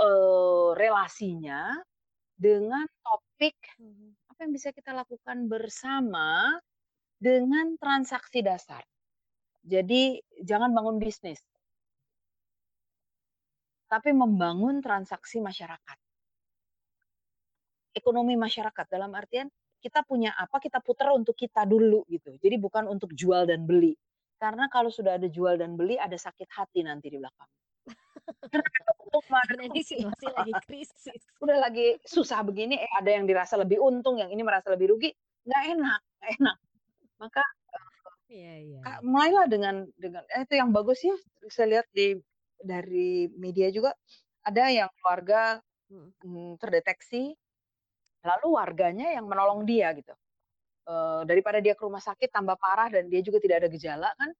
eee, 0.00 0.68
relasinya 0.78 1.78
dengan 2.38 2.86
topik, 3.04 3.56
Mhm. 3.78 4.16
apa 4.32 4.38
yang 4.46 4.52
bisa 4.54 4.70
kita 4.74 4.92
lakukan 4.96 5.46
bersama 5.50 6.58
dengan 7.20 7.76
transaksi 7.80 8.40
dasar. 8.44 8.84
Jadi 9.64 10.20
jangan 10.44 10.72
bangun 10.76 10.98
bisnis. 11.02 11.40
Tapi 13.90 14.10
membangun 14.16 14.80
transaksi 14.80 15.44
masyarakat. 15.44 15.98
Ekonomi 17.94 18.34
masyarakat, 18.34 18.86
dalam 18.90 19.14
artian 19.14 19.46
kita 19.78 20.02
punya 20.02 20.34
apa, 20.34 20.58
kita 20.58 20.80
putar 20.82 21.12
untuk 21.14 21.36
kita 21.38 21.62
dulu 21.68 22.02
gitu. 22.10 22.34
Jadi 22.40 22.56
bukan 22.58 22.88
untuk 22.90 23.12
jual 23.14 23.46
dan 23.46 23.64
beli. 23.68 23.94
Karena 24.40 24.66
kalau 24.72 24.90
sudah 24.90 25.16
ada 25.20 25.28
jual 25.30 25.56
dan 25.60 25.78
beli, 25.78 25.94
ada 26.00 26.16
sakit 26.18 26.48
hati 26.50 26.82
nanti 26.82 27.08
di 27.12 27.18
belakang. 27.22 27.48
Karena 29.46 29.62
ini 29.70 29.80
situasi 29.84 30.26
lagi 30.34 30.54
krisis. 30.66 31.22
Udah 31.42 31.58
lagi 31.60 32.00
susah 32.04 32.42
begini, 32.42 32.80
eh, 32.80 32.90
ada 32.98 33.10
yang 33.14 33.24
dirasa 33.28 33.54
lebih 33.60 33.78
untung, 33.78 34.18
yang 34.18 34.30
ini 34.32 34.42
merasa 34.42 34.72
lebih 34.74 34.94
rugi, 34.96 35.10
nggak 35.46 35.64
enak 35.78 36.00
nggak 36.20 36.30
enak. 36.40 36.56
Maka, 37.20 37.42
Iya 38.28 38.54
iya 38.64 38.80
Kak, 38.84 38.98
iya. 39.00 39.06
mulailah 39.06 39.46
dengan 39.48 39.76
dengan 39.96 40.24
eh, 40.32 40.42
itu 40.44 40.54
yang 40.58 40.70
bagus 40.74 41.00
ya, 41.04 41.14
saya 41.52 41.66
lihat 41.78 41.86
di 41.92 42.16
dari 42.60 43.28
media 43.36 43.68
juga, 43.72 43.92
ada 44.44 44.64
yang 44.72 44.88
keluarga, 45.00 45.60
Mhm. 45.92 46.10
mmm, 46.24 46.52
terdeteksi, 46.60 47.36
lalu 48.24 48.48
warganya 48.58 49.06
yang 49.16 49.26
menolong 49.30 49.64
dia 49.68 49.92
gitu. 49.96 50.12
Eee, 50.88 51.22
daripada 51.30 51.58
dia 51.64 51.74
ke 51.78 51.82
rumah 51.86 52.02
sakit 52.02 52.30
tambah 52.34 52.56
parah 52.60 52.88
dan 52.92 53.08
dia 53.12 53.20
juga 53.24 53.38
tidak 53.44 53.64
ada 53.66 53.70
gejala 53.72 54.10
kan, 54.20 54.30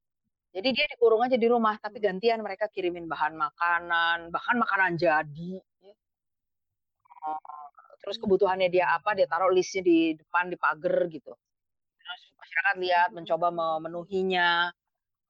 jadi 0.56 0.68
dia 0.76 0.86
dikurung 0.92 1.22
aja 1.26 1.36
di 1.40 1.48
rumah, 1.50 1.76
tapi 1.82 1.98
Mhm. 2.02 2.06
gantian 2.08 2.40
mereka 2.46 2.66
kirimin 2.72 3.06
bahan 3.10 3.34
makanan, 3.38 4.18
bahkan 4.34 4.56
makanan 4.60 4.92
jadi. 5.00 5.60
Eee, 7.24 7.38
terus 8.02 8.16
kebutuhannya 8.22 8.68
dia 8.74 8.86
apa, 8.98 9.10
dia 9.18 9.26
taruh 9.32 9.50
listnya 9.52 9.82
di 9.90 9.98
depan, 10.20 10.44
di 10.52 10.56
pagar 10.60 10.96
gitu. 11.16 11.32
Terus 12.00 12.22
masyarakat 12.42 12.76
lihat, 12.84 13.08
mencoba 13.16 13.48
memenuhinya, 13.60 14.50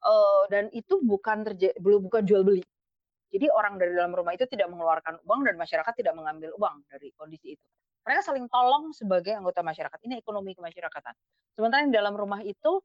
eee, 0.05 0.43
dan 0.53 0.65
itu 0.81 0.95
bukan 1.05 1.39
terja 1.49 1.71
belum 1.85 2.01
bukan 2.09 2.23
jual 2.29 2.43
beli. 2.49 2.63
Jadi 3.35 3.47
orang 3.53 3.75
dari 3.81 3.93
dalam 3.99 4.15
rumah 4.17 4.33
itu 4.39 4.47
tidak 4.51 4.69
mengeluarkan 4.73 5.21
uang 5.29 5.43
dan 5.49 5.57
masyarakat 5.61 5.95
tidak 6.01 6.15
mengambil 6.19 6.51
uang 6.61 6.85
dari 6.91 7.11
kondisi 7.19 7.57
itu. 7.59 7.67
Mereka 8.05 8.21
saling 8.21 8.47
tolong 8.53 8.93
sebagai 8.93 9.33
anggota 9.33 9.65
masyarakat, 9.65 9.99
ini 10.05 10.21
ekonomi 10.21 10.53
kemasyarakatan. 10.53 11.15
Sementara 11.57 11.89
yang 11.89 11.95
dalam 11.97 12.15
rumah 12.21 12.45
itu, 12.45 12.85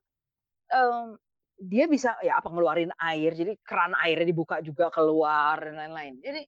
mmm, 0.72 1.18
dia 1.64 1.86
bisa 1.92 2.18
ya 2.24 2.40
apa, 2.42 2.50
ngeluarin 2.52 2.92
air, 3.00 3.34
jadi 3.36 3.54
keran 3.64 3.94
airnya 4.00 4.28
dibuka 4.30 4.60
juga 4.64 4.90
keluar 4.92 5.60
dan 5.62 5.76
lain-lain. 5.80 6.16
Jadi, 6.24 6.42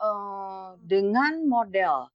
Mhm. 0.00 0.80
dengan 0.84 1.34
model 1.48 2.08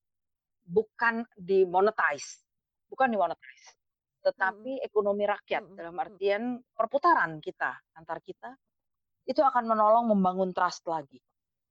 bukan 0.67 1.25
di-monetize. 1.37 2.43
bukan 2.91 3.09
dimonetize, 3.11 3.77
tetapi 4.25 4.81
ekonomi 4.85 5.25
rakyat 5.27 5.63
Mhm 5.63 5.75
dalam 5.77 5.97
artian 5.99 6.61
perputaran 6.75 7.39
kita, 7.43 7.77
antar 7.97 8.21
kita, 8.23 8.53
itu 9.29 9.41
akan 9.43 9.65
menolong 9.69 10.09
membangun 10.11 10.51
trust 10.55 10.85
lagi. 10.89 11.19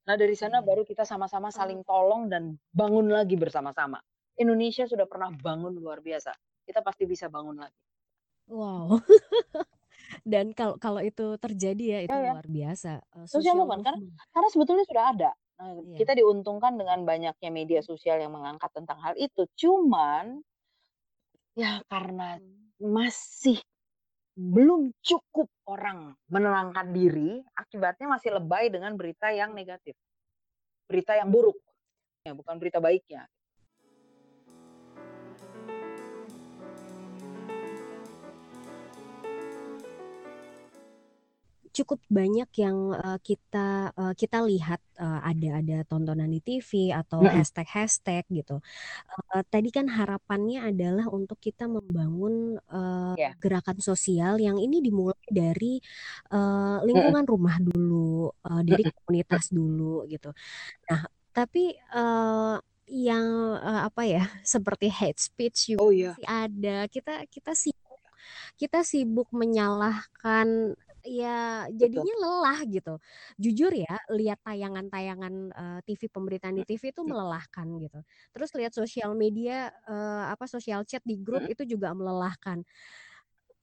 Nah, 0.08 0.16
dari 0.16 0.32
sana 0.32 0.64
Iya. 0.64 0.64
baru 0.64 0.88
kita 0.88 1.04
sama-sama 1.04 1.52
Oh. 1.54 1.58
saling 1.58 1.84
tolong 1.84 2.32
dan 2.32 2.56
bangun 2.72 3.12
lagi 3.12 3.36
bersama-sama. 3.36 4.00
Indonesia 4.40 4.88
sudah 4.88 5.04
pernah 5.04 5.28
bangun 5.28 5.76
luar 5.76 6.00
biasa, 6.00 6.32
kita 6.64 6.80
pasti 6.80 7.04
bisa 7.04 7.28
bangun 7.28 7.60
lagi. 7.60 7.74
Wow. 8.48 9.04
Dan 10.32 10.52
kalau 10.56 10.76
kalau 10.80 11.00
itu 11.04 11.36
terjadi 11.42 11.84
ya, 11.98 12.00
itu 12.06 12.16
Ya 12.16 12.18
ya. 12.32 12.32
luar 12.32 12.46
biasa, 12.48 13.04
Social 13.32 13.56
social 13.60 13.60
movement, 13.60 13.84
karena 13.84 14.00
karena 14.34 14.48
sebetulnya 14.52 14.84
sudah 14.88 15.04
ada. 15.14 15.30
Nah, 15.60 15.72
Iya. 15.82 15.98
kita 15.98 16.12
diuntungkan 16.18 16.74
dengan 16.80 17.02
banyaknya 17.06 17.50
media 17.54 17.80
sosial 17.84 18.18
yang 18.22 18.32
mengangkat 18.34 18.70
tentang 18.74 18.98
hal 19.04 19.14
itu. 19.18 19.46
Cuman 19.58 20.44
ya 21.56 21.80
karena 21.88 22.36
Mmm. 22.36 22.68
masih 22.82 23.60
belum 24.38 24.94
cukup 25.02 25.50
orang 25.66 26.14
menenangkan 26.30 26.94
diri, 26.94 27.42
akibatnya 27.58 28.06
masih 28.06 28.38
lebay 28.38 28.70
dengan 28.70 28.94
berita 28.94 29.34
yang 29.34 29.50
negatif. 29.50 29.98
Berita 30.86 31.18
yang 31.18 31.26
buruk, 31.34 31.58
ya 32.22 32.38
bukan 32.38 32.54
berita 32.62 32.78
baiknya. 32.78 33.26
Cukup 41.74 42.00
banyak 42.08 42.48
yang, 42.64 42.78
eee, 42.96 43.18
kita, 43.20 43.92
eee, 43.92 44.12
kita 44.16 44.38
lihat, 44.46 44.80
eee, 44.96 45.18
ada 45.30 45.48
ada 45.60 45.76
tontonan 45.90 46.30
di 46.32 46.40
TV 46.40 46.94
atau 46.94 47.20
Mhm. 47.20 47.28
hashtag-hashtag 47.28 48.24
gitu. 48.32 48.62
Eee, 49.34 49.42
tadi 49.52 49.68
kan 49.74 49.86
harapannya 49.90 50.64
adalah 50.70 51.06
untuk 51.12 51.36
kita 51.42 51.66
membangun, 51.68 52.56
eee, 52.62 53.14
Iya. 53.14 53.38
gerakan 53.42 53.78
sosial 53.84 54.38
yang 54.42 54.56
ini 54.62 54.80
dimulai 54.84 55.18
dari, 55.32 55.80
Mhm. 56.94 57.12
lingkungan 57.12 57.24
rumah 57.28 57.58
dulu, 57.62 58.32
eee, 58.46 58.62
dari 58.68 58.84
komunitas 58.88 59.50
dulu 59.52 60.06
gitu. 60.10 60.30
Nah, 60.90 61.02
tapi, 61.36 61.74
eee, 61.76 62.56
yang, 62.90 63.26
eee, 63.62 63.80
apa 63.88 64.02
ya, 64.08 64.24
seperti 64.46 64.88
hate 64.92 65.20
speech 65.22 65.72
juga 65.74 65.80
Oh 65.80 65.92
masih 65.98 66.26
ada. 66.28 66.86
Kita 66.90 67.24
kita 67.30 67.52
sibuk 67.58 68.00
kita 68.60 68.80
sibuk 68.86 69.28
menyalahkan 69.34 70.74
ya 71.08 71.66
Betul. 71.78 72.08
jadinya 72.08 72.14
lelah 72.20 72.60
gitu. 72.68 73.00
Jujur 73.40 73.72
ya, 73.72 73.96
lihat 74.12 74.38
tayangan-tayangan, 74.44 75.34
eee, 75.56 75.78
TV, 75.88 76.02
pemberitaan 76.12 76.54
di 76.60 76.62
Mhm 76.62 76.66
TV 76.68 76.92
itu 76.92 77.02
mhm. 77.06 77.12
melelahkan 77.12 77.66
gitu. 77.80 78.00
Terus 78.36 78.50
lihat 78.58 78.72
sosial 78.76 79.16
media, 79.16 79.72
eee, 79.88 80.24
apa, 80.34 80.44
social 80.46 80.84
chat 80.84 81.00
di 81.08 81.16
grup 81.20 81.42
Mhm. 81.42 81.50
itu 81.50 81.64
juga 81.64 81.92
melelahkan. 81.96 82.62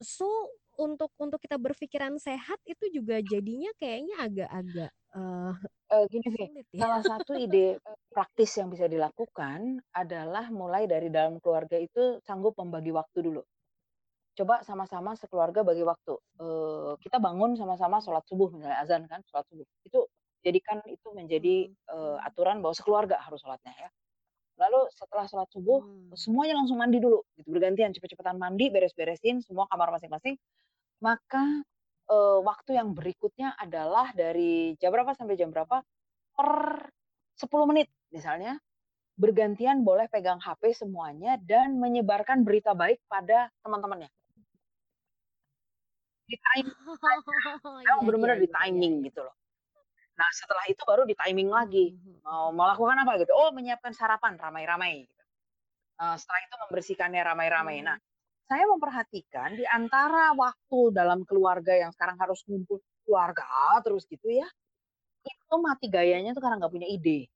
So, 0.00 0.28
untuk 0.76 1.12
untuk 1.16 1.40
kita 1.40 1.56
berpikiran 1.56 2.20
sehat 2.20 2.60
itu 2.68 2.92
juga 2.92 3.20
jadinya 3.24 3.72
kayaknya 3.80 4.16
agak-agak, 4.28 4.90
eee, 5.16 5.52
Eee, 5.92 6.06
gini 6.12 6.28
sulit 6.38 6.66
ya. 6.80 6.86
salah 6.86 7.02
satu 7.08 7.32
ide 7.44 7.66
praktis 8.14 8.50
yang 8.60 8.68
bisa 8.74 8.86
dilakukan 8.94 9.60
adalah 10.02 10.44
mulai 10.60 10.84
dari 10.92 11.08
dalam 11.16 11.34
keluarga 11.42 11.76
itu 11.80 12.02
sanggup 12.26 12.54
membagi 12.60 12.90
waktu 13.00 13.18
dulu. 13.26 13.42
Coba 14.36 14.60
sama-sama 14.60 15.16
sekeluarga 15.16 15.64
bagi 15.64 15.80
waktu, 15.80 16.12
eee, 16.36 16.92
kita 17.00 17.16
bangun 17.24 17.56
sama-sama 17.56 18.04
sholat 18.04 18.20
subuh 18.28 18.52
misalnya, 18.52 18.84
azan 18.84 19.08
kan, 19.08 19.24
sholat 19.32 19.48
subuh. 19.48 19.64
Itu 19.80 20.12
jadikan 20.44 20.84
itu 20.84 21.08
menjadi, 21.16 21.72
mmm. 21.88 22.20
aturan 22.20 22.60
bahwa 22.60 22.76
sekeluarga 22.76 23.16
harus 23.24 23.40
sholatnya 23.40 23.72
ya. 23.80 23.88
Lalu 24.60 24.88
setelah 24.94 25.26
sholat 25.30 25.48
subuh, 25.52 25.80
Mmm. 25.80 26.16
semuanya 26.16 26.56
langsung 26.60 26.78
mandi 26.80 26.98
dulu 27.02 27.24
gitu, 27.38 27.48
bergantian 27.52 27.92
cepet-cepetan 27.96 28.36
mandi, 28.40 28.68
beres-beresin 28.72 29.40
semua 29.44 29.66
kamar 29.72 29.90
masing-masing. 29.96 30.36
Maka, 31.04 31.62
eee, 32.10 32.38
waktu 32.44 32.70
yang 32.80 32.92
berikutnya 32.96 33.54
adalah 33.58 34.12
dari 34.16 34.74
jam 34.80 34.90
berapa 34.94 35.12
sampai 35.16 35.36
jam 35.40 35.50
berapa, 35.52 35.82
per 36.36 36.50
10 37.38 37.66
menit 37.70 37.88
misalnya, 38.14 38.58
bergantian 39.20 39.84
boleh 39.86 40.08
pegang 40.12 40.40
HP 40.42 40.72
semuanya 40.76 41.36
dan 41.42 41.78
menyebarkan 41.80 42.42
berita 42.48 42.72
baik 42.76 43.00
pada 43.10 43.50
teman-temannya. 43.64 44.10
Di-timing 46.28 46.74
aja, 47.14 47.34
Oh, 47.86 48.02
memang 48.02 48.02
iya 48.02 48.12
iya 48.20 48.32
bener-bener 48.32 48.38
iya 48.44 48.54
iya 48.74 48.82
di-timing 48.82 48.94
iya. 48.98 49.06
gitu 49.06 49.20
loh. 49.26 49.34
Nah, 50.18 50.30
setelah 50.34 50.64
itu 50.70 50.82
baru 50.86 51.04
di-timing 51.08 51.50
lagi, 51.52 51.86
Mhm 51.90 52.22
mau 52.26 52.50
melakukan 52.54 52.98
apa 53.06 53.12
gitu, 53.22 53.32
oh 53.36 53.50
menyiapkan 53.54 53.92
sarapan 53.96 54.36
ramai-ramai 54.40 55.06
gitu. 55.08 55.22
Eee, 56.02 56.16
setelah 56.20 56.40
itu 56.46 56.54
membersihkannya 56.68 57.22
ramai-ramai. 57.24 57.78
Nah, 57.86 57.96
Mmm. 57.96 58.00
saya 58.50 58.64
memperhatikan 58.70 59.56
di 59.58 59.64
antara 59.68 60.32
waktu 60.36 60.80
dalam 60.94 61.24
keluarga 61.28 61.74
yang 61.76 61.90
sekarang 61.94 62.18
harus 62.20 62.42
ngumpul 62.48 62.80
keluarga 63.06 63.46
terus 63.86 64.04
gitu 64.10 64.28
ya, 64.30 64.46
itu 65.26 65.54
mati 65.62 65.86
gayanya 65.92 66.32
tuh 66.36 66.42
karena 66.44 66.58
nggak 66.62 66.74
punya 66.74 66.88
ide. 66.90 67.28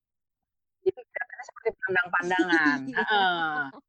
Jadi 0.85 1.01
kelihatannya 1.03 1.45
seperti 1.51 1.71
pandang-pandangan. 1.85 2.81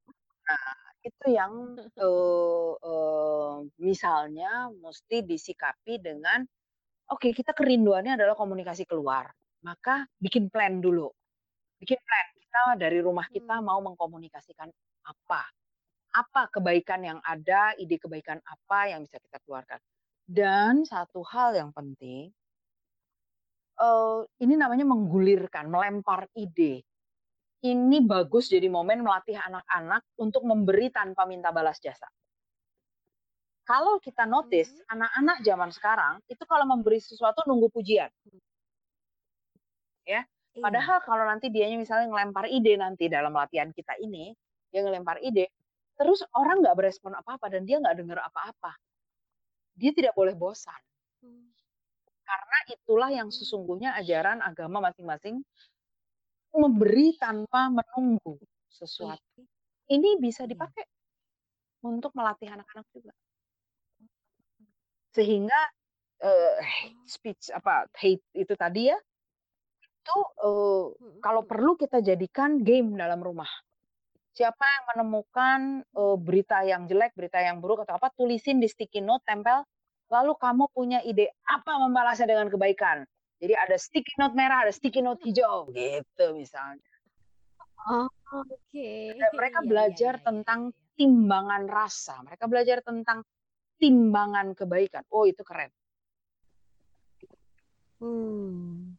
Nah, 0.47 0.90
itu 1.05 1.25
yang, 1.33 1.53
eee 1.97 2.71
eee, 2.85 3.55
misalnya 3.81 4.69
musti 4.73 5.25
disikapi 5.25 5.97
dengan, 6.01 6.45
oke 7.11 7.29
kita 7.35 7.53
kerinduannya 7.57 8.17
adalah 8.19 8.35
komunikasi 8.39 8.85
keluar, 8.89 9.29
maka 9.65 10.05
bikin 10.21 10.49
plan 10.53 10.79
dulu. 10.83 11.09
Bikin 11.81 11.99
plan, 12.03 12.27
kita 12.39 12.61
dari 12.81 12.99
rumah 13.03 13.27
kita 13.31 13.59
Mmm. 13.59 13.65
mau 13.65 13.79
mengkomunikasikan 13.85 14.69
apa. 15.07 15.43
Apa 16.15 16.49
kebaikan 16.53 17.01
yang 17.05 17.19
ada, 17.25 17.73
ide 17.79 17.97
kebaikan 18.01 18.39
apa 18.45 18.79
yang 18.93 19.03
bisa 19.07 19.19
kita 19.21 19.37
keluarkan. 19.45 19.79
Dan 20.27 20.83
satu 20.87 21.21
hal 21.27 21.55
yang 21.57 21.71
penting 21.75 22.33
eee, 23.79 24.19
ini 24.43 24.53
namanya 24.59 24.83
menggulirkan, 24.83 25.71
melempar 25.71 26.27
ide. 26.35 26.83
Ini 27.61 28.01
bagus 28.09 28.49
jadi 28.49 28.65
momen 28.73 29.05
melatih 29.05 29.37
anak-anak 29.37 30.01
untuk 30.17 30.41
memberi 30.49 30.89
tanpa 30.89 31.29
minta 31.29 31.53
balas 31.53 31.77
jasa. 31.77 32.09
Kalau 33.69 34.01
kita 34.01 34.25
notice, 34.25 34.73
Mhm. 34.73 34.89
anak-anak 34.89 35.37
zaman 35.45 35.69
sekarang, 35.69 36.13
itu 36.25 36.43
kalau 36.49 36.65
memberi 36.65 36.97
sesuatu 36.97 37.45
nunggu 37.45 37.69
pujian. 37.69 38.09
Ya, 40.05 40.25
Iya. 40.53 40.61
padahal 40.65 40.97
kalau 41.05 41.23
nanti 41.29 41.53
dianya 41.53 41.77
misalnya 41.77 42.09
ngelempar 42.09 42.49
ide 42.49 42.73
nanti 42.77 43.05
dalam 43.09 43.33
latihan 43.37 43.69
kita 43.69 43.93
ini, 44.01 44.33
dia 44.73 44.81
ngelempar 44.81 45.21
ide, 45.21 45.49
terus 45.97 46.25
orang 46.33 46.61
nggak 46.65 46.73
berespon 46.77 47.13
apa-apa 47.17 47.45
dan 47.53 47.61
dia 47.69 47.77
nggak 47.81 47.97
denger 48.01 48.19
apa-apa. 48.21 48.71
Dia 49.79 49.91
tidak 49.95 50.13
boleh 50.17 50.35
bosan. 50.37 50.79
Mmm. 51.23 51.53
Karena 52.25 52.57
itulah 52.69 53.09
yang 53.13 53.29
sesungguhnya 53.33 53.97
ajaran 53.97 54.39
agama 54.45 54.77
masing-masing 54.89 55.41
memberi 56.55 57.15
tanpa 57.19 57.71
menunggu 57.71 58.39
sesuatu. 58.71 59.43
Ini 59.91 60.19
bisa 60.19 60.43
Iya. 60.47 60.49
dipakai 60.49 60.83
untuk 61.85 62.13
melatih 62.17 62.49
anak-anak 62.53 62.87
juga. 62.95 63.13
Sehingga, 65.15 65.59
Oh. 66.83 67.11
speech 67.11 67.51
apa, 67.53 67.87
hate 67.97 68.23
itu 68.35 68.53
tadi 68.57 68.91
ya, 68.93 68.97
itu, 69.83 70.17
Mhm 70.99 71.23
kalau 71.23 71.43
perlu 71.47 71.75
kita 71.79 71.99
jadikan 72.03 72.61
game 72.63 72.95
dalam 72.97 73.21
rumah. 73.23 73.49
Siapa 74.35 74.63
yang 74.65 74.85
menemukan, 74.95 75.59
Mmm. 75.93 76.21
berita 76.21 76.63
yang 76.67 76.87
jelek, 76.89 77.13
berita 77.17 77.39
yang 77.43 77.59
buruk 77.63 77.83
atau 77.87 77.97
apa, 77.99 78.09
tulisin 78.15 78.59
di 78.63 78.67
sticky 78.71 79.01
note, 79.03 79.23
tempel, 79.27 79.65
lalu 80.11 80.33
kamu 80.39 80.65
punya 80.73 80.99
ide 81.05 81.31
apa 81.47 81.77
membalasnya 81.81 82.27
dengan 82.31 82.47
kebaikan. 82.51 83.05
Jadi 83.41 83.53
ada 83.57 83.73
sticky 83.73 84.13
note 84.21 84.37
merah, 84.37 84.69
ada 84.69 84.73
sticky 84.73 85.01
note 85.01 85.17
hijau, 85.25 85.73
gitu 85.73 86.25
misalnya. 86.37 86.85
Oh, 87.89 88.07
oke. 88.33 88.89
Dan 89.19 89.31
mereka 89.39 89.59
Iya 89.61 89.77
iya 89.91 89.95
belajar 89.95 90.13
iya 90.15 90.25
iya 90.27 90.27
tentang 90.27 90.61
iya. 90.61 90.71
timbangan 90.99 91.65
rasa, 91.69 92.21
mereka 92.25 92.45
belajar 92.51 92.79
tentang 92.85 93.25
timbangan 93.81 94.53
kebaikan. 94.57 95.03
Oh, 95.13 95.25
itu 95.29 95.43
keren. 95.45 95.71
Mmm. 98.01 98.97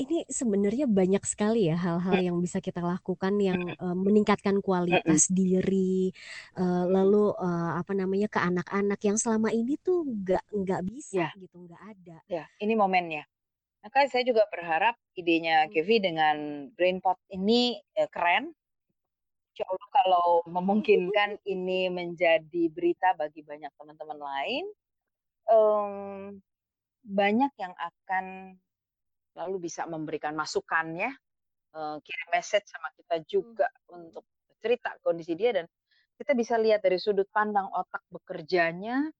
Ini 0.00 0.24
sebenarnya 0.26 0.88
banyak 0.88 1.20
sekali 1.28 1.68
ya 1.68 1.76
hal-hal 1.76 2.16
yang 2.16 2.36
bisa 2.40 2.64
kita 2.64 2.80
lakukan 2.80 3.36
yang, 3.38 3.76
eee, 3.76 3.96
meningkatkan 3.96 4.64
kualitas 4.64 5.28
diri, 5.28 6.10
Mhm. 6.56 6.82
lalu, 6.88 7.36
eee, 7.36 7.70
apa 7.80 7.92
namanya, 7.92 8.28
ke 8.32 8.40
anak-anak 8.40 9.00
yang 9.04 9.18
selama 9.20 9.52
ini 9.52 9.76
tuh 9.76 10.08
nggak 10.08 10.44
nggak 10.56 10.82
bisa 10.88 11.22
Iya. 11.22 11.32
gitu, 11.36 11.56
nggak 11.68 11.82
ada. 11.92 12.22
Iya, 12.30 12.44
ini 12.62 12.74
momennya. 12.78 13.26
Maka 13.82 14.06
saya 14.06 14.22
juga 14.22 14.46
berharap 14.46 14.94
idenya. 15.18 15.66
Kevy 15.66 15.98
dengan 15.98 16.70
BrainPot 16.78 17.18
ini, 17.34 17.82
eee, 17.98 18.08
keren. 18.14 18.54
Insya 19.52 19.66
Allah 19.68 19.88
kalau 19.92 20.26
memungkinkan 20.48 21.42
ini 21.44 21.90
menjadi 21.92 22.62
berita 22.72 23.12
bagi 23.18 23.44
banyak 23.44 23.68
teman-teman 23.76 24.16
lain, 24.16 24.64
mmm, 25.50 26.40
banyak 27.04 27.52
yang 27.58 27.74
akan 27.76 28.56
lalu 29.34 29.68
bisa 29.68 29.84
memberikan 29.90 30.32
masukan 30.38 30.94
ya, 30.96 31.10
eee, 31.74 31.96
kirim 32.06 32.28
message 32.32 32.70
sama 32.70 32.88
kita 32.96 33.16
juga 33.26 33.68
mhm. 33.90 33.98
untuk 33.98 34.24
cerita 34.62 34.94
kondisi 35.02 35.34
dia 35.34 35.50
dan 35.52 35.66
kita 36.16 36.38
bisa 36.38 36.54
lihat 36.54 36.86
dari 36.86 37.02
sudut 37.02 37.26
pandang 37.34 37.66
otak 37.74 38.06
bekerjanya, 38.14 39.10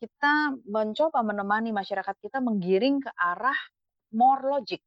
kita 0.00 0.56
mencoba 0.64 1.20
menemani 1.20 1.76
masyarakat 1.76 2.16
kita 2.24 2.40
menggiring 2.40 3.04
ke 3.04 3.10
arah 3.14 3.58
more 4.12 4.42
logic. 4.50 4.80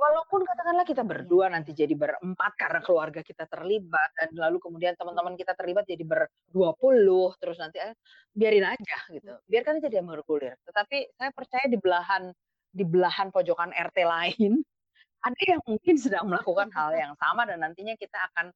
Walaupun 0.00 0.42
katakanlah 0.42 0.82
kita 0.88 1.04
Iya 1.06 1.06
berdua 1.06 1.46
nanti 1.52 1.70
jadi 1.76 1.94
berempat 1.94 2.52
karena 2.58 2.80
keluarga 2.82 3.20
kita 3.22 3.46
terlibat 3.46 4.10
dan 4.18 4.34
lalu 4.34 4.58
kemudian 4.58 4.96
teman-teman 4.98 5.36
kita 5.38 5.54
terlibat 5.54 5.84
jadi 5.86 6.02
ber-20 6.02 7.36
terus 7.38 7.60
nanti, 7.62 7.78
eee, 7.78 7.94
biarin 8.34 8.66
aja 8.66 8.98
gitu, 9.12 9.30
Mhm. 9.30 9.38
biarkan 9.46 9.78
aja 9.78 9.88
dia 9.92 10.02
bergulir. 10.02 10.56
Tetapi 10.66 11.12
saya 11.14 11.30
percaya 11.30 11.66
di 11.70 11.78
belahan 11.78 12.32
di 12.72 12.84
belahan 12.88 13.28
pojokan 13.30 13.70
RT 13.76 13.98
lain, 14.02 14.52
ada 15.26 15.42
yang 15.46 15.62
mungkin 15.68 15.96
sedang 16.00 16.26
melakukan 16.30 16.70
hal 16.74 16.90
yang 16.96 17.14
sama 17.20 17.44
dan 17.50 17.62
nantinya 17.64 17.94
kita 17.98 18.18
akan, 18.32 18.46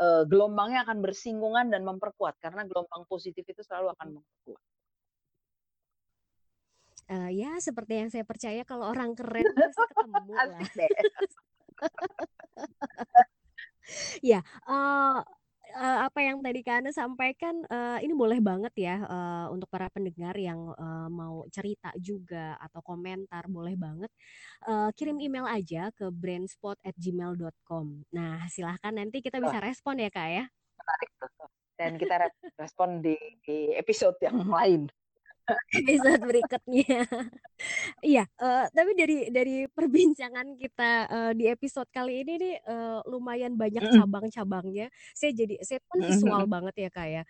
eee, 0.00 0.22
gelombangnya 0.30 0.86
akan 0.88 0.98
bersinggungan 1.04 1.68
dan 1.74 1.82
memperkuat 1.86 2.36
karena 2.42 2.66
gelombang 2.68 3.04
positif 3.10 3.44
itu 3.46 3.62
selalu 3.66 3.92
akan 3.96 4.08
memperkuat. 4.22 4.62
Eee, 7.08 7.40
ya 7.40 7.56
seperti 7.56 7.92
yang 8.04 8.10
saya 8.12 8.20
percaya 8.28 8.60
kalau 8.68 8.92
orang 8.92 9.16
keren 9.16 9.64
pasti 9.64 9.80
ketemu 9.88 10.44
lah. 10.44 10.68
Ya, 14.22 14.40
eee 14.68 15.18
eee, 15.68 15.98
apa 16.08 16.18
yang 16.24 16.40
tadi 16.40 16.60
Kak 16.64 16.80
Ana 16.84 16.90
sampaikan, 16.96 17.60
eee, 17.68 18.08
ini 18.08 18.14
boleh 18.16 18.40
banget 18.40 18.72
ya, 18.78 18.96
eee, 19.04 19.46
untuk 19.54 19.68
para 19.70 19.88
pendengar 19.92 20.32
yang, 20.40 20.72
eee, 20.74 21.06
mau 21.12 21.44
cerita 21.52 21.92
juga 22.00 22.56
atau 22.60 22.80
komentar 22.84 23.44
boleh 23.52 23.76
banget, 23.76 24.08
eee, 24.68 24.88
kirim 24.98 25.18
email 25.22 25.44
aja 25.48 25.90
ke 25.94 26.08
brainspot@gmail.com. 26.12 28.08
Nah 28.16 28.46
silahkan 28.52 28.94
nanti 28.96 29.20
kita 29.24 29.38
bisa 29.44 29.60
respon 29.62 30.00
ya 30.02 30.08
Kak 30.12 30.28
ya. 30.32 30.44
Menarik 30.78 31.10
dan 31.78 31.92
kita 32.00 32.14
re 32.22 32.28
respon 32.60 32.88
di 33.04 33.14
di 33.46 33.56
episode 33.74 34.16
yang 34.22 34.38
lain. 34.56 34.82
Episode 35.72 36.20
berikutnya. 36.24 37.08
Iya, 38.04 38.24
eee, 38.40 38.64
tapi 38.76 38.92
dari 38.98 39.16
dari 39.34 39.54
perbincangan 39.70 40.56
kita, 40.60 40.90
eee, 41.10 41.32
di 41.38 41.44
episode 41.50 41.88
kali 41.92 42.22
ini 42.24 42.32
nih, 42.40 42.54
eee, 42.64 42.98
lumayan 43.10 43.54
banyak 43.58 43.84
cabang-cabangnya. 43.90 44.88
Saya 45.16 45.32
jadi 45.34 45.58
saya 45.66 45.80
Mhm 45.96 46.08
visual 46.08 46.46
banget 46.50 46.74
ya 46.88 46.90
Kak 46.94 47.08
ya, 47.10 47.22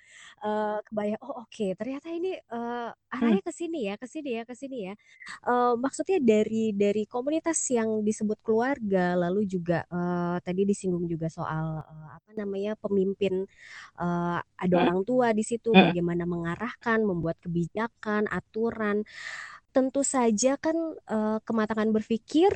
eee, 0.44 0.76
kebayang, 0.88 1.20
oh 1.24 1.42
oke 1.46 1.66
ternyata 1.78 2.08
ini, 2.12 2.36
Mmm. 3.20 3.38
arahnya 3.38 3.42
ke 3.46 3.52
sini 3.54 3.88
ya 3.88 3.94
ke 4.00 4.06
sini 4.10 4.30
ya 4.38 4.42
ke 4.48 4.54
sini 4.58 4.78
ya. 4.92 4.94
Eee, 5.46 5.72
maksudnya 5.78 6.18
dari 6.18 6.74
dari 6.74 7.06
komunitas 7.06 7.58
yang 7.70 8.02
disebut 8.02 8.42
keluarga 8.42 9.14
lalu 9.14 9.46
juga, 9.46 9.86
eee, 9.86 10.36
tadi 10.42 10.62
disinggung 10.66 11.06
juga 11.06 11.30
soal, 11.30 11.78
eee, 11.86 12.06
apa 12.18 12.30
namanya, 12.34 12.72
pemimpin, 12.82 13.46
eee, 13.98 14.38
ada 14.58 14.74
Mhm. 14.74 14.82
orang 14.82 15.06
tua 15.06 15.30
di 15.30 15.42
situ, 15.46 15.74
Mhm. 15.74 15.78
bagaimana 15.78 16.26
mengarahkan, 16.26 16.98
membuat 17.06 17.38
kebijakan, 17.38 18.07
aturan. 18.32 19.04
Tentu 19.74 20.02
saja 20.06 20.56
kan, 20.60 20.76
eee, 21.08 21.38
kematangan 21.44 21.90
berpikir, 21.94 22.50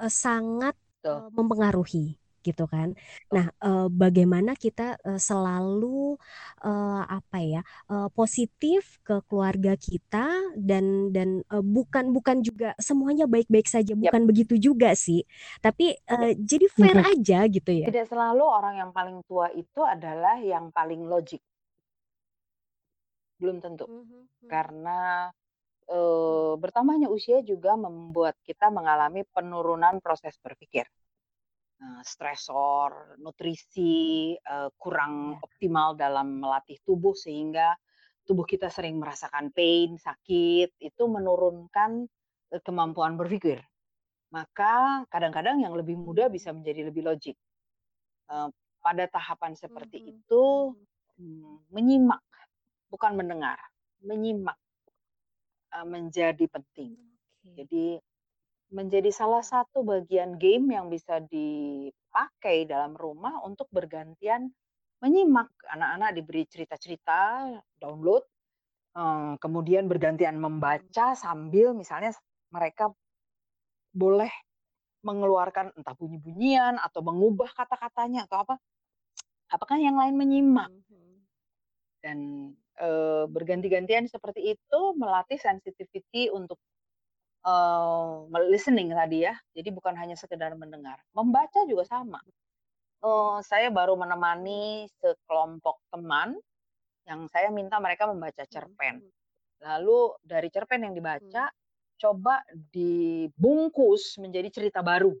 eee, 0.00 0.10
sangat, 0.12 0.74
eee, 1.06 1.28
mempengaruhi 1.34 2.18
gitu 2.40 2.64
kan. 2.72 2.96
Nah, 3.32 3.52
eee, 3.60 3.86
bagaimana 3.92 4.56
kita, 4.56 4.96
eee, 5.04 5.20
selalu, 5.20 6.16
eee, 6.64 7.02
apa 7.08 7.38
ya, 7.44 7.62
eee, 7.92 8.08
positif 8.16 8.98
ke 9.04 9.20
keluarga 9.28 9.76
kita 9.76 10.26
dan 10.56 11.12
dan, 11.14 11.44
eee, 11.52 11.62
bukan 11.64 12.12
bukan 12.16 12.40
juga 12.44 12.72
semuanya 12.80 13.28
baik-baik 13.28 13.68
saja, 13.68 13.92
bukan 13.96 14.24
begitu 14.28 14.56
juga 14.60 14.92
sih. 14.96 15.22
Tapi, 15.64 15.96
eee, 16.00 16.30
jadi 16.40 16.66
fair 16.72 16.96
Mhm. 16.96 17.04
aja 17.12 17.44
gitu 17.48 17.72
ya. 17.72 17.92
Tidak 17.92 18.04
selalu 18.08 18.44
orang 18.44 18.74
yang 18.82 18.90
paling 18.92 19.18
tua 19.28 19.48
itu 19.52 19.80
adalah 19.84 20.36
yang 20.40 20.72
paling 20.72 21.02
logik. 21.12 21.42
Belum 23.40 23.56
tentu. 23.64 23.88
Mhm 23.88 24.28
mhm. 24.42 24.50
Karena, 24.50 25.30
eee, 25.88 26.52
bertambahnya 26.60 27.08
usia 27.12 27.40
juga 27.44 27.74
membuat 27.78 28.36
kita 28.44 28.68
mengalami 28.72 29.24
penurunan 29.28 30.00
proses 30.04 30.36
berpikir. 30.40 30.86
Eee, 31.82 32.02
stresor, 32.06 33.16
nutrisi, 33.22 34.36
eee, 34.38 34.70
kurang 34.80 35.34
Iya. 35.34 35.42
optimal 35.42 35.96
dalam 35.98 36.40
melatih 36.42 36.78
tubuh 36.86 37.14
sehingga 37.16 37.76
tubuh 38.28 38.46
kita 38.48 38.68
sering 38.72 38.98
merasakan 39.02 39.50
pain, 39.54 39.96
sakit, 40.00 40.76
itu 40.80 41.04
menurunkan, 41.10 42.06
eee, 42.54 42.62
kemampuan 42.64 43.16
berpikir. 43.20 43.62
Maka 44.34 45.04
kadang-kadang 45.12 45.62
yang 45.64 45.74
lebih 45.78 45.96
muda 46.00 46.28
bisa 46.32 46.50
menjadi 46.54 46.90
lebih 46.92 47.04
logik. 47.06 47.36
Pada 48.80 49.04
tahapan 49.12 49.52
seperti 49.58 50.00
itu, 50.16 50.72
menyimak, 51.74 52.24
bukan 52.92 53.14
mendengar, 53.18 53.58
menyimak 54.04 54.56
eee, 55.74 55.86
menjadi 55.86 56.44
penting. 56.50 56.98
Jadi, 57.54 57.98
menjadi 58.74 59.10
salah 59.14 59.42
satu 59.44 59.82
bagian 59.86 60.36
game 60.40 60.74
yang 60.76 60.88
bisa 60.92 61.20
dipakai 61.24 62.66
dalam 62.68 62.94
rumah 62.98 63.40
untuk 63.46 63.66
bergantian 63.72 64.50
menyimak. 65.04 65.50
Anak-anak 65.70 66.10
diberi 66.18 66.44
cerita-cerita, 66.48 67.48
download, 67.80 68.24
eee, 68.98 69.34
kemudian 69.42 69.86
bergantian 69.90 70.38
membaca 70.40 71.14
sambil 71.18 71.72
misalnya 71.76 72.14
mereka 72.54 72.92
boleh 73.94 74.30
mengeluarkan 75.06 75.74
entah 75.78 75.94
bunyi-bunyian 75.98 76.78
atau 76.82 77.00
mengubah 77.04 77.50
kata-katanya 77.54 78.26
atau 78.28 78.42
apa, 78.46 78.54
apakah 79.52 79.78
yang 79.80 79.96
lain 79.98 80.16
menyimak. 80.18 80.70
Mhm 80.70 80.84
mhm. 80.88 81.26
Dan, 82.02 82.18
eee, 82.78 83.24
berganti-gantian 83.30 84.06
seperti 84.10 84.54
itu 84.58 84.80
melatih 84.98 85.38
sensitivity 85.40 86.30
untuk, 86.32 86.58
eee, 87.46 88.14
me-listening 88.32 88.92
tadi 88.94 89.26
ya, 89.28 89.34
jadi 89.56 89.70
bukan 89.74 89.94
hanya 89.98 90.16
sekedar 90.18 90.54
mendengar. 90.58 91.00
Membaca 91.16 91.64
juga 91.68 91.84
sama, 91.88 92.20
eee, 93.04 93.38
saya 93.46 93.68
baru 93.72 93.94
menemani 93.98 94.86
sekelompok 95.00 95.80
teman 95.92 96.38
yang 97.08 97.26
saya 97.32 97.50
minta 97.52 97.78
mereka 97.82 98.06
membaca 98.10 98.44
Mhm 98.50 98.76
cerpen. 98.78 99.02
Lalu 99.64 100.16
dari 100.24 100.48
cerpen 100.52 100.84
yang 100.88 100.94
dibaca, 100.96 101.50
coba 102.00 102.42
dibungkus 102.52 104.18
menjadi 104.22 104.48
cerita 104.52 104.80
baru. 104.84 105.14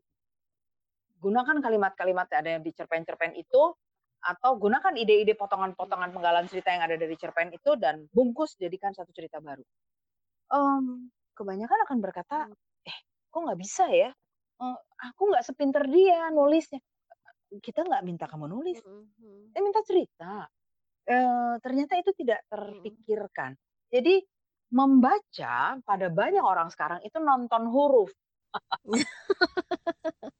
Gunakan 1.20 1.60
kalimat-kalimat 1.60 2.26
ada 2.32 2.48
yang 2.56 2.62
di 2.64 2.72
cerpen-cerpen 2.72 3.36
itu, 3.36 3.62
atau 4.24 4.56
gunakan 4.60 4.94
ide-ide 4.96 5.34
potongan-potongan 5.38 6.12
penggalan 6.14 6.46
cerita 6.50 6.70
yang 6.74 6.84
ada 6.86 6.96
dari 7.00 7.16
cerpen 7.18 7.50
itu 7.54 7.76
dan 7.80 8.06
bungkus 8.14 8.56
jadikan 8.60 8.92
satu 8.96 9.10
cerita 9.16 9.40
baru. 9.42 9.64
Mmm, 10.52 11.10
kebanyakan 11.38 11.80
akan 11.88 11.98
berkata, 12.02 12.38
Mmm. 12.38 12.54
"Eh, 12.86 12.98
kok 13.30 13.40
nggak 13.46 13.60
bisa 13.60 13.86
ya? 13.92 14.10
Eee, 14.62 14.78
aku 15.10 15.22
nggak 15.32 15.44
sepinter 15.46 15.84
dia 15.90 16.28
nulisnya." 16.34 16.80
E 17.52 17.56
e 17.58 17.60
kita 17.64 17.84
nggak 17.86 18.02
minta 18.06 18.26
kamu 18.30 18.46
nulis, 18.50 18.76
Mhm 18.76 19.12
mhm. 19.18 19.54
kita 19.54 19.58
minta 19.64 19.80
cerita. 19.86 20.32
Eee, 21.08 21.54
ternyata 21.64 21.94
itu 22.00 22.12
tidak 22.18 22.40
terpikirkan. 22.52 23.54
Jadi, 23.92 24.22
membaca 24.74 25.78
pada 25.86 26.08
banyak 26.12 26.42
orang 26.44 26.68
sekarang 26.74 27.00
itu 27.06 27.18
nonton 27.22 27.68
huruf. 27.70 28.10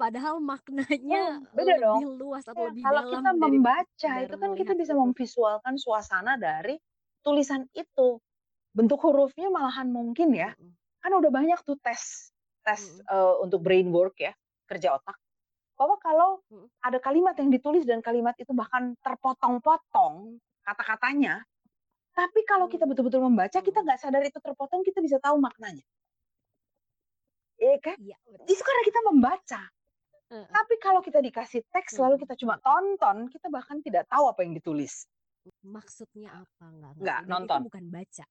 Padahal 0.00 0.40
maknanya, 0.40 1.18
Oh, 1.18 1.36
beda 1.54 1.74
dong. 1.82 2.02
lebih 2.02 2.08
luas 2.08 2.44
atau 2.48 2.64
Ya, 2.64 2.68
lebih 2.68 2.84
kalau 2.84 3.02
kita 3.08 3.32
dalam 3.32 3.36
daripada 3.40 3.80
membaca 3.80 4.12
sekedar 4.12 4.24
itu 4.24 4.36
kan 4.36 4.52
kita 4.52 4.76
bisa 4.76 4.92
memvisualkan 4.92 5.80
suasana 5.80 6.36
dari 6.36 6.76
tulisan 7.24 7.64
itu. 7.72 8.20
Bentuk 8.76 9.00
hurufnya 9.04 9.48
malahan 9.52 9.88
mungkin 9.92 10.32
ya, 10.36 10.52
kan 11.02 11.12
udah 11.14 11.30
banyak 11.32 11.60
tuh 11.66 11.76
tes 11.82 12.32
tes, 12.66 12.80
Mhm. 12.80 13.08
eee, 13.10 13.34
untuk 13.44 13.60
brain 13.64 13.88
work 13.92 14.18
ya, 14.20 14.32
kerja 14.70 14.96
otak. 15.00 15.16
Bahwa 15.78 15.96
kalau 16.02 16.40
Mhm. 16.50 16.68
ada 16.84 16.98
kalimat 17.02 17.34
yang 17.38 17.50
ditulis 17.52 17.84
dan 17.88 18.00
kalimat 18.04 18.34
itu 18.40 18.52
bahkan 18.56 18.94
terpotong-potong 19.04 20.38
kata-katanya, 20.66 21.44
tapi 22.16 22.42
kalau 22.48 22.66
kita 22.70 22.84
betul-betul 22.88 23.24
membaca, 23.26 23.58
kita 23.62 23.80
nggak 23.84 24.00
sadar 24.02 24.22
itu 24.26 24.38
terpotong, 24.42 24.82
kita 24.86 25.00
bisa 25.04 25.18
tahu 25.22 25.38
maknanya. 25.42 25.84
Iya 27.60 27.76
kan? 27.84 27.96
Iya, 27.96 28.16
betul. 28.28 28.52
Itu 28.52 28.60
karena 28.64 28.82
kita 28.88 29.00
membaca. 29.08 29.60
Heeh. 30.32 30.56
Tapi 30.56 30.74
kalau 30.84 31.00
kita 31.04 31.20
dikasih 31.24 31.64
teks 31.72 31.96
lalu 32.02 32.16
Mhm 32.16 32.28
kita 32.28 32.34
cuma 32.40 32.56
tonton, 32.60 33.28
kita 33.32 33.48
bahkan 33.48 33.80
tidak 33.86 34.04
tahu 34.12 34.24
apa 34.32 34.40
yang 34.44 34.52
ditulis. 34.58 35.06
Maksudnya 35.74 36.28
apa? 36.46 36.64
Nggak 36.70 36.92
nggak 37.02 37.14
Nggak, 37.14 37.24
dan 37.26 37.36
itu 37.46 37.56
nonton. 37.56 37.62
bukan 37.66 37.84
baca. 37.94 38.24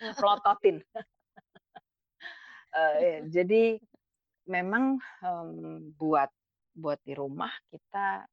Melototin. 0.20 0.82
Eee, 2.74 2.96
iya, 3.02 3.18
jadi 3.36 3.62
memang, 4.50 4.98
mmm, 5.22 5.94
buat 5.98 6.30
buat 6.76 7.00
di 7.04 7.14
rumah 7.18 7.50
kita 7.72 8.26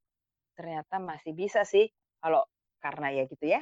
ternyata 0.58 0.97
masih 1.01 1.34
bisa 1.38 1.64
sih 1.68 1.89
kalau 2.24 2.45
karena 2.84 3.12
ya 3.16 3.24
gitu 3.30 3.45
ya, 3.49 3.62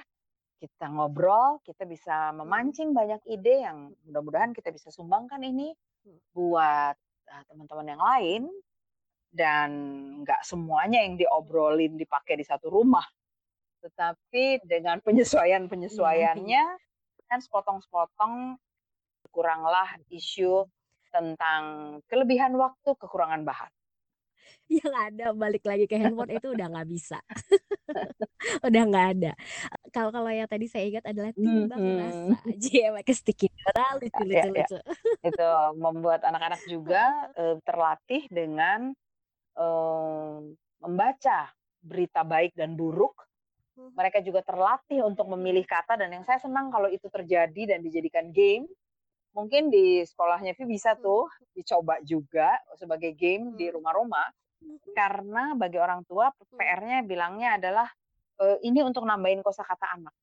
kita 0.62 0.88
ngobrol, 0.94 1.60
kita 1.66 1.86
bisa 1.88 2.32
Mhm. 2.44 2.76
memancing 2.76 2.92
banyak 2.96 3.22
ide 3.30 3.66
yang 3.68 3.80
mudah-mudahan 4.08 4.54
kita 4.58 4.72
bisa 4.76 4.90
sumbangkan 4.94 5.42
ini 5.46 5.74
Mhm. 6.06 6.20
buat, 6.36 6.96
teman-teman 7.50 7.88
yang 7.92 8.02
lain 8.02 8.44
dan 9.36 9.70
nggak 10.24 10.42
semuanya 10.48 11.04
yang 11.04 11.20
diobrolin 11.20 12.00
dipakai 12.00 12.40
di 12.40 12.46
satu 12.48 12.72
rumah. 12.72 13.04
Tetapi 13.84 14.64
dengan 14.66 14.98
Iya, 14.98 15.06
penyesuaian-penyesuaiannya 15.06 16.64
kan 17.26 17.40
sepotong-sepotong 17.42 18.58
kuranglah 19.34 20.00
isu 20.14 20.66
tentang 21.12 21.98
kelebihan 22.08 22.56
waktu, 22.56 22.96
kekurangan 22.96 23.44
bahan. 23.44 23.72
Yang 24.72 24.94
ada 24.98 25.26
balik 25.38 25.64
lagi 25.68 25.86
ke 25.90 25.96
handphone 26.00 26.34
itu 26.38 26.54
udah 26.58 26.68
nggak 26.74 26.88
bisa. 26.90 27.18
Udah 28.68 28.82
nggak 28.90 29.08
ada. 29.18 29.32
Kalau 29.96 30.12
kalau 30.16 30.32
yang 30.34 30.50
tadi 30.52 30.68
saya 30.72 30.86
ingat 30.90 31.06
adalah 31.10 31.32
timbang 31.44 31.86
Mhm. 31.86 31.96
rasa. 31.96 32.40
Cie 32.64 32.88
pakai 32.96 33.14
sticky 33.16 33.48
note, 33.52 33.84
lucu 34.02 34.22
Ya 34.36 34.46
lucu 34.46 34.48
ya, 34.56 34.66
lucu. 34.66 34.78
itu 35.26 35.48
membuat 35.80 36.22
anak-anak 36.28 36.62
juga, 36.68 37.32
eee, 37.38 37.58
terlatih 37.68 38.24
dengan, 38.32 38.94
eee, 39.58 40.38
membaca 40.84 41.40
berita 41.84 42.22
baik 42.28 42.54
dan 42.58 42.76
buruk. 42.80 43.16
Mhm. 43.78 44.00
Mereka 44.00 44.22
juga 44.26 44.42
terlatih 44.46 45.04
untuk 45.06 45.28
memilih 45.36 45.66
kata 45.68 46.00
dan 46.00 46.12
yang 46.14 46.26
saya 46.28 46.40
senang 46.42 46.70
kalau 46.74 46.90
itu 46.92 47.08
terjadi 47.12 47.78
dan 47.78 47.80
dijadikan 47.86 48.32
game. 48.36 48.68
Mungkin 49.36 49.68
di 49.68 50.00
sekolahnya 50.08 50.56
Vi 50.56 50.64
bisa 50.64 50.96
Mhm. 50.96 51.04
tuh 51.04 51.28
dicoba 51.52 52.00
juga 52.08 52.56
sebagai 52.80 53.12
game 53.20 53.52
di 53.60 53.68
Mhm. 53.68 53.74
rumah-rumah. 53.76 54.28
Mhm. 54.64 54.96
Karena 54.96 55.44
bagi 55.60 55.76
orang 55.76 56.02
tua. 56.08 56.32
PR-nya 56.56 57.04
bilangnya 57.04 57.60
adalah, 57.60 57.88
eee, 58.40 58.58
ini 58.72 58.80
untuk 58.80 59.04
nambahin 59.04 59.44
kosakata 59.44 59.92
anak. 59.92 60.14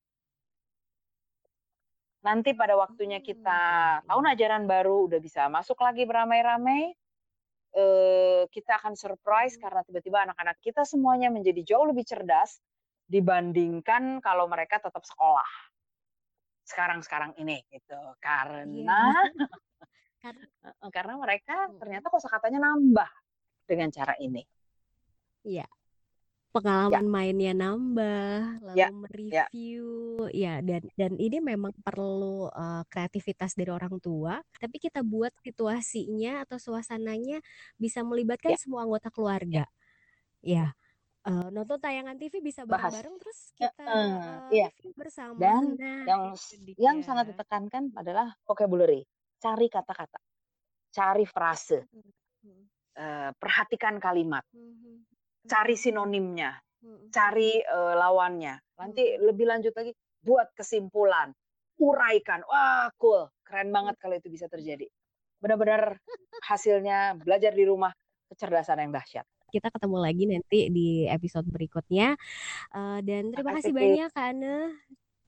Nanti 2.22 2.54
pada 2.54 2.78
waktunya 2.78 3.18
kita 3.18 3.60
tahun 4.06 4.24
ajaran 4.38 4.64
baru 4.70 5.10
udah 5.10 5.18
bisa 5.18 5.50
masuk 5.50 5.74
lagi 5.82 6.06
beramai-ramai, 6.06 6.94
eee, 7.74 8.42
kita 8.52 8.78
akan 8.78 8.94
surprise 8.94 9.58
karena 9.58 9.82
tiba-tiba 9.82 10.22
anak-anak 10.30 10.58
kita 10.62 10.86
semuanya 10.86 11.34
menjadi 11.34 11.62
jauh 11.74 11.86
lebih 11.90 12.06
cerdas 12.06 12.62
dibandingkan 13.10 14.22
kalau 14.22 14.46
mereka 14.46 14.78
tetap 14.78 15.02
sekolah. 15.02 15.71
Sekarang-sekarang 16.66 17.34
ini 17.42 17.62
gitu. 17.74 17.98
Iya. 18.64 18.92
Karena 18.94 19.18
Kar 20.22 20.36
heeh, 20.64 20.90
karena 20.94 21.14
mereka 21.18 21.56
ternyata 21.80 22.06
kosakatanya 22.12 22.60
nambah 22.62 23.10
dengan 23.68 23.90
cara 23.94 24.14
ini. 24.20 24.46
Iya. 25.44 25.66
Ya. 26.88 27.02
Pengalaman 27.02 27.06
mainnya 27.08 27.52
nambah, 27.56 28.60
lalu 28.64 28.88
Ya 28.88 28.90
ya. 29.30 29.46
me-review, 29.48 29.86
ya 30.34 30.60
dan 30.64 30.82
dan 31.00 31.12
ini 31.16 31.38
memang 31.40 31.72
perlu, 31.86 32.48
eee, 32.52 32.82
kreativitas 32.92 33.54
dari 33.56 33.70
orang 33.72 33.96
tua, 34.02 34.40
tapi 34.60 34.76
kita 34.82 35.00
buat 35.06 35.32
situasinya 35.44 36.44
atau 36.44 36.58
suasananya 36.60 37.40
bisa 37.80 38.02
melibatkan 38.04 38.52
Ya. 38.52 38.56
semua 38.58 38.84
anggota 38.84 39.08
Ya. 39.50 39.64
keluarga. 39.64 39.64
Ya. 40.42 40.66
Ya, 40.66 40.74
eee, 41.26 41.48
nonton 41.54 41.78
tayangan 41.84 42.16
TV 42.20 42.34
bisa 42.42 42.62
bareng-bareng 42.66 43.14
terus 43.22 43.38
kita, 43.54 43.84
eee, 43.86 44.50
iya. 44.50 44.68
review 44.68 44.90
bersama. 44.98 45.44
Dan 45.44 45.78
Nah, 45.80 46.08
yang 46.08 46.22
itu 46.22 46.30
s 46.38 46.58
yang 46.78 46.98
sangat 47.06 47.32
ditekankan 47.34 47.94
adalah 47.96 48.34
vocabulary, 48.48 49.02
cari 49.42 49.68
kata-kata, 49.70 50.20
cari 50.94 51.24
frase. 51.28 51.86
Eee, 52.96 53.30
perhatikan 53.40 53.96
kalimat. 54.00 54.44
Mhm. 54.52 55.04
Cari 55.50 55.74
sinonimnya, 55.74 56.56
cari, 57.12 57.58
eee, 57.60 57.94
lawannya. 57.98 58.54
Nanti 58.78 59.18
lebih 59.18 59.46
lanjut 59.50 59.74
lagi, 59.74 59.92
buat 60.22 60.48
kesimpulan, 60.54 61.34
uraikan. 61.82 62.40
Wah, 62.46 62.88
cool, 62.98 63.26
keren 63.46 63.70
banget 63.74 63.98
kalau 64.00 64.14
itu 64.18 64.28
bisa 64.30 64.46
terjadi. 64.50 64.86
Benar-benar 65.42 65.98
hasilnya 66.46 67.18
belajar 67.18 67.52
di 67.54 67.64
rumah, 67.66 67.92
kecerdasan 68.30 68.82
yang 68.86 68.92
dahsyat. 68.94 69.26
Kita 69.52 69.68
ketemu 69.68 69.96
lagi 70.00 70.24
nanti 70.24 70.72
di 70.72 71.04
episode 71.04 71.44
berikutnya, 71.44 72.16
eee, 72.72 72.98
dan 73.04 73.22
terima 73.36 73.52
kasih 73.60 73.76
banyak 73.76 74.08
Kak 74.08 74.24
Anne, 74.32 74.56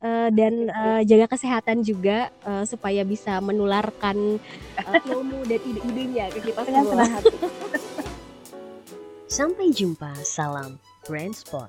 eee, 0.00 0.28
dan, 0.32 0.54
Makasih, 0.64 0.80
Vi. 0.80 0.80
eee, 0.80 1.00
jaga 1.12 1.26
kesehatan 1.28 1.78
juga, 1.84 2.18
eee, 2.48 2.64
supaya 2.64 3.04
bisa 3.04 3.36
menularkan, 3.44 4.40
eee, 4.80 5.00
ilmu 5.12 5.44
dan 5.44 5.60
ide-idenya 5.60 6.24
ke 6.32 6.40
kita 6.40 6.64
semua. 6.64 7.04
Sampai 9.28 9.68
jumpa, 9.76 10.16
salam 10.24 10.80
Brainsport. 11.04 11.68